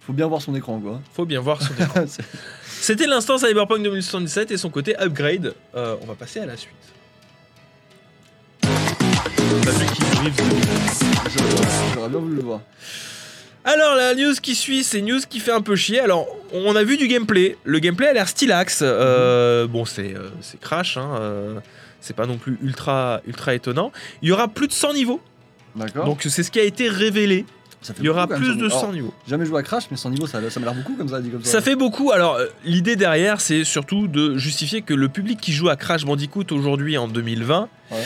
faut 0.00 0.12
bien 0.12 0.26
voir 0.26 0.40
son 0.42 0.54
écran, 0.54 0.78
quoi. 0.78 1.00
Faut 1.12 1.24
bien 1.26 1.40
voir 1.40 1.60
son 1.62 1.72
écran. 1.74 2.04
C'était 2.66 3.06
l'instant 3.06 3.36
Cyberpunk 3.38 3.82
2077 3.82 4.50
et 4.52 4.56
son 4.56 4.70
côté 4.70 4.94
upgrade. 4.98 5.54
Euh, 5.74 5.96
on 6.02 6.06
va 6.06 6.14
passer 6.14 6.40
à 6.40 6.46
la 6.46 6.56
suite. 6.56 6.74
J'aurais 11.94 12.08
bien 12.08 12.18
voulu 12.18 12.36
le 12.36 12.42
voir. 12.42 12.60
Alors 13.72 13.94
la 13.94 14.14
news 14.14 14.34
qui 14.42 14.54
suit, 14.56 14.82
c'est 14.82 15.00
news 15.00 15.20
qui 15.28 15.38
fait 15.38 15.52
un 15.52 15.60
peu 15.60 15.76
chier. 15.76 16.00
Alors 16.00 16.26
on 16.52 16.74
a 16.74 16.82
vu 16.82 16.96
du 16.96 17.06
gameplay. 17.06 17.56
Le 17.64 17.78
gameplay 17.78 18.08
a 18.08 18.12
l'air 18.12 18.28
stylax. 18.28 18.80
Euh, 18.82 19.66
Bon 19.68 19.84
c'est 19.84 20.14
euh, 20.16 20.30
c'est 20.40 20.58
crash. 20.58 20.96
Hein, 20.96 21.10
euh, 21.20 21.60
c'est 22.00 22.16
pas 22.16 22.26
non 22.26 22.36
plus 22.36 22.58
ultra 22.62 23.20
ultra 23.26 23.54
étonnant. 23.54 23.92
Il 24.22 24.28
y 24.28 24.32
aura 24.32 24.48
plus 24.48 24.66
de 24.66 24.72
100 24.72 24.94
niveaux. 24.94 25.20
D'accord. 25.76 26.04
Donc 26.04 26.22
c'est 26.28 26.42
ce 26.42 26.50
qui 26.50 26.58
a 26.58 26.64
été 26.64 26.88
révélé. 26.88 27.44
Ça 27.80 27.94
fait 27.94 28.02
Il 28.02 28.06
y 28.06 28.08
aura 28.08 28.26
beaucoup, 28.26 28.40
plus 28.40 28.56
de 28.56 28.68
100 28.68 28.74
100 28.74 28.78
Alors, 28.80 28.92
niveaux. 28.92 29.14
Jamais 29.28 29.46
joué 29.46 29.60
à 29.60 29.62
Crash, 29.62 29.84
mais 29.90 29.96
100 29.96 30.10
niveaux, 30.10 30.26
ça, 30.26 30.38
ça 30.50 30.60
m'a 30.60 30.66
l'air 30.66 30.74
beaucoup 30.74 30.96
comme 30.96 31.08
ça, 31.08 31.20
dit 31.20 31.30
comme 31.30 31.42
ça. 31.42 31.50
Ça 31.50 31.62
fait 31.62 31.76
beaucoup. 31.76 32.10
Alors, 32.12 32.38
l'idée 32.64 32.94
derrière, 32.96 33.40
c'est 33.40 33.64
surtout 33.64 34.06
de 34.06 34.36
justifier 34.36 34.82
que 34.82 34.92
le 34.92 35.08
public 35.08 35.40
qui 35.40 35.52
joue 35.52 35.70
à 35.70 35.76
Crash 35.76 36.04
Bandicoot 36.04 36.44
aujourd'hui 36.50 36.98
en 36.98 37.08
2020, 37.08 37.68
Ouais. 37.90 37.96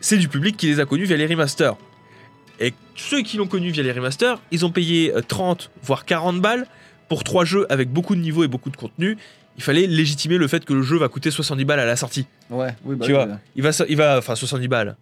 c'est 0.00 0.16
du 0.16 0.28
public 0.28 0.56
qui 0.56 0.68
les 0.68 0.80
a 0.80 0.86
connus 0.86 1.04
via 1.04 1.18
les 1.18 1.26
remasters. 1.26 1.76
Et 2.62 2.72
ceux 2.94 3.22
qui 3.22 3.36
l'ont 3.36 3.46
connu 3.48 3.70
via 3.70 3.82
les 3.82 3.92
remasters, 3.92 4.40
ils 4.52 4.64
ont 4.64 4.70
payé 4.70 5.12
euh, 5.14 5.20
30 5.20 5.70
voire 5.82 6.04
40 6.04 6.40
balles 6.40 6.66
pour 7.08 7.24
trois 7.24 7.44
jeux 7.44 7.66
avec 7.70 7.90
beaucoup 7.90 8.14
de 8.14 8.20
niveaux 8.20 8.44
et 8.44 8.48
beaucoup 8.48 8.70
de 8.70 8.76
contenu. 8.76 9.18
Il 9.58 9.62
fallait 9.62 9.86
légitimer 9.86 10.38
le 10.38 10.48
fait 10.48 10.64
que 10.64 10.72
le 10.72 10.82
jeu 10.82 10.96
va 10.96 11.08
coûter 11.08 11.30
70 11.30 11.64
balles 11.66 11.80
à 11.80 11.84
la 11.84 11.96
sortie. 11.96 12.26
Ouais, 12.48 12.74
oui, 12.84 12.96
bah 12.96 13.04
Tu 13.04 13.10
oui, 13.12 13.16
vois. 13.18 13.26
ouais. 13.26 13.34
Il 13.56 13.62
va, 13.62 13.70
il 13.88 13.96
va, 13.96 14.16
enfin 14.18 14.34
70 14.34 14.68
balles 14.68 14.96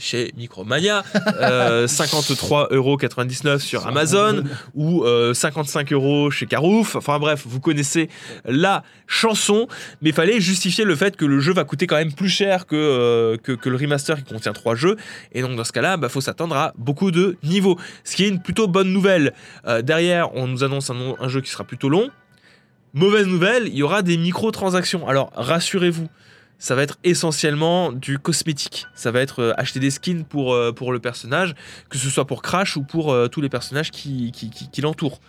chez 0.00 0.32
Micromania, 0.36 1.04
euh, 1.40 1.86
53,99€ 1.86 3.58
sur 3.58 3.86
Amazon 3.86 4.42
ou 4.74 5.04
euh, 5.04 5.34
55 5.34 5.92
euros 5.92 6.30
chez 6.30 6.46
Carouf. 6.46 6.96
Enfin 6.96 7.18
bref, 7.18 7.44
vous 7.46 7.60
connaissez 7.60 8.08
la 8.44 8.82
chanson, 9.06 9.68
mais 10.02 10.10
il 10.10 10.14
fallait 10.14 10.40
justifier 10.40 10.84
le 10.84 10.96
fait 10.96 11.16
que 11.16 11.24
le 11.24 11.40
jeu 11.40 11.52
va 11.52 11.64
coûter 11.64 11.86
quand 11.86 11.96
même 11.96 12.12
plus 12.12 12.28
cher 12.28 12.66
que, 12.66 12.76
euh, 12.76 13.36
que, 13.36 13.68
le 13.68 13.76
remaster 13.76 14.16
qui 14.16 14.32
contient 14.32 14.52
trois 14.52 14.74
jeux. 14.74 14.96
Et 15.32 15.42
donc 15.42 15.56
dans 15.56 15.64
ce 15.64 15.72
cas-là, 15.72 15.98
il 16.02 16.08
faut 16.08 16.20
s'attendre 16.20 16.56
à 16.56 16.72
beaucoup 16.76 17.10
de 17.10 17.36
niveaux. 17.42 17.78
Ce 18.04 18.16
qui 18.16 18.24
est 18.24 18.28
une 18.28 18.40
plutôt 18.40 18.66
bonne 18.66 18.92
nouvelle. 18.92 19.34
Euh, 19.66 19.82
derrière, 19.82 20.34
on 20.34 20.46
nous 20.46 20.64
annonce 20.64 20.90
un, 20.90 20.96
un 21.18 21.28
jeu 21.28 21.40
qui 21.40 21.50
sera 21.50 21.64
plutôt 21.64 21.88
long. 21.88 22.10
Mauvaise 22.94 23.26
nouvelle, 23.26 23.68
il 23.68 23.74
y 23.74 23.82
aura 23.82 24.02
des 24.02 24.16
microtransactions. 24.16 25.06
Alors 25.06 25.30
rassurez-vous, 25.34 26.08
ça 26.60 26.74
va 26.76 26.82
être 26.82 26.98
essentiellement 27.02 27.90
du 27.90 28.18
cosmétique. 28.20 28.86
Ça 28.94 29.10
va 29.10 29.20
être 29.20 29.40
euh, 29.42 29.52
acheter 29.56 29.80
des 29.80 29.90
skins 29.90 30.22
pour, 30.24 30.54
euh, 30.54 30.70
pour 30.72 30.92
le 30.92 31.00
personnage, 31.00 31.54
que 31.88 31.98
ce 31.98 32.08
soit 32.10 32.26
pour 32.26 32.42
Crash 32.42 32.76
ou 32.76 32.82
pour 32.82 33.12
euh, 33.12 33.26
tous 33.26 33.40
les 33.40 33.48
personnages 33.48 33.90
qui, 33.90 34.30
qui, 34.30 34.50
qui- 34.50 34.68
qui 34.70 34.80
l'entourent. 34.82 35.20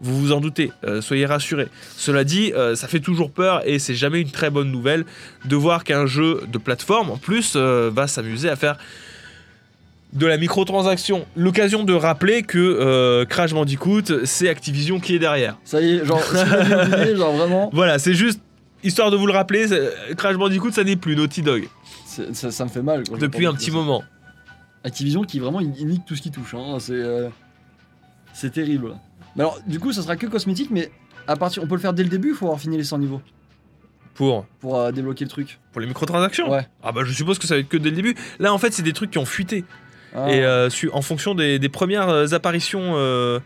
Vous 0.00 0.20
vous 0.20 0.32
en 0.32 0.40
doutez, 0.40 0.72
soyez 1.00 1.24
rassurés. 1.24 1.68
Cela 1.96 2.24
dit, 2.24 2.52
ça 2.74 2.88
fait 2.88 2.98
toujours 3.00 3.30
peur 3.30 3.62
et 3.66 3.78
c'est 3.78 3.94
jamais 3.94 4.20
une 4.20 4.30
très 4.30 4.50
bonne 4.50 4.70
nouvelle 4.70 5.04
de 5.46 5.56
voir 5.56 5.84
qu'un 5.84 6.04
jeu 6.04 6.42
de 6.52 6.58
plateforme, 6.58 7.10
en 7.10 7.16
plus, 7.16 7.54
va 7.56 8.06
s'amuser 8.08 8.50
à 8.50 8.56
faire 8.56 8.76
de 10.12 10.26
la 10.26 10.36
microtransaction. 10.36 11.26
L'occasion 11.36 11.84
de 11.84 11.92
rappeler 11.94 12.42
que 12.42 12.58
euh, 12.58 13.24
Crash 13.24 13.52
Bandicoot, 13.54 14.24
c'est 14.24 14.48
Activision 14.48 15.00
qui 15.00 15.14
est 15.14 15.18
derrière. 15.20 15.56
Ça 15.64 15.80
y 15.80 15.94
est, 15.96 16.04
genre, 16.04 16.20
oublié, 16.28 17.16
genre 17.16 17.32
vraiment, 17.32 17.70
Voilà, 17.72 17.98
c'est 17.98 18.14
juste 18.14 18.40
histoire 18.84 19.10
de 19.10 19.16
vous 19.16 19.26
le 19.26 19.32
rappeler, 19.32 19.66
c'est- 19.68 20.14
Crash 20.16 20.36
Bandicoot, 20.36 20.70
ça 20.72 20.84
n'est 20.84 20.96
plus 20.96 21.16
Naughty 21.16 21.42
Dog 21.42 21.68
ça, 22.32 22.52
ça 22.52 22.64
me 22.64 22.70
fait 22.70 22.82
mal. 22.82 23.02
depuis 23.18 23.44
un 23.46 23.52
petit 23.54 23.72
moment. 23.72 24.04
Activision 24.84 25.24
qui 25.24 25.40
vraiment 25.40 25.58
il 25.60 25.70
nique 25.86 26.04
tout 26.06 26.14
ce 26.14 26.22
qui 26.22 26.30
touche. 26.30 26.54
Hein. 26.54 26.76
C'est 26.78 26.92
euh, 26.92 27.28
c'est 28.32 28.50
terrible. 28.52 28.94
Mais 29.34 29.42
alors, 29.42 29.58
du 29.66 29.80
coup, 29.80 29.92
ça 29.92 30.02
sera 30.02 30.14
que 30.16 30.26
cosmétique, 30.26 30.70
mais 30.70 30.92
à 31.26 31.34
partir, 31.36 31.62
on 31.62 31.66
peut 31.66 31.74
le 31.74 31.80
faire 31.80 31.92
dès 31.94 32.02
le 32.04 32.08
début. 32.08 32.28
Il 32.28 32.34
faut 32.34 32.44
avoir 32.46 32.60
fini 32.60 32.76
les 32.76 32.84
100 32.84 32.98
niveaux? 32.98 33.20
Pour, 34.14 34.44
pour 34.60 34.78
euh, 34.78 34.92
débloquer 34.92 35.24
le 35.24 35.30
truc. 35.30 35.58
pour 35.72 35.80
les 35.80 35.88
microtransactions? 35.88 36.48
Ouais. 36.52 36.68
Ah 36.84 36.92
bah 36.92 37.00
je 37.04 37.12
suppose 37.12 37.38
que 37.40 37.48
ça 37.48 37.54
va 37.54 37.60
être 37.60 37.68
que 37.68 37.76
dès 37.76 37.90
le 37.90 37.96
début. 37.96 38.14
Là 38.38 38.52
en 38.54 38.58
fait 38.58 38.72
c'est 38.72 38.82
des 38.82 38.92
trucs 38.92 39.10
qui 39.10 39.18
ont 39.18 39.24
fuité. 39.24 39.64
Ah, 40.14 40.30
Et 40.32 40.44
euh, 40.44 40.68
en 40.92 41.02
fonction 41.02 41.34
des, 41.34 41.58
des 41.58 41.68
premières 41.68 42.08
euh, 42.08 42.26
apparitions, 42.32 42.92
euh, 42.94 43.40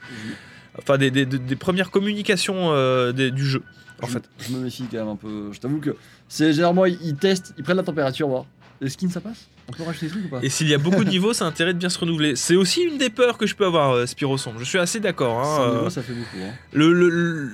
enfin 0.78 0.98
des, 0.98 1.10
des- 1.10 1.56
premières 1.56 1.90
communications 1.90 2.72
euh, 2.72 3.12
des- 3.12 3.30
du 3.30 3.44
jeu. 3.46 3.62
En 4.02 4.06
je- 4.06 4.12
fait. 4.12 4.22
je 4.40 4.52
me 4.54 4.60
méfie 4.60 4.84
quand 4.90 4.98
même 4.98 5.08
un 5.08 5.16
peu. 5.16 5.50
Je 5.52 5.58
t'avoue 5.58 5.80
que 5.80 5.96
c'est 6.28 6.52
généralement 6.52 6.84
ils, 6.86 6.98
ils 7.02 7.16
testent, 7.16 7.54
ils 7.58 7.64
prennent 7.64 7.76
la 7.76 7.82
température, 7.82 8.28
voir. 8.28 8.44
Les 8.80 8.88
skins 8.90 9.10
ça 9.10 9.20
passe? 9.20 9.48
On 9.68 9.72
peut 9.72 9.82
racheter 9.82 10.06
des 10.06 10.12
trucs 10.12 10.24
ou 10.26 10.28
pas? 10.28 10.38
Et 10.42 10.48
s'il 10.48 10.68
y 10.68 10.74
a 10.74 10.78
beaucoup 10.78 11.04
de 11.04 11.10
niveaux, 11.10 11.32
ça 11.32 11.44
a 11.44 11.48
intérêt 11.48 11.74
de 11.74 11.78
bien 11.78 11.88
se 11.88 11.98
renouveler. 11.98 12.36
C'est 12.36 12.54
aussi 12.54 12.82
une 12.82 12.96
des 12.96 13.10
peurs 13.10 13.36
que 13.36 13.46
je 13.46 13.54
peux 13.56 13.66
avoir, 13.66 13.90
euh, 13.90 14.06
Spiroson. 14.06 14.52
Je 14.58 14.64
suis 14.64 14.78
assez 14.78 15.00
d'accord. 15.00 15.40
hein, 15.40 15.56
100 15.56 15.62
euh, 15.62 15.90
ça 15.90 16.02
fait 16.02 16.12
beaucoup. 16.12 16.36
Hein. 16.40 16.52
le, 16.72 16.92
le- 16.92 17.08
le- 17.08 17.50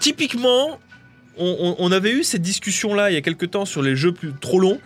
typiquement, 0.00 0.78
on, 1.38 1.92
avait 1.92 2.10
eu 2.12 2.24
cette 2.24 2.42
discussion-là 2.42 3.10
il 3.10 3.14
y 3.14 3.16
a 3.16 3.20
quelques 3.20 3.50
temps 3.52 3.64
sur 3.64 3.80
les 3.82 3.94
jeux 3.94 4.12
plus, 4.12 4.32
trop 4.40 4.58
longs. 4.58 4.80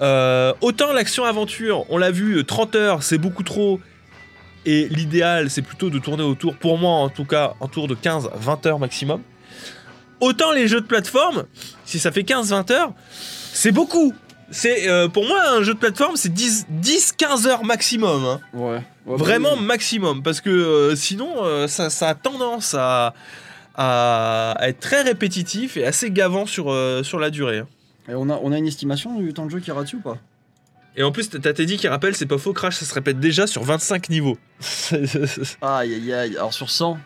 Euh, 0.00 0.52
autant 0.60 0.92
l'action-aventure, 0.92 1.84
on 1.90 1.96
l'a 1.98 2.10
vu, 2.10 2.38
euh, 2.38 2.42
30 2.42 2.74
heures, 2.74 3.02
c'est 3.04 3.18
beaucoup 3.18 3.44
trop. 3.44 3.80
Et 4.64 4.88
l'idéal, 4.88 5.50
c'est 5.50 5.62
plutôt 5.62 5.90
de 5.90 5.98
tourner 5.98 6.22
autour, 6.22 6.54
pour 6.56 6.78
moi 6.78 6.92
en 6.92 7.08
tout 7.08 7.24
cas, 7.24 7.54
autour 7.60 7.88
de 7.88 7.94
15-20 7.94 8.68
heures 8.68 8.78
maximum. 8.78 9.22
Autant 10.20 10.52
les 10.52 10.68
jeux 10.68 10.80
de 10.80 10.86
plateforme, 10.86 11.44
si 11.84 11.98
ça 11.98 12.12
fait 12.12 12.22
15-20 12.22 12.72
heures, 12.72 12.92
c'est 13.10 13.72
beaucoup. 13.72 14.14
C'est 14.52 14.88
euh, 14.88 15.08
pour 15.08 15.26
moi 15.26 15.40
un 15.50 15.62
jeu 15.62 15.74
de 15.74 15.78
plateforme, 15.78 16.14
c'est 16.16 16.32
10-15 16.32 17.48
heures 17.48 17.64
maximum. 17.64 18.24
hein. 18.24 18.40
Ouais. 18.52 18.82
Ouais, 19.04 19.16
Vraiment 19.16 19.56
bah, 19.56 19.62
maximum, 19.62 20.22
parce 20.22 20.40
que 20.40 20.50
euh, 20.50 20.94
sinon, 20.94 21.28
euh, 21.42 21.66
ça, 21.66 21.90
ça 21.90 22.10
a 22.10 22.14
tendance 22.14 22.76
à, 22.78 23.14
être 24.60 24.78
très 24.78 25.02
répétitif 25.02 25.76
et 25.76 25.84
assez 25.84 26.10
gavant 26.12 26.46
sur, 26.46 26.72
sur 27.02 27.18
la 27.18 27.30
durée. 27.30 27.58
hein. 27.60 27.66
Et 28.08 28.14
on 28.14 28.28
a, 28.28 28.38
on 28.42 28.52
a 28.52 28.58
une 28.58 28.66
estimation 28.66 29.18
du 29.18 29.32
temps 29.32 29.46
de 29.46 29.50
jeu 29.50 29.60
qui 29.60 29.70
ira 29.70 29.82
dessus 29.82 29.96
ou 29.96 30.00
pas? 30.00 30.18
Et 30.96 31.02
en 31.02 31.10
plus, 31.12 31.30
t'as 31.30 31.52
Teddy 31.54 31.78
qui 31.78 31.88
rappelle, 31.88 32.14
c'est 32.14 32.26
pas 32.26 32.36
faux, 32.38 32.52
Crash, 32.52 32.76
ça 32.76 32.84
se 32.84 32.92
répète 32.94 33.18
déjà 33.18 33.46
sur 33.46 33.62
25 33.62 34.10
niveaux. 34.10 34.36
et 34.92 34.96
Aïe 35.62 35.94
aïe 35.94 36.12
aïe. 36.12 36.36
Alors 36.36 36.52
sur 36.52 36.68
100, 36.70 36.98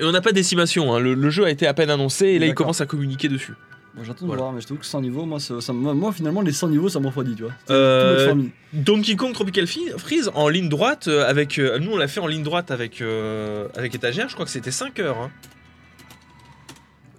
on 0.00 0.10
n'a 0.12 0.20
pas 0.22 0.32
d'estimation, 0.32 0.94
hein. 0.94 1.00
le, 1.00 1.12
le 1.14 1.30
jeu 1.30 1.44
a 1.44 1.50
été 1.50 1.66
à 1.66 1.74
peine 1.74 1.90
annoncé 1.90 2.26
et 2.26 2.38
là 2.38 2.46
il 2.46 2.54
commence 2.54 2.80
à 2.80 2.86
communiquer 2.86 3.28
dessus. 3.28 3.52
moi 3.94 4.04
j'attends 4.06 4.24
Voilà. 4.26 4.38
de 4.40 4.42
voir, 4.44 4.52
mais 4.54 4.60
je 4.62 4.66
t'avoue 4.66 4.80
que 4.80 4.86
100 4.86 5.02
niveaux, 5.02 5.26
moi, 5.26 5.38
ça, 5.38 5.60
ça- 5.60 5.72
moi, 5.74 6.12
finalement 6.12 6.40
les 6.40 6.52
100 6.52 6.68
niveaux 6.68 6.88
ça 6.88 6.98
me 6.98 7.06
refroidit, 7.06 7.34
tu 7.34 7.42
vois. 7.42 7.52
Euh. 7.70 8.34
Donkey 8.72 9.16
Kong 9.16 9.34
Tropical 9.34 9.66
Freeze 9.66 10.30
en 10.34 10.48
ligne 10.48 10.68
droite, 10.70 11.08
euh, 11.08 11.28
avec. 11.28 11.58
euh, 11.58 11.78
nous 11.78 11.92
on 11.92 11.96
l'a 11.98 12.08
fait 12.08 12.20
en 12.20 12.26
ligne 12.26 12.42
droite 12.42 12.70
avec, 12.70 13.00
euh, 13.02 13.68
avec 13.76 13.94
étagère, 13.94 14.28
je 14.30 14.34
crois 14.34 14.46
que 14.46 14.50
c'était 14.52 14.70
5 14.70 14.98
heures. 14.98 15.18
hein. 15.18 15.30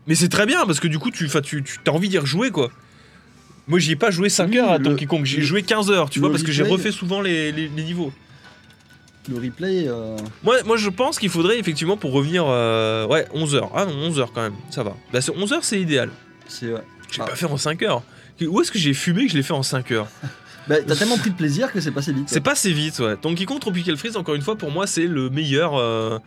Mais 0.08 0.16
c'est 0.16 0.30
très 0.30 0.46
bien 0.46 0.66
parce 0.66 0.80
que 0.80 0.88
du 0.88 0.98
coup 1.00 1.12
tu, 1.12 1.28
tu, 1.44 1.64
tu 1.64 1.80
as 1.86 1.92
envie 1.94 2.10
d'y 2.10 2.18
rejouer 2.18 2.50
quoi. 2.50 2.72
Moi 3.68 3.80
j'y 3.80 3.92
ai 3.92 3.96
pas 3.96 4.12
joué 4.12 4.30
5 4.30 4.50
Oui, 4.50 4.58
heures 4.60 4.72
à 4.72 4.80
Donkey 4.80 5.06
Kong, 5.06 5.26
j'y 5.26 5.36
ai 5.38 5.40
le- 5.40 5.46
joué 5.46 5.62
15 5.64 5.90
heures, 5.92 6.10
tu 6.10 6.20
vois, 6.20 6.30
parce 6.32 6.44
que 6.44 6.52
j'ai 6.52 6.64
refait 6.64 6.92
souvent 6.92 7.22
les, 7.22 7.52
les- 7.52 7.68
les 7.68 7.84
niveaux. 7.84 8.12
Le 9.30 9.36
replay, 9.36 9.88
euh, 9.88 10.16
Moi, 10.44 10.56
moi 10.66 10.78
je 10.78 10.90
pense 10.90 11.20
qu'il 11.20 11.30
faudrait 11.30 11.60
effectivement 11.60 11.98
pour 11.98 12.14
revenir. 12.14 12.46
euh, 12.48 13.06
ouais, 13.08 13.28
11 13.34 13.56
heures. 13.56 13.70
Ah 13.76 13.86
non, 13.86 13.92
11 13.94 14.20
heures 14.20 14.32
quand 14.34 14.42
même, 14.42 14.56
ça 14.70 14.84
va. 14.84 14.96
Bah, 15.12 15.20
c'est 15.20 15.32
11 15.36 15.52
heures 15.52 15.64
c'est 15.66 15.82
idéal. 15.82 16.10
c'est. 16.48 16.68
ouais. 16.72 16.82
Je 17.12 17.18
l'ai 17.18 17.24
Ah. 17.24 17.30
pas 17.30 17.36
fait 17.36 17.46
en 17.46 17.58
5 17.58 17.82
heures. 17.84 18.04
Où 18.42 18.62
est-ce 18.62 18.72
que 18.72 18.80
j'ai 18.80 18.94
fumé 18.94 19.26
que 19.26 19.32
je 19.32 19.38
l'ai 19.38 19.44
fait 19.44 19.54
en 19.54 19.64
5 19.64 19.92
heures? 19.92 20.08
Bah, 20.70 20.76
t'as 20.86 20.98
tellement 20.98 21.18
pris 21.18 21.30
de 21.30 21.36
plaisir 21.38 21.72
que 21.72 21.80
c'est 21.80 21.92
passé 21.92 22.12
vite. 22.12 22.26
C'est 22.28 22.42
passé 22.42 22.74
vite, 22.74 23.00
ouais. 23.00 23.16
Donkey 23.22 23.46
Kong 23.46 23.58
Tropical 23.58 23.96
Freeze, 23.96 24.18
encore 24.18 24.36
une 24.36 24.42
fois, 24.42 24.58
pour 24.58 24.70
moi, 24.70 24.86
c'est 24.86 25.08
le 25.08 25.30
meilleur. 25.30 25.76
euh, 25.78 26.20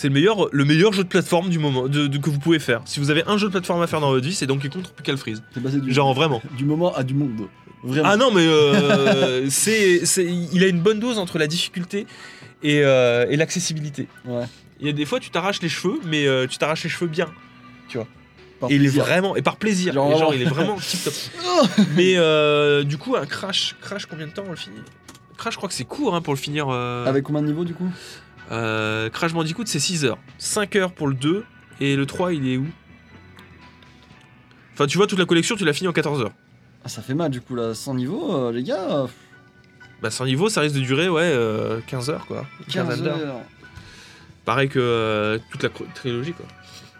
c'est 0.00 0.06
le 0.08 0.14
meilleur, 0.14 0.48
le 0.52 0.64
meilleur 0.64 0.92
jeu 0.92 1.02
de 1.02 1.08
plateforme 1.08 1.48
du 1.48 1.58
moment 1.58 1.88
de, 1.88 2.06
de- 2.06 2.18
que 2.18 2.30
vous 2.30 2.38
pouvez 2.38 2.60
faire. 2.60 2.82
Si 2.84 3.00
vous 3.00 3.10
avez 3.10 3.24
un 3.26 3.36
jeu 3.36 3.48
de 3.48 3.52
plateforme 3.52 3.82
à 3.82 3.88
faire 3.88 4.00
dans 4.00 4.10
votre 4.10 4.24
vie, 4.24 4.32
c'est 4.34 4.46
Donkey 4.46 4.68
Kong 4.68 4.82
Tropical 4.84 5.16
Freeze. 5.16 5.42
C'est 5.52 5.60
passé 5.62 5.80
du, 5.80 5.92
Genre 5.92 6.14
vraiment. 6.14 6.40
du 6.56 6.64
moment 6.64 6.94
à 6.94 7.02
du 7.02 7.14
monde. 7.14 7.48
Vraiment. 7.82 8.08
Ah 8.08 8.16
non, 8.16 8.30
mais 8.32 8.46
euh, 8.46 9.46
c'est, 9.50 10.06
c'est- 10.06 10.24
il 10.52 10.62
a 10.62 10.68
une 10.68 10.80
bonne 10.80 11.00
dose 11.00 11.18
entre 11.18 11.38
la 11.38 11.46
difficulté 11.48 12.06
et, 12.62 12.82
euh, 12.84 13.26
et 13.28 13.36
l'accessibilité. 13.36 14.06
Ouais. 14.24 14.44
Il 14.80 14.86
y 14.86 14.90
a 14.90 14.92
des 14.92 15.04
fois, 15.04 15.18
tu 15.18 15.30
t'arraches 15.30 15.60
les 15.62 15.68
cheveux, 15.68 15.98
mais 16.06 16.26
euh, 16.28 16.46
tu 16.46 16.58
t'arraches 16.58 16.84
les 16.84 16.90
cheveux 16.90 17.08
bien. 17.08 17.26
Par 18.60 18.70
et 18.72 18.74
il 18.74 18.84
est 18.84 18.88
vraiment 18.88 19.36
et 19.36 19.42
par 19.42 19.56
plaisir. 19.56 19.92
Genre 19.94 20.08
Et 20.08 20.18
genre, 20.18 20.30
vraiment. 20.30 20.32
il 20.34 20.42
est 20.42 20.50
vraiment 20.50 20.76
tip 20.80 21.04
top. 21.04 21.14
mais 21.96 22.14
euh, 22.16 22.82
du 22.82 22.98
coup, 22.98 23.14
un 23.14 23.24
crash, 23.26 23.76
crash, 23.80 24.06
combien 24.06 24.26
de 24.26 24.32
temps 24.32 24.42
on 24.46 24.50
le 24.50 24.56
finit? 24.56 24.78
Crash, 25.36 25.52
je 25.54 25.58
crois 25.58 25.68
que 25.68 25.74
c'est 25.76 25.84
court 25.84 26.16
hein, 26.16 26.20
pour 26.20 26.34
le 26.34 26.38
finir. 26.38 26.66
euh, 26.68 27.06
Avec 27.06 27.22
combien 27.22 27.40
de 27.42 27.46
niveaux 27.46 27.64
du 27.64 27.74
coup? 27.74 27.88
Euh, 28.50 29.10
Crash 29.10 29.32
Bandicoot, 29.32 29.64
c'est 29.66 29.78
6 29.80 30.04
heures. 30.04 30.18
5 30.38 30.76
heures 30.76 30.92
pour 30.92 31.08
le 31.08 31.14
2. 31.14 31.44
Et 31.80 31.96
le 31.96 32.06
3, 32.06 32.32
il 32.32 32.48
est 32.48 32.56
où? 32.56 32.66
Enfin, 34.74 34.86
tu 34.86 34.96
vois, 34.96 35.06
toute 35.06 35.18
la 35.18 35.24
collection, 35.26 35.56
tu 35.56 35.64
l'as 35.64 35.72
fini 35.72 35.88
en 35.88 35.92
14 35.92 36.22
heures. 36.22 36.32
ah, 36.84 36.88
Ça 36.88 37.02
fait 37.02 37.14
mal 37.14 37.30
du 37.30 37.40
coup 37.40 37.54
là. 37.54 37.74
100 37.74 37.94
niveaux, 37.94 38.34
euh, 38.36 38.52
les 38.52 38.62
gars. 38.62 38.88
euh, 38.90 39.06
Bah, 40.02 40.10
sans 40.10 40.24
niveau, 40.24 40.48
ça 40.48 40.60
risque 40.60 40.76
de 40.76 40.80
durer, 40.80 41.08
ouais, 41.08 41.22
euh, 41.24 41.80
15 41.86 42.10
heures, 42.10 42.26
quoi. 42.26 42.46
Une 42.60 42.72
15 42.72 42.86
quinzaine 42.88 43.04
d'heures. 43.04 43.18
heures. 43.18 43.40
Pareil 44.44 44.68
que 44.68 44.78
euh, 44.78 45.38
toute 45.50 45.62
la 45.62 45.68
cro- 45.68 45.86
trilogie, 45.94 46.32
quoi. 46.32 46.46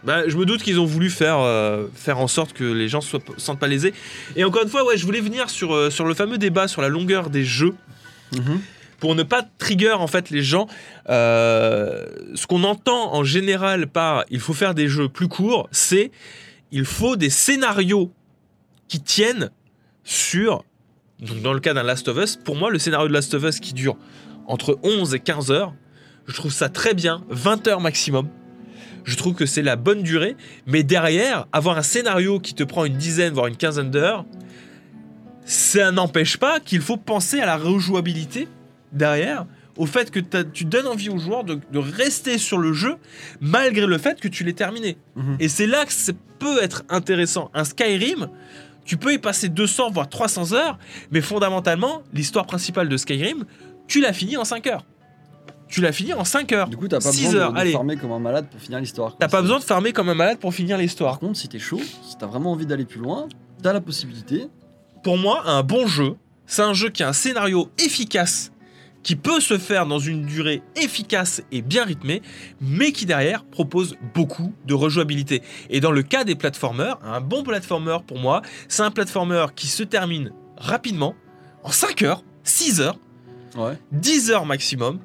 Bah, 0.04 0.28
je 0.28 0.36
me 0.36 0.44
doute 0.44 0.62
qu'ils 0.62 0.78
ont 0.78 0.84
voulu 0.84 1.10
faire, 1.10 1.38
euh, 1.40 1.86
faire 1.94 2.18
en 2.18 2.28
sorte 2.28 2.52
que 2.52 2.64
les 2.64 2.88
gens 2.88 3.00
soient, 3.00 3.18
sentent 3.36 3.58
pas 3.58 3.66
lésés. 3.66 3.92
Et 4.36 4.44
encore 4.44 4.62
une 4.62 4.68
fois, 4.68 4.84
ouais, 4.84 4.96
je 4.96 5.04
voulais 5.04 5.20
venir 5.20 5.48
sur, 5.50 5.74
euh, 5.74 5.90
sur 5.90 6.04
le 6.04 6.14
fameux 6.14 6.38
débat 6.38 6.68
sur 6.68 6.82
la 6.82 6.88
longueur 6.88 7.30
des 7.30 7.44
jeux. 7.44 7.74
Mhm. 8.36 8.60
Pour 8.98 9.14
ne 9.14 9.22
pas 9.22 9.42
trigger 9.58 9.92
en 9.92 10.06
fait 10.06 10.30
les 10.30 10.42
gens. 10.42 10.66
euh, 11.08 12.06
ce 12.34 12.46
qu'on 12.46 12.64
entend 12.64 13.14
en 13.14 13.24
général 13.24 13.86
par 13.86 14.24
il 14.30 14.40
faut 14.40 14.54
faire 14.54 14.74
des 14.74 14.88
jeux 14.88 15.08
plus 15.08 15.28
courts, 15.28 15.68
c'est 15.72 16.10
il 16.70 16.84
faut 16.84 17.16
des 17.16 17.30
scénarios 17.30 18.12
qui 18.88 19.00
tiennent 19.00 19.50
sur. 20.04 20.64
Donc 21.20 21.42
dans 21.42 21.52
le 21.52 21.60
cas 21.60 21.74
d'un 21.74 21.82
Last 21.82 22.08
of 22.08 22.18
Us, 22.18 22.36
pour 22.36 22.56
moi 22.56 22.70
le 22.70 22.78
scénario 22.78 23.08
de 23.08 23.12
Last 23.12 23.34
of 23.34 23.42
Us 23.44 23.60
qui 23.60 23.72
dure 23.72 23.96
entre 24.46 24.78
11 24.82 25.14
et 25.14 25.20
15 25.20 25.50
heures, 25.50 25.74
je 26.26 26.34
trouve 26.34 26.52
ça 26.52 26.68
très 26.68 26.94
bien, 26.94 27.22
20 27.28 27.66
heures 27.68 27.80
maximum. 27.80 28.28
Je 29.04 29.16
trouve 29.16 29.34
que 29.34 29.46
c'est 29.46 29.62
la 29.62 29.76
bonne 29.76 30.02
durée, 30.02 30.36
mais 30.66 30.82
derrière, 30.82 31.46
avoir 31.52 31.78
un 31.78 31.82
scénario 31.82 32.40
qui 32.40 32.54
te 32.54 32.62
prend 32.62 32.84
une 32.84 32.98
dizaine, 32.98 33.32
voire 33.32 33.46
une 33.46 33.56
quinzaine 33.56 33.90
d'heures, 33.90 34.26
ça 35.46 35.90
n'empêche 35.90 36.36
pas 36.36 36.60
qu'il 36.60 36.82
faut 36.82 36.98
penser 36.98 37.40
à 37.40 37.46
la 37.46 37.56
rejouabilité 37.56 38.48
derrière, 38.92 39.46
au 39.76 39.86
fait 39.86 40.10
que 40.10 40.20
tu 40.42 40.64
donnes 40.64 40.86
envie 40.86 41.08
aux 41.08 41.18
joueurs 41.18 41.44
de, 41.44 41.60
de 41.72 41.78
rester 41.78 42.36
sur 42.38 42.58
le 42.58 42.72
jeu 42.72 42.96
malgré 43.40 43.86
le 43.86 43.98
fait 43.98 44.20
que 44.20 44.28
tu 44.28 44.44
l'aies 44.44 44.52
terminé. 44.52 44.96
Mhm. 45.16 45.36
Et 45.40 45.48
c'est 45.48 45.66
là 45.66 45.84
que 45.84 45.92
ça 45.92 46.12
peut 46.38 46.62
être 46.62 46.84
intéressant. 46.88 47.50
Un 47.54 47.64
Skyrim, 47.64 48.28
tu 48.84 48.96
peux 48.96 49.12
y 49.12 49.18
passer 49.18 49.48
200 49.48 49.90
voire 49.90 50.08
300 50.08 50.52
heures, 50.52 50.78
mais 51.10 51.20
fondamentalement, 51.20 52.02
l'histoire 52.12 52.46
principale 52.46 52.88
de 52.88 52.96
Skyrim, 52.96 53.44
tu 53.86 54.00
l'as 54.00 54.12
fini 54.12 54.36
en 54.36 54.44
5 54.44 54.66
heures. 54.66 54.84
Tu 55.68 55.82
l'as 55.82 55.92
fini 55.92 56.14
en 56.14 56.24
5 56.24 56.50
heures. 56.52 56.68
Du 56.68 56.76
coup, 56.78 56.88
t'as 56.88 56.98
pas 56.98 57.10
besoin 57.10 57.32
de- 57.32 57.38
heures, 57.38 57.52
de, 57.52 57.70
farmer 57.70 57.96
comme 57.96 58.12
un 58.12 58.18
malade 58.18 58.46
pour 58.50 58.58
finir 58.60 58.80
l'histoire. 58.80 59.16
T'as 59.18 59.28
pas 59.28 59.42
besoin 59.42 59.58
de 59.58 59.64
farmer 59.64 59.92
comme 59.92 60.08
un 60.08 60.14
malade 60.14 60.38
pour 60.38 60.54
finir 60.54 60.76
Par 60.76 60.80
l'histoire. 60.82 61.18
contre, 61.18 61.38
si 61.38 61.46
t'es 61.48 61.58
chaud, 61.58 61.80
si 61.80 62.16
t'as 62.18 62.26
vraiment 62.26 62.52
envie 62.52 62.64
d'aller 62.66 62.86
plus 62.86 63.00
loin, 63.00 63.28
t'as 63.62 63.74
la 63.74 63.82
possibilité. 63.82 64.48
Pour 65.02 65.18
moi, 65.18 65.42
un 65.46 65.62
bon 65.62 65.86
jeu, 65.86 66.16
c'est 66.46 66.62
un 66.62 66.72
jeu 66.72 66.88
qui 66.88 67.02
a 67.02 67.08
un 67.08 67.12
scénario 67.12 67.68
efficace, 67.78 68.50
qui 69.08 69.16
peut 69.16 69.40
se 69.40 69.56
faire 69.56 69.86
dans 69.86 69.98
une 69.98 70.26
durée 70.26 70.60
efficace 70.76 71.40
et 71.50 71.62
bien 71.62 71.86
rythmée, 71.86 72.20
mais 72.60 72.92
qui 72.92 73.06
derrière 73.06 73.42
propose 73.42 73.96
beaucoup 74.12 74.52
de 74.66 74.74
rejouabilité. 74.74 75.40
Et 75.70 75.80
dans 75.80 75.92
le 75.92 76.02
cas 76.02 76.24
des 76.24 76.34
platformers, 76.34 76.98
un 77.02 77.22
bon 77.22 77.42
platformer 77.42 77.96
pour 78.06 78.18
moi, 78.18 78.42
c'est 78.68 78.82
un 78.82 78.90
platformer 78.90 79.46
qui 79.56 79.66
se 79.66 79.82
termine 79.82 80.32
rapidement, 80.58 81.14
en 81.64 81.70
5 81.70 82.02
heures, 82.02 82.22
6 82.44 82.82
heures, 82.82 82.98
Ouais. 83.56 83.78
10 83.92 84.30
heures 84.30 84.44
maximum, 84.44 84.98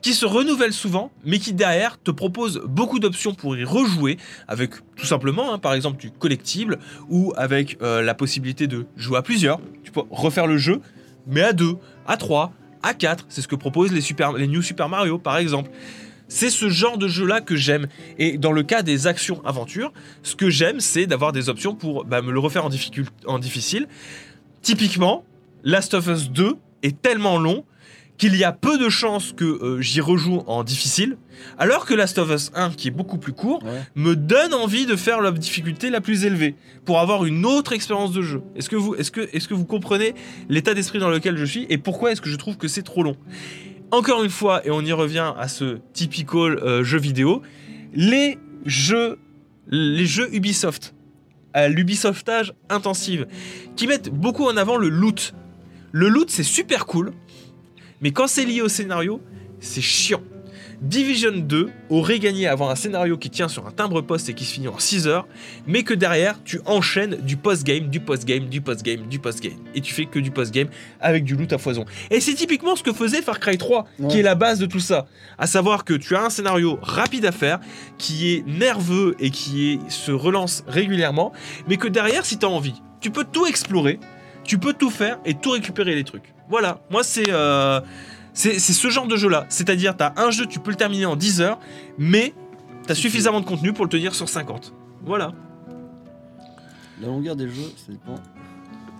qui 0.00 0.14
se 0.14 0.24
renouvelle 0.24 0.72
souvent, 0.72 1.12
mais 1.22 1.38
qui 1.38 1.52
derrière 1.52 2.00
te 2.02 2.10
propose 2.10 2.62
beaucoup 2.66 2.98
d'options 2.98 3.34
pour 3.34 3.54
y 3.58 3.64
rejouer, 3.64 4.16
avec 4.48 4.70
tout 4.96 5.04
simplement, 5.04 5.52
hein, 5.52 5.58
par 5.58 5.74
exemple, 5.74 5.98
du 5.98 6.10
collectible, 6.10 6.78
ou 7.10 7.34
avec 7.36 7.76
euh, 7.82 8.00
la 8.00 8.14
possibilité 8.14 8.68
de 8.68 8.86
jouer 8.96 9.18
à 9.18 9.22
plusieurs. 9.22 9.60
Tu 9.84 9.92
peux 9.92 10.00
refaire 10.10 10.46
le 10.46 10.56
jeu, 10.56 10.80
mais 11.26 11.42
à 11.42 11.52
2, 11.52 11.74
à 12.06 12.16
3, 12.16 12.54
à 12.82 12.94
4. 12.94 13.26
C'est 13.28 13.42
ce 13.42 13.48
que 13.48 13.56
proposent 13.56 13.92
les, 13.92 14.00
Super, 14.00 14.32
New 14.32 14.62
Super 14.62 14.88
Mario, 14.88 15.18
par 15.18 15.36
exemple. 15.38 15.70
C'est 16.28 16.50
ce 16.50 16.70
genre 16.70 16.96
de 16.96 17.08
jeu-là 17.08 17.40
que 17.40 17.56
j'aime. 17.56 17.88
Et 18.18 18.38
dans 18.38 18.52
le 18.52 18.62
cas 18.62 18.82
des 18.82 19.06
actions-aventures, 19.06 19.92
ce 20.22 20.34
que 20.34 20.48
j'aime, 20.48 20.80
c'est 20.80 21.06
d'avoir 21.06 21.32
des 21.32 21.48
options 21.48 21.74
pour 21.74 22.04
bah, 22.04 22.22
me 22.22 22.32
le 22.32 22.38
refaire 22.38 22.64
en, 22.64 22.70
en 23.26 23.38
difficile. 23.38 23.86
Typiquement, 24.62 25.24
Last 25.62 25.94
of 25.94 26.06
Us 26.06 26.30
2 26.30 26.54
est 26.82 27.02
tellement 27.02 27.38
long 27.38 27.64
qu'il 28.18 28.36
y 28.36 28.44
a 28.44 28.52
peu 28.52 28.78
de 28.78 28.88
chances 28.88 29.32
que 29.32 29.44
euh, 29.44 29.80
j'y 29.80 30.00
rejoue 30.00 30.42
en 30.46 30.62
difficile, 30.64 31.16
alors 31.58 31.86
que 31.86 31.94
Last 31.94 32.18
of 32.18 32.30
Us 32.30 32.50
1, 32.54 32.70
qui 32.70 32.88
est 32.88 32.92
beaucoup 32.92 33.18
plus 33.18 33.32
court, 33.32 33.62
Ouais. 33.64 33.82
me 33.96 34.14
donne 34.14 34.54
envie 34.54 34.86
de 34.86 34.94
faire 34.96 35.20
la 35.20 35.32
difficulté 35.32 35.90
la 35.90 36.00
plus 36.00 36.24
élevée 36.24 36.54
pour 36.84 37.00
avoir 37.00 37.24
une 37.24 37.44
autre 37.44 37.72
expérience 37.72 38.12
de 38.12 38.22
jeu. 38.22 38.42
Est-ce 38.54 38.68
que 38.68 38.76
vous, 38.76 38.94
est-ce 38.94 39.10
que, 39.10 39.28
est-ce 39.32 39.48
que 39.48 39.54
vous 39.54 39.64
comprenez 39.64 40.14
l'état 40.48 40.74
d'esprit 40.74 40.98
dans 41.00 41.10
lequel 41.10 41.36
je 41.36 41.44
suis 41.44 41.66
et 41.68 41.78
pourquoi 41.78 42.12
est-ce 42.12 42.20
que 42.20 42.30
je 42.30 42.36
trouve 42.36 42.56
que 42.56 42.68
c'est 42.68 42.82
trop 42.82 43.02
long? 43.02 43.16
Encore 43.90 44.22
une 44.22 44.30
fois, 44.30 44.64
et 44.66 44.70
on 44.70 44.82
y 44.82 44.92
revient 44.92 45.32
à 45.36 45.48
ce 45.48 45.78
typical 45.92 46.58
euh, 46.58 46.84
jeu 46.84 46.98
vidéo, 46.98 47.42
les 47.92 48.38
jeux, 48.64 49.18
les 49.68 50.06
jeux 50.06 50.32
Ubisoft, 50.34 50.94
à 51.54 51.68
l'Ubisoftage 51.68 52.54
intensive, 52.70 53.26
qui 53.76 53.86
mettent 53.86 54.10
beaucoup 54.10 54.44
en 54.46 54.56
avant 54.56 54.76
le 54.76 54.88
loot. 54.88 55.34
Le 55.94 56.08
loot, 56.08 56.30
c'est 56.30 56.42
super 56.42 56.86
cool, 56.86 57.12
mais 58.02 58.10
quand 58.10 58.26
c'est 58.26 58.44
lié 58.44 58.60
au 58.60 58.68
scénario, 58.68 59.20
c'est 59.60 59.80
chiant. 59.80 60.20
Division 60.80 61.30
2 61.36 61.70
aurait 61.90 62.18
gagné 62.18 62.48
à 62.48 62.52
avoir 62.52 62.70
un 62.70 62.74
scénario 62.74 63.16
qui 63.16 63.30
tient 63.30 63.46
sur 63.46 63.68
un 63.68 63.70
timbre-poste 63.70 64.28
et 64.28 64.34
qui 64.34 64.44
se 64.44 64.52
finit 64.54 64.66
en 64.66 64.80
6 64.80 65.06
heures, 65.06 65.28
mais 65.64 65.84
que 65.84 65.94
derrière, 65.94 66.42
tu 66.42 66.60
enchaînes 66.66 67.18
du 67.22 67.36
post-game, 67.36 67.88
du 67.88 68.00
post-game, 68.00 68.46
du 68.48 68.60
post-game, 68.60 69.02
du 69.06 69.20
post-game. 69.20 69.58
Et 69.76 69.80
tu 69.80 69.94
fais 69.94 70.06
que 70.06 70.18
du 70.18 70.32
post-game 70.32 70.66
avec 71.00 71.22
du 71.22 71.36
loot 71.36 71.52
à 71.52 71.58
foison. 71.58 71.84
Et 72.10 72.20
c'est 72.20 72.34
typiquement 72.34 72.74
ce 72.74 72.82
que 72.82 72.92
faisait 72.92 73.22
Far 73.22 73.38
Cry 73.38 73.58
3, 73.58 73.86
qui 74.08 74.18
est 74.18 74.22
la 74.22 74.34
base 74.34 74.58
de 74.58 74.66
tout 74.66 74.80
ça. 74.80 75.06
À 75.38 75.46
savoir 75.46 75.84
que 75.84 75.94
tu 75.94 76.16
as 76.16 76.24
un 76.24 76.30
scénario 76.30 76.80
rapide 76.82 77.26
à 77.26 77.32
faire, 77.32 77.60
qui 77.96 78.32
est 78.34 78.44
nerveux 78.48 79.14
et 79.20 79.30
qui 79.30 79.74
est- 79.74 79.88
se 79.90 80.10
relance 80.10 80.64
régulièrement, 80.66 81.32
mais 81.68 81.76
que 81.76 81.86
derrière, 81.86 82.24
si 82.24 82.38
tu 82.38 82.44
as 82.46 82.48
envie, 82.48 82.74
tu 83.00 83.10
peux 83.12 83.24
tout 83.24 83.46
explorer, 83.46 84.00
tu 84.42 84.58
peux 84.58 84.72
tout 84.72 84.90
faire 84.90 85.20
et 85.24 85.34
tout 85.34 85.50
récupérer 85.50 85.94
les 85.94 86.02
trucs. 86.02 86.31
Voilà, 86.48 86.80
moi 86.90 87.02
c'est 87.02 87.30
euh, 87.30 87.80
c'est 88.34 88.58
c'est 88.58 88.72
ce 88.72 88.88
genre 88.90 89.06
de 89.06 89.16
jeu-là. 89.16 89.46
C'est-à-dire, 89.48 89.96
tu 89.96 90.02
as 90.04 90.12
un 90.16 90.30
jeu, 90.30 90.46
tu 90.46 90.58
peux 90.58 90.70
le 90.70 90.76
terminer 90.76 91.06
en 91.06 91.16
10 91.16 91.40
heures, 91.40 91.58
mais 91.98 92.34
tu 92.86 92.92
as 92.92 92.94
Si 92.94 93.02
tu 93.02 93.08
suffisamment 93.08 93.40
de 93.40 93.46
contenu 93.46 93.72
pour 93.72 93.84
le 93.84 93.90
tenir 93.90 94.14
sur 94.14 94.28
50. 94.28 94.72
Voilà. 95.04 95.32
La 97.00 97.08
longueur 97.08 97.36
des 97.36 97.48
jeux, 97.48 97.70
ça 97.76 97.90
dépend. 97.92 98.14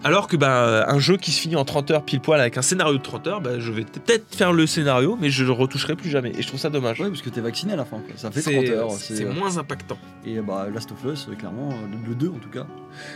Alors 0.05 0.27
que 0.27 0.37
bah, 0.37 0.85
un 0.89 0.99
jeu 0.99 1.17
qui 1.17 1.31
se 1.31 1.41
finit 1.41 1.55
en 1.55 1.65
30 1.65 1.93
heures 1.93 2.05
pile 2.05 2.19
poil 2.21 2.41
avec 2.41 2.59
un 2.59 2.63
scénario 2.63 2.99
de 2.99 3.03
30 3.03 3.27
heures, 3.29 3.41
bah, 3.41 3.61
je 3.61 3.71
vais 3.71 3.85
peut-être 3.85 4.35
faire 4.35 4.53
le 4.53 4.67
scénario, 4.67 5.17
mais 5.21 5.31
je 5.31 5.45
le 5.45 5.53
retoucherai 5.53 5.95
plus 5.95 6.11
jamais. 6.11 6.33
Et 6.37 6.43
je 6.43 6.49
trouve 6.49 6.59
ça 6.59 6.71
dommage. 6.71 6.99
Ouais, 7.01 7.09
parce 7.09 7.23
que 7.23 7.31
t'es 7.31 7.41
vacciné 7.41 7.75
à 7.75 7.77
la 7.77 7.85
fin. 7.85 7.99
quoi. 7.99 8.17
Ça 8.17 8.33
fait 8.33 8.43
30 8.43 8.53
C'est 8.67 8.71
heures. 8.73 8.91
c'est 8.91 9.17
c'est- 9.17 9.25
moins 9.25 9.59
impactant. 9.59 9.99
Et 10.27 10.41
bah, 10.41 10.67
Last 10.75 10.91
of 10.91 11.05
Us, 11.05 11.29
euh, 11.31 11.37
clairement, 11.37 11.69
euh, 11.71 11.75
le, 12.03 12.09
le 12.09 12.15
2 12.17 12.31
en 12.31 12.39
tout 12.41 12.49
cas. 12.49 12.67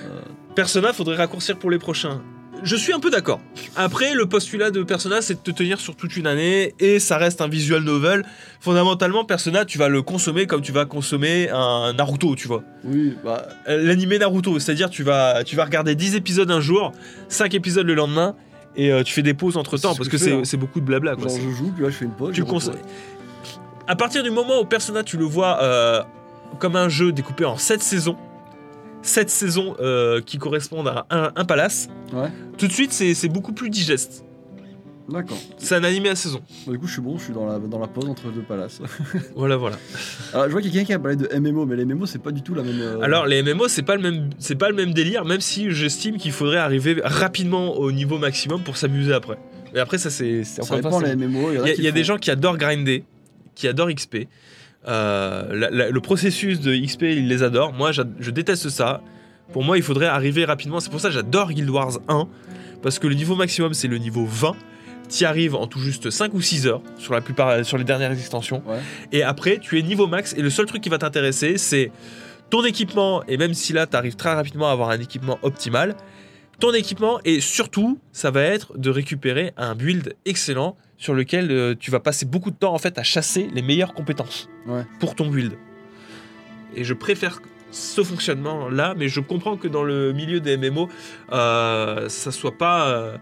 Euh, 0.05 0.20
Persona, 0.55 0.93
faudrait 0.93 1.16
raccourcir 1.16 1.59
pour 1.59 1.70
les 1.72 1.79
prochains. 1.81 2.22
Je 2.62 2.76
suis 2.76 2.92
un 2.92 3.00
peu 3.00 3.11
d'accord. 3.11 3.40
Après, 3.76 4.14
le 4.14 4.26
postulat 4.26 4.70
de 4.70 4.82
Persona, 4.82 5.22
c'est 5.22 5.34
de 5.34 5.38
te 5.38 5.50
tenir 5.50 5.78
sur 5.78 5.94
toute 5.94 6.16
une 6.16 6.26
année 6.26 6.74
et 6.80 6.98
ça 6.98 7.16
reste 7.16 7.40
un 7.40 7.48
visual 7.48 7.82
novel. 7.82 8.24
Fondamentalement, 8.61 9.24
Persona, 9.24 9.64
tu 9.64 9.78
vas 9.78 9.88
le 9.88 10.02
consommer 10.02 10.46
comme 10.46 10.62
tu 10.62 10.72
vas 10.72 10.84
consommer 10.84 11.48
un 11.50 11.92
Naruto, 11.92 12.34
tu 12.34 12.48
vois. 12.48 12.62
oui, 12.84 13.14
bah, 13.24 13.46
L'animé 13.66 14.18
Naruto, 14.18 14.59
c'est-à-dire 14.59 14.90
tu 14.90 15.02
vas, 15.02 15.44
tu 15.44 15.57
vas 15.57 15.64
regarder 15.64 15.94
10 15.94 16.16
épisodes 16.16 16.50
un 16.50 16.61
jour, 16.61 16.92
5 17.28 17.54
épisodes 17.54 17.86
le 17.86 17.94
lendemain 17.94 18.34
et 18.76 18.92
euh, 18.92 19.02
tu 19.02 19.12
fais 19.12 19.22
des 19.22 19.34
pauses 19.34 19.57
entre 19.57 19.78
temps 19.78 19.94
parce 19.94 20.09
que 20.09 20.18
c'est 20.18 20.32
hein. 20.32 20.40
c'est 20.44 20.57
beaucoup 20.57 20.80
de 20.80 20.84
blabla. 20.84 21.16
Quoi. 21.16 21.28
genre 21.28 21.38
je 21.38 21.50
joue, 21.50 21.72
puis 21.74 21.82
là 21.82 21.90
je 21.90 21.96
fais 21.96 22.04
une 22.04 22.12
pause. 22.12 22.34
Tu. 22.34 22.42
À 23.88 23.96
partir 23.96 24.22
du 24.22 24.30
moment 24.30 24.61
où 24.61 24.64
Persona, 24.64 25.02
tu 25.02 25.16
le 25.16 25.24
vois 25.24 25.62
euh, 25.62 26.02
comme 26.59 26.76
un 26.76 26.88
jeu 26.88 27.12
découpé 27.12 27.44
en 27.44 27.57
7 27.57 27.82
saisons, 27.82 28.16
7 29.07 29.30
saisons 29.30 29.76
euh, 29.80 30.20
qui 30.20 30.38
correspondent 30.38 30.88
à 30.88 31.07
un, 31.11 31.32
un 31.36 31.44
palace, 31.44 31.88
Ouais, 32.12 32.28
tout 32.59 32.66
de 32.66 32.72
suite 32.72 32.92
c'est 32.92 33.14
c'est 33.14 33.28
beaucoup 33.28 33.52
plus 33.52 33.70
digeste. 33.70 34.24
d'accord. 35.09 35.38
C'est 35.59 35.74
un 35.76 35.84
animé 35.84 36.09
à 36.09 36.16
saison. 36.16 36.40
Bah, 36.66 36.72
du 36.72 36.78
coup, 36.80 36.86
je 36.88 36.92
suis 36.94 37.00
bon, 37.02 37.16
je 37.18 37.24
suis 37.24 37.32
dans 37.32 37.46
la, 37.46 37.59
dans 37.61 37.78
la 37.78 37.86
pause 37.86 38.09
entre 38.09 38.30
deux 38.32 38.42
palaces. 38.42 38.80
Voilà, 39.36 39.57
voilà. 39.57 39.76
Alors, 40.32 40.46
je 40.46 40.50
vois 40.52 40.61
qu'il 40.61 40.70
y 40.70 40.74
a 40.74 40.78
quelqu'un 40.80 40.86
qui 40.86 40.92
a 40.94 40.98
parlé 40.98 41.16
de 41.16 41.28
MMO, 41.38 41.64
mais 41.66 41.76
les 41.76 41.84
MMO, 41.84 42.07
c'est 42.07 42.18
pas 42.22 42.32
du 42.32 42.42
tout 42.42 42.54
la 42.54 42.62
même. 42.64 42.80
euh, 42.80 43.00
Alors 43.02 43.26
les 43.26 43.42
MMO, 43.42 43.68
c'est 43.68 43.82
pas 43.84 43.94
le 43.96 44.02
même, 44.02 44.30
c'est 44.38 44.57
pas 44.57 44.68
le 44.68 44.74
même 44.74 44.92
délire, 44.92 45.24
même 45.24 45.40
si 45.40 45.70
j'estime 45.70 46.16
qu'il 46.16 46.32
faudrait 46.32 46.59
arriver 46.59 47.00
rapidement 47.04 47.76
au 47.76 47.92
niveau 47.92 48.18
maximum 48.18 48.62
pour 48.64 48.76
s'amuser 48.76 49.12
après. 49.12 49.38
Mais 49.74 49.80
après 49.80 49.98
ça 49.98 50.11
c'est, 50.11 50.42
c'est 50.44 50.62
ça 50.62 50.62
encore 50.64 50.76
une 50.78 50.82
dépend 50.82 50.98
fois, 51.00 51.09
les 51.09 51.16
MMO. 51.16 51.50
Il 51.52 51.57
y, 51.57 51.61
en 51.61 51.64
Il 51.64 51.68
y 51.68 51.70
a, 51.70 51.74
qui 51.74 51.80
il 51.80 51.84
y 51.84 51.88
a 51.88 51.92
des 51.92 52.04
gens 52.04 52.16
qui 52.18 52.30
adorent 52.32 52.57
grinder, 52.57 53.04
qui 53.54 53.68
adorent 53.68 53.90
XP. 53.94 54.26
Euh, 54.89 55.49
la- 55.55 55.70
la- 55.70 55.91
le 55.91 56.01
processus 56.01 56.61
de 56.61 56.74
XP, 56.74 57.03
ils 57.03 57.28
les 57.28 57.43
adorent. 57.43 57.72
Moi, 57.72 57.91
je 57.93 58.30
déteste 58.30 58.68
ça. 58.68 59.01
Pour 59.53 59.64
moi, 59.64 59.76
il 59.76 59.82
faudrait 59.82 60.07
arriver 60.07 60.45
rapidement. 60.45 60.80
C'est 60.80 60.91
pour 60.91 61.01
ça 61.01 61.09
que 61.09 61.14
j'adore 61.14 61.53
Guild 61.53 61.70
Wars 61.70 61.99
1. 62.09 62.28
Parce 62.82 62.99
que 62.99 63.07
le 63.07 63.14
niveau 63.14 63.34
maximum, 63.37 63.74
c'est 63.74 63.89
le 63.89 63.99
niveau 63.99 64.24
20. 64.26 64.55
Tu 65.09 65.24
arrives 65.24 65.55
en 65.55 65.66
tout 65.66 65.78
juste 65.78 66.11
5 66.11 66.34
ou 66.34 66.41
6 66.41 66.66
heures 66.66 66.82
sur, 66.99 67.12
la 67.14 67.20
plupart, 67.20 67.64
sur 67.64 67.78
les 67.78 67.84
dernières 67.84 68.12
extensions. 68.12 68.62
Ouais. 68.66 68.78
Et 69.12 69.22
après, 69.22 69.59
tu 69.59 69.78
es 69.78 69.82
niveau 69.82 70.07
max. 70.09 70.34
Et 70.37 70.43
le 70.43 70.51
seul 70.51 70.66
truc 70.66 70.82
qui 70.82 70.89
va 70.89 70.99
t'intéresser, 70.99 71.59
c'est 71.59 71.91
ton 72.51 72.64
équipement. 72.64 73.22
Et 73.28 73.37
même 73.37 73.55
si 73.55 73.72
là, 73.72 73.87
tu 73.87 73.97
arrives 73.97 74.16
très 74.16 74.34
rapidement 74.34 74.68
à 74.68 74.72
avoir 74.72 74.91
un 74.91 74.99
équipement 75.01 75.39
optimal, 75.43 75.95
ton 76.61 76.72
équipement. 76.72 77.20
Et 77.24 77.40
surtout, 77.40 77.98
ça 78.12 78.30
va 78.30 78.42
être 78.42 78.76
de 78.78 78.90
récupérer 78.90 79.52
un 79.57 79.74
build 79.74 80.14
excellent 80.24 80.76
sur 80.98 81.12
lequel 81.14 81.50
euh, 81.50 81.74
tu 81.78 81.90
vas 81.90 82.00
passer 82.00 82.24
beaucoup 82.26 82.50
de 82.50 82.57
temps 82.57 82.72
en 82.74 82.78
fait 82.78 82.98
à 82.98 83.02
chasser 83.02 83.48
les 83.52 83.62
meilleures 83.62 83.92
compétences 83.94 84.48
Ouais. 84.66 84.84
pour 85.00 85.14
ton 85.14 85.28
build. 85.28 85.52
Et 86.74 86.84
je 86.84 86.94
préfère 86.94 87.40
ce 87.70 88.02
fonctionnement 88.02 88.68
là, 88.68 88.94
mais 88.96 89.09
je 89.09 89.20
comprends 89.20 89.57
que 89.57 89.68
dans 89.68 89.82
le 89.82 90.12
milieu 90.12 90.40
des 90.40 90.57
MMO, 90.57 90.88
euh, 91.32 92.09
ça 92.09 92.32
soit 92.32 92.57
pas, 92.57 92.88
euh, 92.88 93.16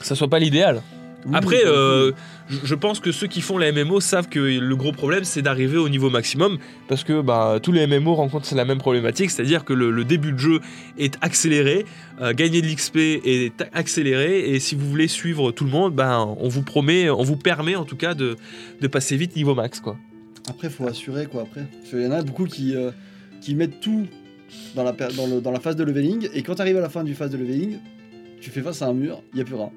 ça 0.00 0.14
soit 0.14 0.28
pas 0.28 0.38
l'idéal. 0.38 0.82
Oui, 1.26 1.32
Après, 1.34 1.60
euh, 1.66 2.12
je 2.48 2.74
pense 2.74 2.98
que 2.98 3.12
ceux 3.12 3.26
qui 3.26 3.42
font 3.42 3.58
les 3.58 3.72
MMO 3.72 4.00
savent 4.00 4.28
que 4.30 4.38
le 4.38 4.76
gros 4.76 4.92
problème 4.92 5.24
c'est 5.24 5.42
d'arriver 5.42 5.76
au 5.76 5.90
niveau 5.90 6.08
maximum 6.08 6.56
parce 6.88 7.04
que 7.04 7.20
bah, 7.20 7.58
tous 7.62 7.72
les 7.72 7.86
MMO 7.86 8.14
rencontrent 8.14 8.54
la 8.54 8.64
même 8.64 8.78
problématique, 8.78 9.30
c'est-à-dire 9.30 9.64
que 9.66 9.74
le, 9.74 9.90
le 9.90 10.04
début 10.04 10.32
de 10.32 10.38
jeu 10.38 10.60
est 10.98 11.18
accéléré, 11.20 11.84
euh, 12.22 12.32
gagner 12.32 12.62
de 12.62 12.66
l'XP 12.68 12.96
est 12.96 13.62
accéléré 13.74 14.48
et 14.50 14.58
si 14.60 14.74
vous 14.74 14.88
voulez 14.88 15.08
suivre 15.08 15.52
tout 15.52 15.64
le 15.64 15.70
monde, 15.70 15.94
bah, 15.94 16.24
on 16.38 16.48
vous 16.48 16.62
promet, 16.62 17.10
on 17.10 17.22
vous 17.22 17.36
permet 17.36 17.76
en 17.76 17.84
tout 17.84 17.96
cas 17.96 18.14
de, 18.14 18.36
de 18.80 18.86
passer 18.86 19.16
vite 19.16 19.36
niveau 19.36 19.54
max 19.54 19.80
quoi. 19.80 19.98
Après, 20.48 20.70
faut 20.70 20.88
assurer 20.88 21.26
quoi. 21.26 21.42
Après, 21.42 21.66
Parce 21.80 21.90
qu'il 21.90 22.00
y 22.02 22.06
en 22.06 22.12
a 22.12 22.22
beaucoup 22.22 22.46
qui, 22.46 22.74
euh, 22.74 22.90
qui 23.42 23.54
mettent 23.54 23.80
tout 23.80 24.06
dans 24.74 24.84
la, 24.84 24.92
dans, 24.92 25.26
le- 25.26 25.40
dans 25.42 25.52
la 25.52 25.60
phase 25.60 25.76
de 25.76 25.84
leveling, 25.84 26.28
et 26.32 26.42
quand 26.42 26.54
tu 26.54 26.62
arrives 26.62 26.78
à 26.78 26.80
la 26.80 26.88
fin 26.88 27.04
du 27.04 27.14
phase 27.14 27.30
de 27.30 27.36
leveling, 27.36 27.76
tu 28.40 28.50
fais 28.50 28.62
face 28.62 28.80
à 28.80 28.86
un 28.86 28.94
mur, 28.94 29.22
il 29.34 29.38
y 29.38 29.42
a 29.42 29.44
plus 29.44 29.54
rien. 29.54 29.70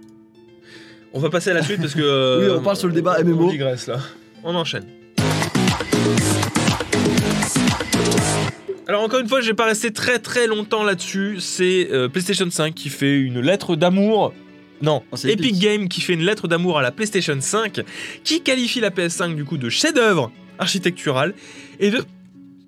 On 1.13 1.19
va 1.19 1.29
passer 1.29 1.51
à 1.51 1.53
la 1.53 1.61
suite 1.63 1.79
parce 1.79 1.93
que 1.93 2.01
euh, 2.01 2.39
Oui, 2.49 2.57
on 2.59 2.63
parle 2.63 2.75
sur 2.77 2.87
le 2.87 2.93
débat 2.93 3.21
MMO. 3.23 3.45
On 3.45 3.49
digresse 3.51 3.87
là. 3.87 3.99
On 4.43 4.55
enchaîne. 4.55 4.85
Alors 8.87 9.03
encore 9.03 9.19
une 9.19 9.27
fois, 9.29 9.39
je 9.41 9.47
vais 9.47 9.53
pas 9.53 9.65
rester 9.65 9.91
très 9.91 10.19
très 10.19 10.47
longtemps 10.47 10.83
là-dessus. 10.83 11.37
C'est 11.39 11.87
euh, 11.91 12.09
PlayStation 12.09 12.49
5 12.49 12.73
qui 12.73 12.89
fait 12.89 13.17
une 13.19 13.39
lettre 13.39 13.75
d'amour. 13.75 14.33
Non, 14.81 15.01
Oh, 15.11 15.15
c'est 15.15 15.29
Epic 15.31 15.51
Epic. 15.51 15.61
Games 15.61 15.87
qui 15.87 16.01
fait 16.01 16.13
une 16.13 16.25
lettre 16.25 16.47
d'amour 16.49 16.77
à 16.77 16.81
la 16.81 16.91
PlayStation 16.91 17.37
5, 17.39 17.81
qui 18.25 18.41
qualifie 18.41 18.81
la 18.81 18.89
PS5 18.89 19.33
du 19.35 19.45
coup 19.45 19.57
de 19.57 19.69
chef-d'œuvre 19.69 20.29
architectural 20.59 21.33
et 21.79 21.89
de 21.89 22.03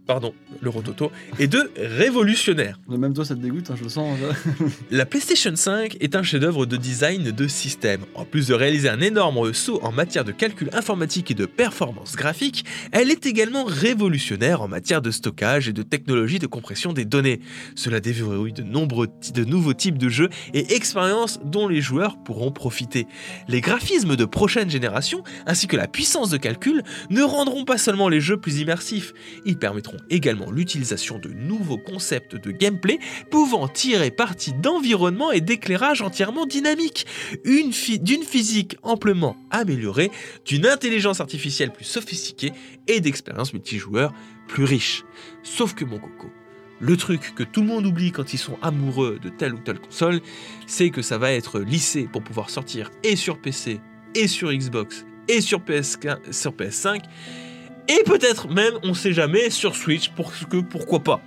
pardon, 0.05 0.33
le 0.61 0.69
rototo 0.69 1.11
et 1.39 1.47
de 1.47 1.71
révolutionnaire. 1.77 2.79
Même 2.87 3.13
toi, 3.13 3.25
ça 3.25 3.35
te 3.35 3.39
dégoûte, 3.39 3.69
hein, 3.71 3.75
je 3.77 3.83
le 3.83 3.89
sens. 3.89 4.17
hein. 4.23 4.65
La 4.91 5.05
PlayStation 5.05 5.55
5 5.55 5.97
est 5.99 6.15
un 6.15 6.23
chef-d'œuvre 6.23 6.65
de 6.65 6.77
design 6.77 7.31
de 7.31 7.47
système. 7.47 8.01
En 8.13 8.25
plus 8.25 8.47
de 8.47 8.53
réaliser 8.53 8.89
un 8.89 9.01
énorme 9.01 9.53
saut 9.53 9.79
en 9.83 9.91
matière 9.91 10.23
de 10.23 10.31
calcul 10.31 10.69
informatique 10.73 11.31
et 11.31 11.33
de 11.33 11.45
performance 11.45 12.15
graphique, 12.15 12.65
elle 12.91 13.11
est 13.11 13.25
également 13.25 13.65
révolutionnaire 13.65 14.61
en 14.61 14.67
matière 14.67 15.01
de 15.01 15.11
stockage 15.11 15.67
et 15.69 15.73
de 15.73 15.81
technologie 15.83 16.39
de 16.39 16.47
compression 16.47 16.93
des 16.93 17.05
données. 17.05 17.41
Cela 17.75 17.99
déverrouille 17.99 18.53
de 18.53 18.63
nombreux 18.63 19.07
de 19.33 19.43
nouveaux 19.43 19.73
types 19.73 19.97
de 19.97 20.09
jeux 20.09 20.29
et 20.53 20.75
expériences 20.75 21.39
dont 21.43 21.67
les 21.67 21.81
joueurs 21.81 22.17
pourront 22.23 22.51
profiter. 22.51 23.07
Les 23.47 23.61
graphismes 23.61 24.15
de 24.15 24.25
prochaine 24.25 24.69
génération 24.69 25.23
ainsi 25.45 25.67
que 25.67 25.77
la 25.77 25.87
puissance 25.87 26.29
de 26.29 26.37
calcul 26.37 26.83
ne 27.09 27.21
rendront 27.21 27.65
pas 27.65 27.77
seulement 27.77 28.09
les 28.09 28.21
jeux 28.21 28.37
plus 28.37 28.59
immersifs, 28.59 29.13
ils 29.45 29.57
permettront 29.57 29.94
également 30.09 30.51
l'utilisation 30.51 31.19
de 31.19 31.29
nouveaux 31.29 31.77
concepts 31.77 32.35
de 32.35 32.51
gameplay 32.51 32.99
pouvant 33.29 33.67
tirer 33.67 34.11
parti 34.11 34.53
d'environnements 34.53 35.31
et 35.31 35.41
d'éclairage 35.41 36.01
entièrement 36.01 36.45
dynamiques, 36.45 37.05
d'une 37.43 38.23
physique 38.23 38.77
amplement 38.83 39.37
améliorée, 39.51 40.11
d'une 40.45 40.65
intelligence 40.65 41.21
artificielle 41.21 41.71
plus 41.71 41.85
sophistiquée 41.85 42.51
et 42.87 42.99
d'expériences 42.99 43.53
multijoueurs 43.53 44.13
plus 44.47 44.63
riches. 44.63 45.03
Sauf 45.43 45.73
que 45.73 45.85
mon 45.85 45.99
coco, 45.99 46.29
le 46.79 46.97
truc 46.97 47.33
que 47.35 47.43
tout 47.43 47.61
le 47.61 47.67
monde 47.67 47.85
oublie 47.85 48.11
quand 48.11 48.33
ils 48.33 48.37
sont 48.37 48.57
amoureux 48.61 49.19
de 49.21 49.29
telle 49.29 49.53
ou 49.53 49.59
telle 49.59 49.79
console, 49.79 50.21
c'est 50.67 50.89
que 50.89 51.01
ça 51.01 51.17
va 51.17 51.31
être 51.31 51.59
lissé 51.59 52.07
pour 52.11 52.23
pouvoir 52.23 52.49
sortir 52.49 52.91
et 53.03 53.15
sur 53.15 53.39
PC, 53.39 53.79
et 54.13 54.27
sur 54.27 54.51
Xbox, 54.51 55.05
et 55.27 55.41
sur, 55.41 55.59
PS5, 55.59 56.31
sur 56.31 56.51
PS5, 56.51 57.01
et 57.87 58.03
peut-être 58.05 58.47
même, 58.49 58.73
on 58.83 58.93
sait 58.93 59.13
jamais, 59.13 59.49
sur 59.49 59.75
Switch, 59.75 60.09
parce 60.09 60.45
que 60.45 60.57
pourquoi 60.57 60.99
pas. 61.01 61.21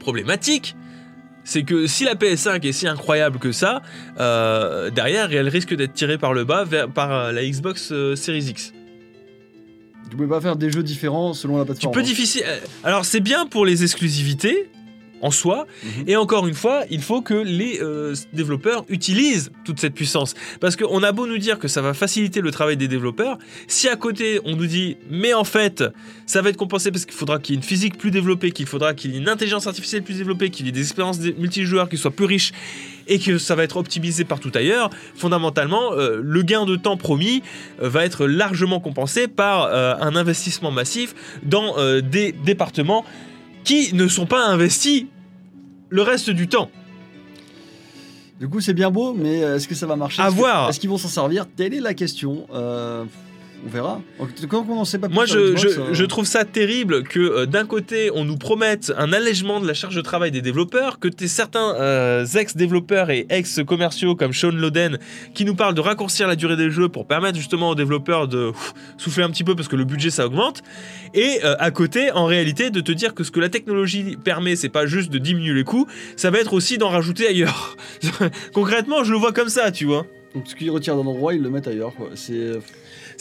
Problématique, 0.00 0.74
c'est 1.44 1.62
que 1.62 1.86
si 1.86 2.04
la 2.04 2.14
PS5 2.14 2.66
est 2.66 2.72
si 2.72 2.86
incroyable 2.86 3.38
que 3.38 3.52
ça, 3.52 3.82
euh, 4.18 4.90
derrière, 4.90 5.32
elle 5.32 5.48
risque 5.48 5.74
d'être 5.74 5.92
tirée 5.92 6.18
par 6.18 6.32
le 6.34 6.44
bas 6.44 6.64
vers- 6.64 6.88
par 6.88 7.12
euh, 7.12 7.32
la 7.32 7.44
Xbox 7.44 7.90
euh, 7.92 8.16
Series 8.16 8.44
X. 8.50 8.72
tu 10.10 10.16
pouvais 10.16 10.28
pas 10.28 10.40
faire 10.40 10.56
des 10.56 10.70
jeux 10.70 10.82
différents 10.82 11.32
selon 11.34 11.56
la 11.56 11.62
Tu 11.62 11.66
plateforme. 11.66 11.94
peux 11.94 12.00
hein. 12.00 12.04
difficile. 12.04 12.44
Alors 12.84 13.04
c'est 13.04 13.20
bien 13.20 13.46
pour 13.46 13.64
les 13.64 13.82
exclusivités 13.82 14.68
en 15.22 15.30
soi, 15.30 15.66
Mhm. 15.84 16.04
et 16.08 16.16
encore 16.16 16.46
une 16.46 16.54
fois, 16.54 16.82
il 16.90 17.00
faut 17.00 17.22
que 17.22 17.34
les 17.34 17.80
euh, 17.80 18.14
développeurs 18.32 18.84
utilisent 18.88 19.50
toute 19.64 19.80
cette 19.80 19.94
puissance. 19.94 20.34
Parce 20.60 20.76
qu'on 20.76 21.02
a 21.02 21.12
beau 21.12 21.26
nous 21.26 21.38
dire 21.38 21.58
que 21.58 21.68
ça 21.68 21.80
va 21.80 21.94
faciliter 21.94 22.40
le 22.40 22.50
travail 22.50 22.76
des 22.76 22.88
développeurs, 22.88 23.38
si 23.68 23.88
à 23.88 23.96
côté 23.96 24.40
on 24.44 24.56
nous 24.56 24.66
dit, 24.66 24.96
mais 25.10 25.32
en 25.32 25.44
fait, 25.44 25.84
ça 26.26 26.42
va 26.42 26.50
être 26.50 26.56
compensé 26.56 26.90
parce 26.90 27.04
qu'il 27.06 27.14
faudra 27.14 27.38
qu'il 27.38 27.54
y 27.54 27.56
ait 27.56 27.60
une 27.60 27.66
physique 27.66 27.96
plus 27.96 28.10
développée, 28.10 28.50
qu'il 28.50 28.66
faudra 28.66 28.94
qu'il 28.94 29.12
y 29.12 29.14
ait 29.14 29.18
une 29.18 29.28
intelligence 29.28 29.66
artificielle 29.66 30.02
plus 30.02 30.14
développée, 30.18 30.50
qu'il 30.50 30.66
y 30.66 30.68
ait 30.68 30.72
des 30.72 30.80
expériences 30.82 31.20
multijoueurs 31.20 31.88
qui 31.88 31.96
soient 31.96 32.10
plus 32.10 32.26
riches, 32.26 32.52
et 33.08 33.18
que 33.18 33.38
ça 33.38 33.54
va 33.54 33.62
être 33.64 33.76
optimisé 33.76 34.24
partout 34.24 34.50
ailleurs, 34.54 34.90
fondamentalement, 35.14 35.92
euh, 35.92 36.20
le 36.22 36.42
gain 36.42 36.64
de 36.66 36.76
temps 36.76 36.96
promis 36.96 37.42
euh, 37.80 37.88
va 37.88 38.04
être 38.04 38.26
largement 38.26 38.80
compensé 38.80 39.28
par 39.28 39.72
un 39.72 40.16
investissement 40.16 40.70
massif 40.70 41.14
dans 41.42 41.74
des 42.00 42.32
départements 42.32 43.04
qui 43.64 43.94
ne 43.94 44.08
sont 44.08 44.26
pas 44.26 44.46
investis 44.46 45.06
le 45.88 46.02
reste 46.02 46.30
du 46.30 46.48
temps. 46.48 46.70
Du 48.40 48.48
coup, 48.48 48.60
c'est 48.60 48.74
bien 48.74 48.90
beau, 48.90 49.14
mais 49.14 49.44
euh, 49.44 49.56
est-ce 49.56 49.68
que 49.68 49.74
ça 49.74 49.86
va 49.86 49.94
marcher? 49.94 50.20
À 50.20 50.28
voir. 50.28 50.70
Est-ce 50.70 50.80
qu'ils 50.80 50.90
vont 50.90 50.98
s'en 50.98 51.08
servir? 51.08 51.46
Telle 51.54 51.74
est 51.74 51.80
la 51.80 51.94
question. 51.94 52.46
Euh, 52.52 53.04
on 53.64 53.68
verra. 53.68 54.00
Quand 54.48 54.66
on 54.68 54.84
sait 54.84 54.98
pas 54.98 55.06
plus 55.08 55.14
Moi, 55.14 55.26
je, 55.26 55.54
Xbox, 55.54 55.62
je- 55.62 55.80
euh, 55.80 55.84
je 55.94 56.04
trouve 56.04 56.24
ça 56.24 56.44
terrible 56.44 57.04
que 57.04 57.20
euh, 57.20 57.46
d'un 57.46 57.64
côté, 57.64 58.10
on 58.12 58.24
nous 58.24 58.36
promette 58.36 58.92
un 58.96 59.12
allègement 59.12 59.60
de 59.60 59.66
la 59.66 59.74
charge 59.74 59.94
de 59.94 60.00
travail 60.00 60.30
des 60.30 60.42
développeurs, 60.42 60.98
que 60.98 61.08
t'aies 61.08 61.28
certains 61.28 61.74
euh, 61.76 62.24
ex-développeurs 62.26 63.10
et 63.10 63.26
ex-commerciaux 63.30 64.16
comme 64.16 64.32
Sean 64.32 64.50
Loden 64.50 64.98
qui 65.34 65.44
nous 65.44 65.54
parlent 65.54 65.74
de 65.74 65.80
raccourcir 65.80 66.26
la 66.26 66.34
durée 66.36 66.56
des 66.56 66.70
jeux 66.70 66.88
pour 66.88 67.06
permettre 67.06 67.36
justement 67.36 67.70
aux 67.70 67.74
développeurs 67.74 68.26
de 68.28 68.48
ouf, 68.48 68.74
souffler 68.98 69.22
un 69.22 69.30
petit 69.30 69.44
peu 69.44 69.54
parce 69.54 69.68
que 69.68 69.76
le 69.76 69.84
budget 69.84 70.10
ça 70.10 70.26
augmente. 70.26 70.62
Et 71.14 71.38
euh, 71.44 71.54
à 71.58 71.70
côté, 71.70 72.10
en 72.10 72.26
réalité, 72.26 72.70
de 72.70 72.80
te 72.80 72.90
dire 72.92 73.14
que 73.14 73.22
ce 73.24 73.30
que 73.30 73.40
la 73.40 73.48
technologie 73.48 74.16
permet, 74.24 74.56
c'est 74.56 74.68
pas 74.70 74.86
juste 74.86 75.10
de 75.12 75.18
diminuer 75.18 75.54
les 75.54 75.64
coûts, 75.64 75.86
ça 76.16 76.30
va 76.30 76.38
être 76.38 76.52
aussi 76.52 76.78
d'en 76.78 76.88
rajouter 76.88 77.28
ailleurs. 77.28 77.76
Concrètement, 78.54 79.04
je 79.04 79.12
le 79.12 79.18
vois 79.18 79.32
comme 79.32 79.48
ça, 79.48 79.70
tu 79.70 79.84
vois. 79.84 80.06
Donc, 80.34 80.46
ce 80.46 80.54
qu'ils 80.54 80.70
retirent 80.70 80.96
d'un 80.96 81.06
endroit, 81.06 81.34
ils 81.34 81.42
le 81.42 81.50
mettent 81.50 81.68
ailleurs. 81.68 81.94
Quoi. 81.94 82.08
C'est. 82.14 82.52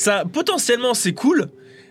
Ça 0.01 0.23
potentiellement 0.25 0.93
c'est 0.93 1.13
cool, 1.13 1.49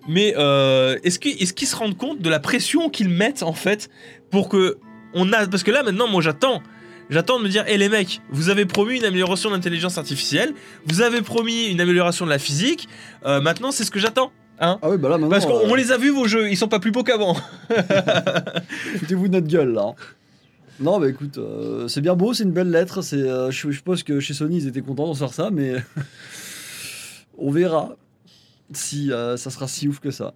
mais 0.09 0.35
euh, 0.37 0.99
est-ce 1.05 1.21
qu'ils 1.21 1.41
est 1.41 1.65
se 1.65 1.77
rendent 1.77 1.97
compte 1.97 2.21
de 2.21 2.29
la 2.29 2.41
pression 2.41 2.91
qu'ils 2.91 3.09
mettent 3.09 3.45
en 3.45 3.53
fait 3.53 3.89
pour 4.31 4.49
que 4.49 4.79
on 5.15 5.33
a 5.33 5.47
parce 5.47 5.63
que 5.63 5.71
là 5.71 5.83
maintenant 5.83 6.09
moi 6.09 6.21
j'attends. 6.21 6.61
J'attends 7.09 7.41
de 7.41 7.45
me 7.45 7.49
dire, 7.49 7.65
hé 7.67 7.77
les 7.77 7.89
mecs, 7.89 8.21
vous 8.31 8.51
avez 8.51 8.67
promis 8.67 8.99
une 8.99 9.05
amélioration 9.05 9.51
de 9.51 9.57
l'intelligence 9.57 9.99
artificielle, 9.99 10.55
vous 10.85 11.03
avez 11.03 11.23
promis 11.23 11.67
une 11.67 11.81
amélioration 11.81 12.25
de 12.25 12.31
la 12.31 12.39
physique, 12.39 12.89
euh, 13.27 13.41
maintenant 13.41 13.73
c'est 13.73 13.83
ce 13.83 13.91
que 13.91 13.99
j'attends. 13.99 14.31
Hein 14.61 14.79
Ah 14.81 14.91
oui, 14.91 14.97
bah 14.97 15.09
là 15.09 15.19
maintenant. 15.19 15.31
Parce 15.31 15.45
qu'on 15.45 15.73
euh, 15.73 15.77
les 15.77 15.91
a 15.91 15.99
vus 15.99 16.11
vos 16.11 16.29
jeux, 16.29 16.49
ils 16.51 16.57
sont 16.57 16.69
pas 16.69 16.79
plus 16.79 16.93
beaux 16.93 17.03
qu'avant. 17.03 17.35
Foutez-vous 18.99 19.27
de 19.27 19.33
notre 19.33 19.49
gueule 19.49 19.73
là. 19.73 19.95
Non, 20.79 21.01
bah 21.01 21.09
écoute, 21.09 21.37
euh, 21.39 21.89
c'est 21.89 22.01
bien 22.01 22.15
beau, 22.15 22.33
c'est 22.33 22.45
une 22.45 22.53
belle 22.53 22.71
lettre. 22.71 23.03
C'est, 23.03 23.17
euh, 23.17 23.51
je, 23.51 23.71
je 23.71 23.77
suppose 23.77 24.05
que 24.05 24.21
chez 24.21 24.33
Sony 24.33 24.59
ils 24.59 24.69
étaient 24.69 24.81
contents 24.81 25.07
d'en 25.07 25.15
faire 25.15 25.33
ça, 25.33 25.51
mais 25.53 25.75
on 27.41 27.51
verra 27.51 27.97
si 28.73 29.13
euh, 29.13 29.37
ça 29.37 29.51
sera 29.51 29.67
si 29.69 29.89
ouf 29.89 29.99
que 30.01 30.11
ça. 30.11 30.33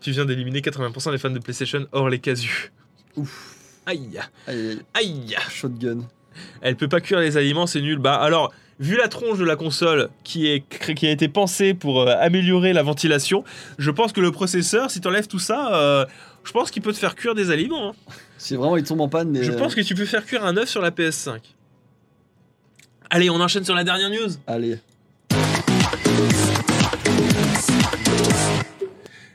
Tu 0.00 0.10
viens 0.10 0.24
d'éliminer 0.24 0.60
80% 0.60 1.12
des 1.12 1.18
fans 1.18 1.30
de 1.30 1.38
PlayStation 1.38 1.86
hors 1.92 2.08
les 2.08 2.18
casus. 2.18 2.72
Ouf. 3.16 3.54
Aïe, 3.86 4.18
Aïe, 4.46 4.80
aïe, 4.94 5.36
shotgun. 5.50 5.98
Elle 6.62 6.76
peut 6.76 6.88
pas 6.88 7.00
cuire 7.00 7.20
les 7.20 7.36
aliments, 7.36 7.66
c'est 7.66 7.80
nul. 7.80 7.98
Bah 7.98 8.14
alors, 8.16 8.52
vu 8.80 8.96
la 8.96 9.08
tronche 9.08 9.38
de 9.38 9.44
la 9.44 9.56
console 9.56 10.08
qui, 10.24 10.46
est, 10.48 10.66
cré- 10.68 10.94
qui 10.94 11.06
a 11.06 11.10
été 11.10 11.28
pensée 11.28 11.74
pour 11.74 12.00
euh, 12.02 12.14
améliorer 12.18 12.72
la 12.72 12.82
ventilation, 12.82 13.44
je 13.78 13.90
pense 13.90 14.12
que 14.12 14.20
le 14.20 14.32
processeur, 14.32 14.90
si 14.90 15.00
t'enlèves 15.00 15.26
tout 15.28 15.38
ça, 15.38 15.74
euh, 15.76 16.06
je 16.44 16.52
pense 16.52 16.70
qu'il 16.70 16.82
peut 16.82 16.92
te 16.92 16.98
faire 16.98 17.14
cuire 17.14 17.34
des 17.34 17.50
aliments. 17.50 17.90
hein. 17.90 18.12
Si 18.38 18.56
vraiment 18.56 18.76
il 18.76 18.84
tombe 18.84 19.00
en 19.00 19.08
panne, 19.08 19.38
Je 19.42 19.52
euh, 19.52 19.56
pense 19.56 19.74
que 19.74 19.80
tu 19.82 19.94
peux 19.94 20.06
faire 20.06 20.24
cuire 20.26 20.44
un 20.44 20.56
œuf 20.56 20.68
sur 20.68 20.82
la 20.82 20.90
PS5. 20.90 21.38
Allez, 23.10 23.30
on 23.30 23.40
enchaîne 23.40 23.64
sur 23.64 23.74
la 23.74 23.84
dernière 23.84 24.10
news. 24.10 24.32
Allez. 24.46 24.78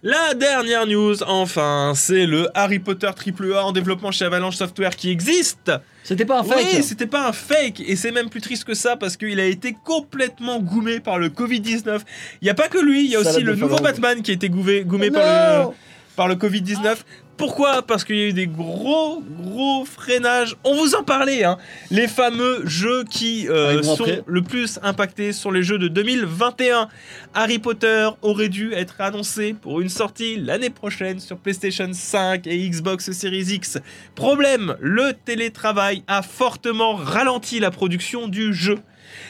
La 0.01 0.33
dernière 0.33 0.87
news, 0.87 1.23
enfin, 1.23 1.91
c'est 1.93 2.25
le 2.25 2.47
Harry 2.53 2.79
Potter 2.79 3.07
AAA 3.07 3.61
en 3.61 3.73
développement 3.73 4.11
chez 4.11 4.23
Avalanche 4.23 4.55
Software 4.55 4.95
qui 4.95 5.11
existe. 5.11 5.71
C'était 6.03 6.23
pas 6.23 6.39
un 6.39 6.43
fake 6.43 6.67
Oui, 6.73 6.83
c'était 6.83 7.05
pas 7.05 7.27
un 7.27 7.33
fake, 7.33 7.81
et 7.81 7.97
c'est 7.97 8.11
même 8.11 8.29
plus 8.29 8.39
triste 8.39 8.63
que 8.63 8.73
ça 8.73 8.95
parce 8.95 9.17
qu'il 9.17 9.39
a 9.41 9.45
été 9.45 9.75
complètement 9.83 10.59
goumé 10.59 11.01
par 11.01 11.19
le 11.19 11.27
Covid-19. 11.27 11.99
Il 12.41 12.47
y 12.47 12.49
a 12.49 12.53
pas 12.53 12.69
que 12.69 12.77
lui, 12.77 13.05
il 13.05 13.11
y 13.11 13.15
a 13.17 13.19
aussi 13.19 13.41
le 13.41 13.55
nouveau. 13.55 13.75
Batman 13.75 14.21
qui 14.21 14.31
a 14.31 14.33
été 14.35 14.49
goumé, 14.49 14.83
goumé 14.85 15.11
par 15.11 15.67
le, 15.67 15.75
par 16.15 16.27
le 16.29 16.35
Covid-19. 16.35 16.95
Pourquoi? 17.39 17.81
Parce 17.83 18.03
qu'il 18.03 18.17
y 18.17 18.23
a 18.23 18.27
eu 18.27 18.33
des 18.33 18.47
gros, 18.47 19.23
gros 19.41 19.85
freinages. 19.85 20.57
On 20.65 20.75
vous 20.75 20.93
en 20.93 21.03
parlait, 21.03 21.45
hein. 21.45 21.57
Les 21.89 22.09
fameux 22.09 22.63
jeux 22.65 23.05
qui 23.09 23.47
euh, 23.47 23.67
Arriveront 23.67 23.95
sont 23.95 24.03
après. 24.03 24.23
le 24.27 24.41
plus 24.41 24.77
impactés 24.83 25.31
sur 25.31 25.49
les 25.49 25.63
jeux 25.63 25.77
de 25.77 25.87
2021. 25.87 26.89
Harry 27.33 27.57
Potter 27.57 28.09
aurait 28.23 28.49
dû 28.49 28.73
être 28.73 28.99
annoncé 28.99 29.53
pour 29.53 29.79
une 29.79 29.87
sortie 29.87 30.35
l'année 30.35 30.69
prochaine 30.69 31.21
sur 31.21 31.37
PlayStation 31.37 31.89
5 31.93 32.45
et 32.45 32.69
Xbox 32.69 33.09
Series 33.13 33.53
X. 33.53 33.77
Problème, 34.15 34.75
le 34.81 35.13
télétravail 35.13 36.03
a 36.07 36.21
fortement 36.21 36.95
ralenti 36.95 37.61
la 37.61 37.71
production 37.71 38.27
du 38.27 38.53
jeu. 38.53 38.79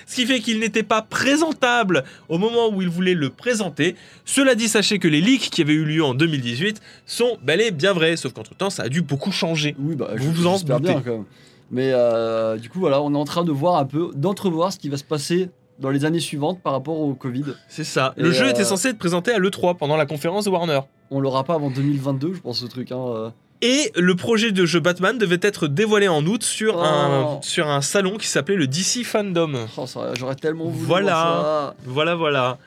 Ce 0.05 0.15
qui 0.15 0.25
fait 0.25 0.39
qu'il 0.39 0.59
n'était 0.59 0.83
pas 0.83 1.01
présentable 1.01 2.03
au 2.27 2.37
moment 2.37 2.69
où 2.69 2.81
il 2.81 2.89
voulait 2.89 3.13
le 3.13 3.29
présenter. 3.29 3.95
Cela 4.25 4.55
dit, 4.55 4.67
sachez 4.67 4.99
que 4.99 5.07
les 5.07 5.21
leaks 5.21 5.49
qui 5.49 5.61
avaient 5.61 5.73
eu 5.73 5.85
lieu 5.85 6.03
en 6.03 6.13
2018 6.13 6.81
sont 7.05 7.37
bel 7.43 7.61
et 7.61 7.71
bien 7.71 7.93
vrais, 7.93 8.17
sauf 8.17 8.33
qu'entre-temps, 8.33 8.69
ça 8.69 8.83
a 8.83 8.89
dû 8.89 9.01
beaucoup 9.01 9.31
changer. 9.31 9.75
Oui, 9.79 9.95
bah, 9.95 10.09
Vous 10.17 10.31
vous 10.31 10.47
en 10.47 10.57
doutez. 10.59 10.79
bien 10.79 11.01
quand 11.01 11.11
même. 11.11 11.25
Mais 11.71 11.91
euh, 11.93 12.57
du 12.57 12.69
coup, 12.69 12.79
voilà, 12.79 13.01
on 13.01 13.13
est 13.13 13.17
en 13.17 13.25
train 13.25 13.43
de 13.43 13.51
voir 13.51 13.77
un 13.77 13.85
peu, 13.85 14.11
d'entrevoir 14.15 14.73
ce 14.73 14.79
qui 14.79 14.89
va 14.89 14.97
se 14.97 15.03
passer 15.03 15.49
dans 15.77 15.91
les 15.91 16.03
années 16.03 16.19
suivantes 16.19 16.61
par 16.61 16.73
rapport 16.73 16.99
au 16.99 17.13
Covid. 17.13 17.45
C'est 17.67 17.83
ça. 17.83 18.13
Et 18.17 18.23
le 18.23 18.31
jeu 18.31 18.45
euh, 18.45 18.49
était 18.49 18.65
censé 18.65 18.89
être 18.89 18.97
présenté 18.97 19.31
à 19.31 19.37
l'E3 19.37 19.77
pendant 19.77 19.95
la 19.95 20.05
conférence 20.05 20.45
de 20.45 20.49
Warner. 20.49 20.81
On 21.11 21.19
l'aura 21.19 21.43
pas 21.43 21.53
avant 21.53 21.69
2022, 21.69 22.33
je 22.33 22.39
pense, 22.41 22.59
ce 22.59 22.65
truc. 22.65 22.91
Hein. 22.91 23.33
Et 23.61 23.91
le 23.95 24.15
projet 24.15 24.51
de 24.53 24.65
jeu 24.65 24.79
Batman 24.79 25.17
devait 25.17 25.39
être 25.41 25.67
dévoilé 25.67 26.07
en 26.07 26.25
août 26.25 26.43
sur, 26.43 26.77
Oh. 26.77 26.81
un, 26.81 27.39
sur 27.41 27.67
un 27.67 27.81
salon 27.81 28.17
qui 28.17 28.27
s'appelait 28.27 28.55
le 28.55 28.67
DC 28.67 29.03
Fandom. 29.03 29.67
Oh, 29.75 29.85
ça- 29.85 30.13
J'aurais 30.17 30.35
tellement 30.35 30.65
voulu 30.69 30.85
Voilà. 30.85 31.05
voir 31.13 31.73
Voilà, 31.85 32.15
voilà. 32.15 32.57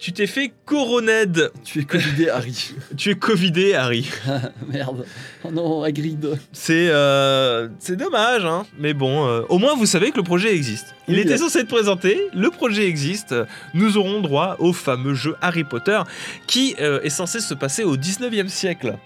Tu 0.00 0.12
t'es 0.12 0.26
fait 0.26 0.52
coroned. 0.66 1.34
ça. 1.34 1.48
Tu 1.64 1.80
es 1.80 1.84
Covidé, 1.84 2.28
Harry. 2.28 2.74
Tu 2.96 3.10
es 3.10 3.14
covidé, 3.14 3.74
Harry. 3.74 4.10
Merde. 4.68 5.06
Oh 5.44 5.50
non, 5.50 5.82
Hagrid. 5.84 6.38
C'est 6.52 6.88
euh, 6.90 7.68
c'est 7.78 7.96
dommage, 7.96 8.44
hein. 8.44 8.66
Mais 8.78 8.92
bon, 8.92 9.26
euh, 9.26 9.42
au 9.48 9.58
moins 9.58 9.74
vous 9.76 9.86
savez 9.86 10.10
que 10.10 10.16
le 10.18 10.22
projet 10.24 10.54
existe. 10.54 10.88
Il 11.08 11.14
Oui, 11.14 11.20
était 11.22 11.38
censé 11.38 11.60
être 11.60 11.68
présenté, 11.68 12.20
le 12.34 12.50
projet 12.50 12.86
existe. 12.86 13.34
Nous 13.72 13.96
aurons 13.96 14.20
droit 14.20 14.56
au 14.58 14.72
fameux 14.72 15.14
jeu 15.14 15.36
Harry 15.40 15.64
Potter 15.64 16.00
qui 16.48 16.74
euh, 16.80 17.00
est 17.02 17.10
censé 17.10 17.38
se 17.40 17.54
passer 17.54 17.84
au 17.84 17.96
19e 17.96 18.48
siècle. 18.48 18.96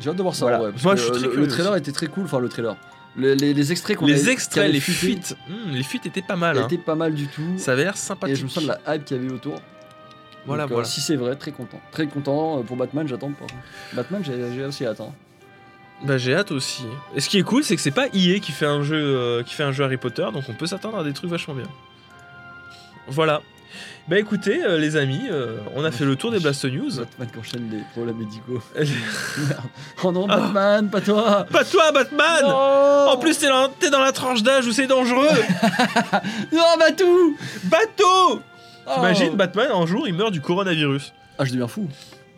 J'ai 0.00 0.10
hâte 0.10 0.16
de 0.16 0.22
voir 0.22 0.34
ça. 0.34 0.44
Voilà. 0.46 0.62
ouais, 0.64 0.70
parce 0.72 0.84
Moi, 0.84 0.94
que 0.94 1.00
je 1.00 1.04
suis 1.04 1.12
très 1.12 1.22
le, 1.28 1.36
le 1.36 1.48
trailer 1.48 1.72
aussi. 1.72 1.80
était 1.80 1.92
très 1.92 2.06
cool. 2.06 2.24
Enfin, 2.24 2.38
le 2.40 2.48
trailer. 2.48 2.76
Le- 3.16 3.34
les, 3.34 3.52
les 3.54 3.72
extraits 3.72 3.96
qu'on 3.96 4.06
Les 4.06 4.20
avait- 4.22 4.32
extraits, 4.32 4.62
qu'avait 4.64 4.72
les 4.72 4.80
fuité 4.80 4.98
fuites, 4.98 5.36
hmm, 5.48 5.70
les 5.72 5.82
fuites 5.82 6.06
étaient 6.06 6.22
pas 6.22 6.36
mal. 6.36 6.56
hein. 6.58 6.64
étaient 6.66 6.78
pas 6.78 6.94
mal 6.94 7.14
du 7.14 7.26
tout. 7.26 7.42
Ça 7.56 7.72
avait 7.72 7.84
l'air 7.84 7.94
Et 7.94 7.98
sympathique. 7.98 8.36
je 8.36 8.44
me 8.44 8.48
sens 8.48 8.62
de 8.64 8.68
la 8.68 8.94
hype 8.94 9.04
qu'il 9.04 9.16
y 9.16 9.20
avait 9.20 9.32
autour. 9.32 9.60
Voilà, 10.46 10.62
Donc, 10.64 10.70
euh, 10.70 10.74
voilà. 10.74 10.88
si 10.88 11.00
c'est 11.00 11.16
vrai, 11.16 11.34
très 11.36 11.50
content. 11.50 11.80
Très 11.90 12.06
content. 12.06 12.58
Euh, 12.58 12.62
Pour 12.62 12.76
Batman, 12.76 13.06
j'attends 13.08 13.32
pas. 13.32 13.46
Batman, 13.94 14.22
j'ai 14.24 14.54
j'ai 14.54 14.64
aussi 14.64 14.86
hâte. 14.86 15.00
hein. 15.00 15.12
Bah 16.04 16.16
j'ai 16.16 16.32
hâte 16.34 16.52
aussi. 16.52 16.84
Et 17.16 17.20
ce 17.20 17.28
qui 17.28 17.38
est 17.38 17.42
cool, 17.42 17.64
c'est 17.64 17.74
que 17.74 17.82
c'est 17.82 17.90
pas 17.90 18.06
EA 18.14 18.38
qui 18.38 18.52
fait 18.52 18.66
un 18.66 18.82
jeu 18.84 18.96
euh, 18.96 19.42
qui 19.42 19.52
fait 19.54 19.64
un 19.64 19.72
jeu 19.72 19.82
Harry 19.82 19.96
Potter, 19.96 20.26
donc 20.32 20.44
on 20.48 20.54
peut 20.54 20.66
s'attendre 20.66 20.96
à 20.98 21.02
des 21.02 21.12
trucs 21.12 21.28
vachement 21.28 21.54
bien. 21.54 21.66
Voilà. 23.08 23.42
Bah 24.08 24.18
écoutez, 24.18 24.64
euh, 24.64 24.78
les 24.78 24.96
amis, 24.96 25.26
euh, 25.30 25.58
on 25.76 25.84
a 25.84 25.90
fait 25.90 26.04
le 26.04 26.16
tour 26.16 26.30
des 26.30 26.38
Blast 26.40 26.64
News. 26.64 26.90
Batman 26.96 27.28
qui 27.32 27.38
enchaîne 27.38 27.68
les 27.70 27.82
problèmes 27.92 28.16
médicaux. 28.16 28.60
pas 28.74 28.80
Oh 30.04 30.12
non, 30.12 30.26
Ah. 30.30 30.36
Batman, 30.38 30.88
pas 30.90 31.00
toi 31.00 31.46
toi, 31.70 31.92
Batman 31.92 32.42
Non 32.44 33.10
En 33.12 33.16
plus, 33.18 33.38
t'es 33.38 33.48
dans, 33.48 33.68
t'es 33.68 33.90
dans 33.90 34.00
la 34.00 34.12
tranche 34.12 34.42
d'âge 34.42 34.66
où 34.66 34.72
c'est 34.72 34.86
dangereux 34.86 35.28
Non, 36.52 36.62
Batou 36.78 37.36
Bateau 37.64 38.40
Oh. 38.90 38.90
T'imagines, 38.94 39.36
Batman, 39.36 39.68
un 39.74 39.84
jour, 39.84 40.08
il 40.08 40.14
meurt 40.14 40.32
du 40.32 40.40
coronavirus. 40.40 41.12
Ah, 41.38 41.44
je 41.44 41.52
deviens 41.52 41.68
fou. 41.68 41.86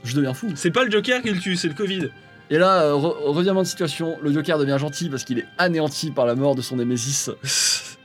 Je 0.02 0.16
deviens 0.16 0.34
fou. 0.34 0.48
C'est 0.56 0.72
pas 0.72 0.82
le 0.82 0.90
Joker 0.90 1.22
qui 1.22 1.30
le 1.30 1.38
tue, 1.38 1.54
c'est 1.54 1.68
le 1.68 1.74
Covid. 1.74 2.08
Et 2.50 2.58
là, 2.58 2.82
euh, 2.82 2.94
re- 2.94 3.22
revirement 3.32 3.62
de 3.62 3.66
situation, 3.68 4.18
le 4.20 4.32
Joker 4.32 4.58
devient 4.58 4.76
gentil 4.80 5.08
parce 5.08 5.22
qu'il 5.22 5.38
est 5.38 5.46
anéanti 5.58 6.10
par 6.10 6.26
la 6.26 6.34
mort 6.34 6.56
de 6.56 6.62
son 6.62 6.74
Némésis. 6.76 7.30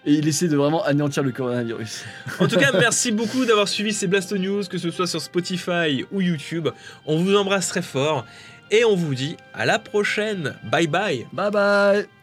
Et 0.05 0.13
il 0.13 0.27
essaie 0.27 0.47
de 0.47 0.55
vraiment 0.55 0.83
anéantir 0.83 1.23
le 1.23 1.31
coronavirus. 1.31 2.03
En 2.39 2.47
tout 2.47 2.57
cas, 2.57 2.71
merci 2.73 3.11
beaucoup 3.11 3.45
d'avoir 3.45 3.67
suivi 3.67 3.93
ces 3.93 4.07
Blast 4.07 4.33
News, 4.33 4.63
que 4.69 4.77
ce 4.77 4.91
soit 4.91 5.07
sur 5.07 5.21
Spotify 5.21 6.05
ou 6.11 6.21
YouTube. 6.21 6.69
On 7.05 7.17
vous 7.17 7.35
embrasse 7.35 7.69
très 7.69 7.81
fort 7.81 8.25
et 8.71 8.85
on 8.85 8.95
vous 8.95 9.15
dit 9.15 9.37
à 9.53 9.65
la 9.65 9.79
prochaine. 9.79 10.55
Bye 10.63 10.87
bye 10.87 11.25
Bye 11.33 11.51
bye 11.51 12.14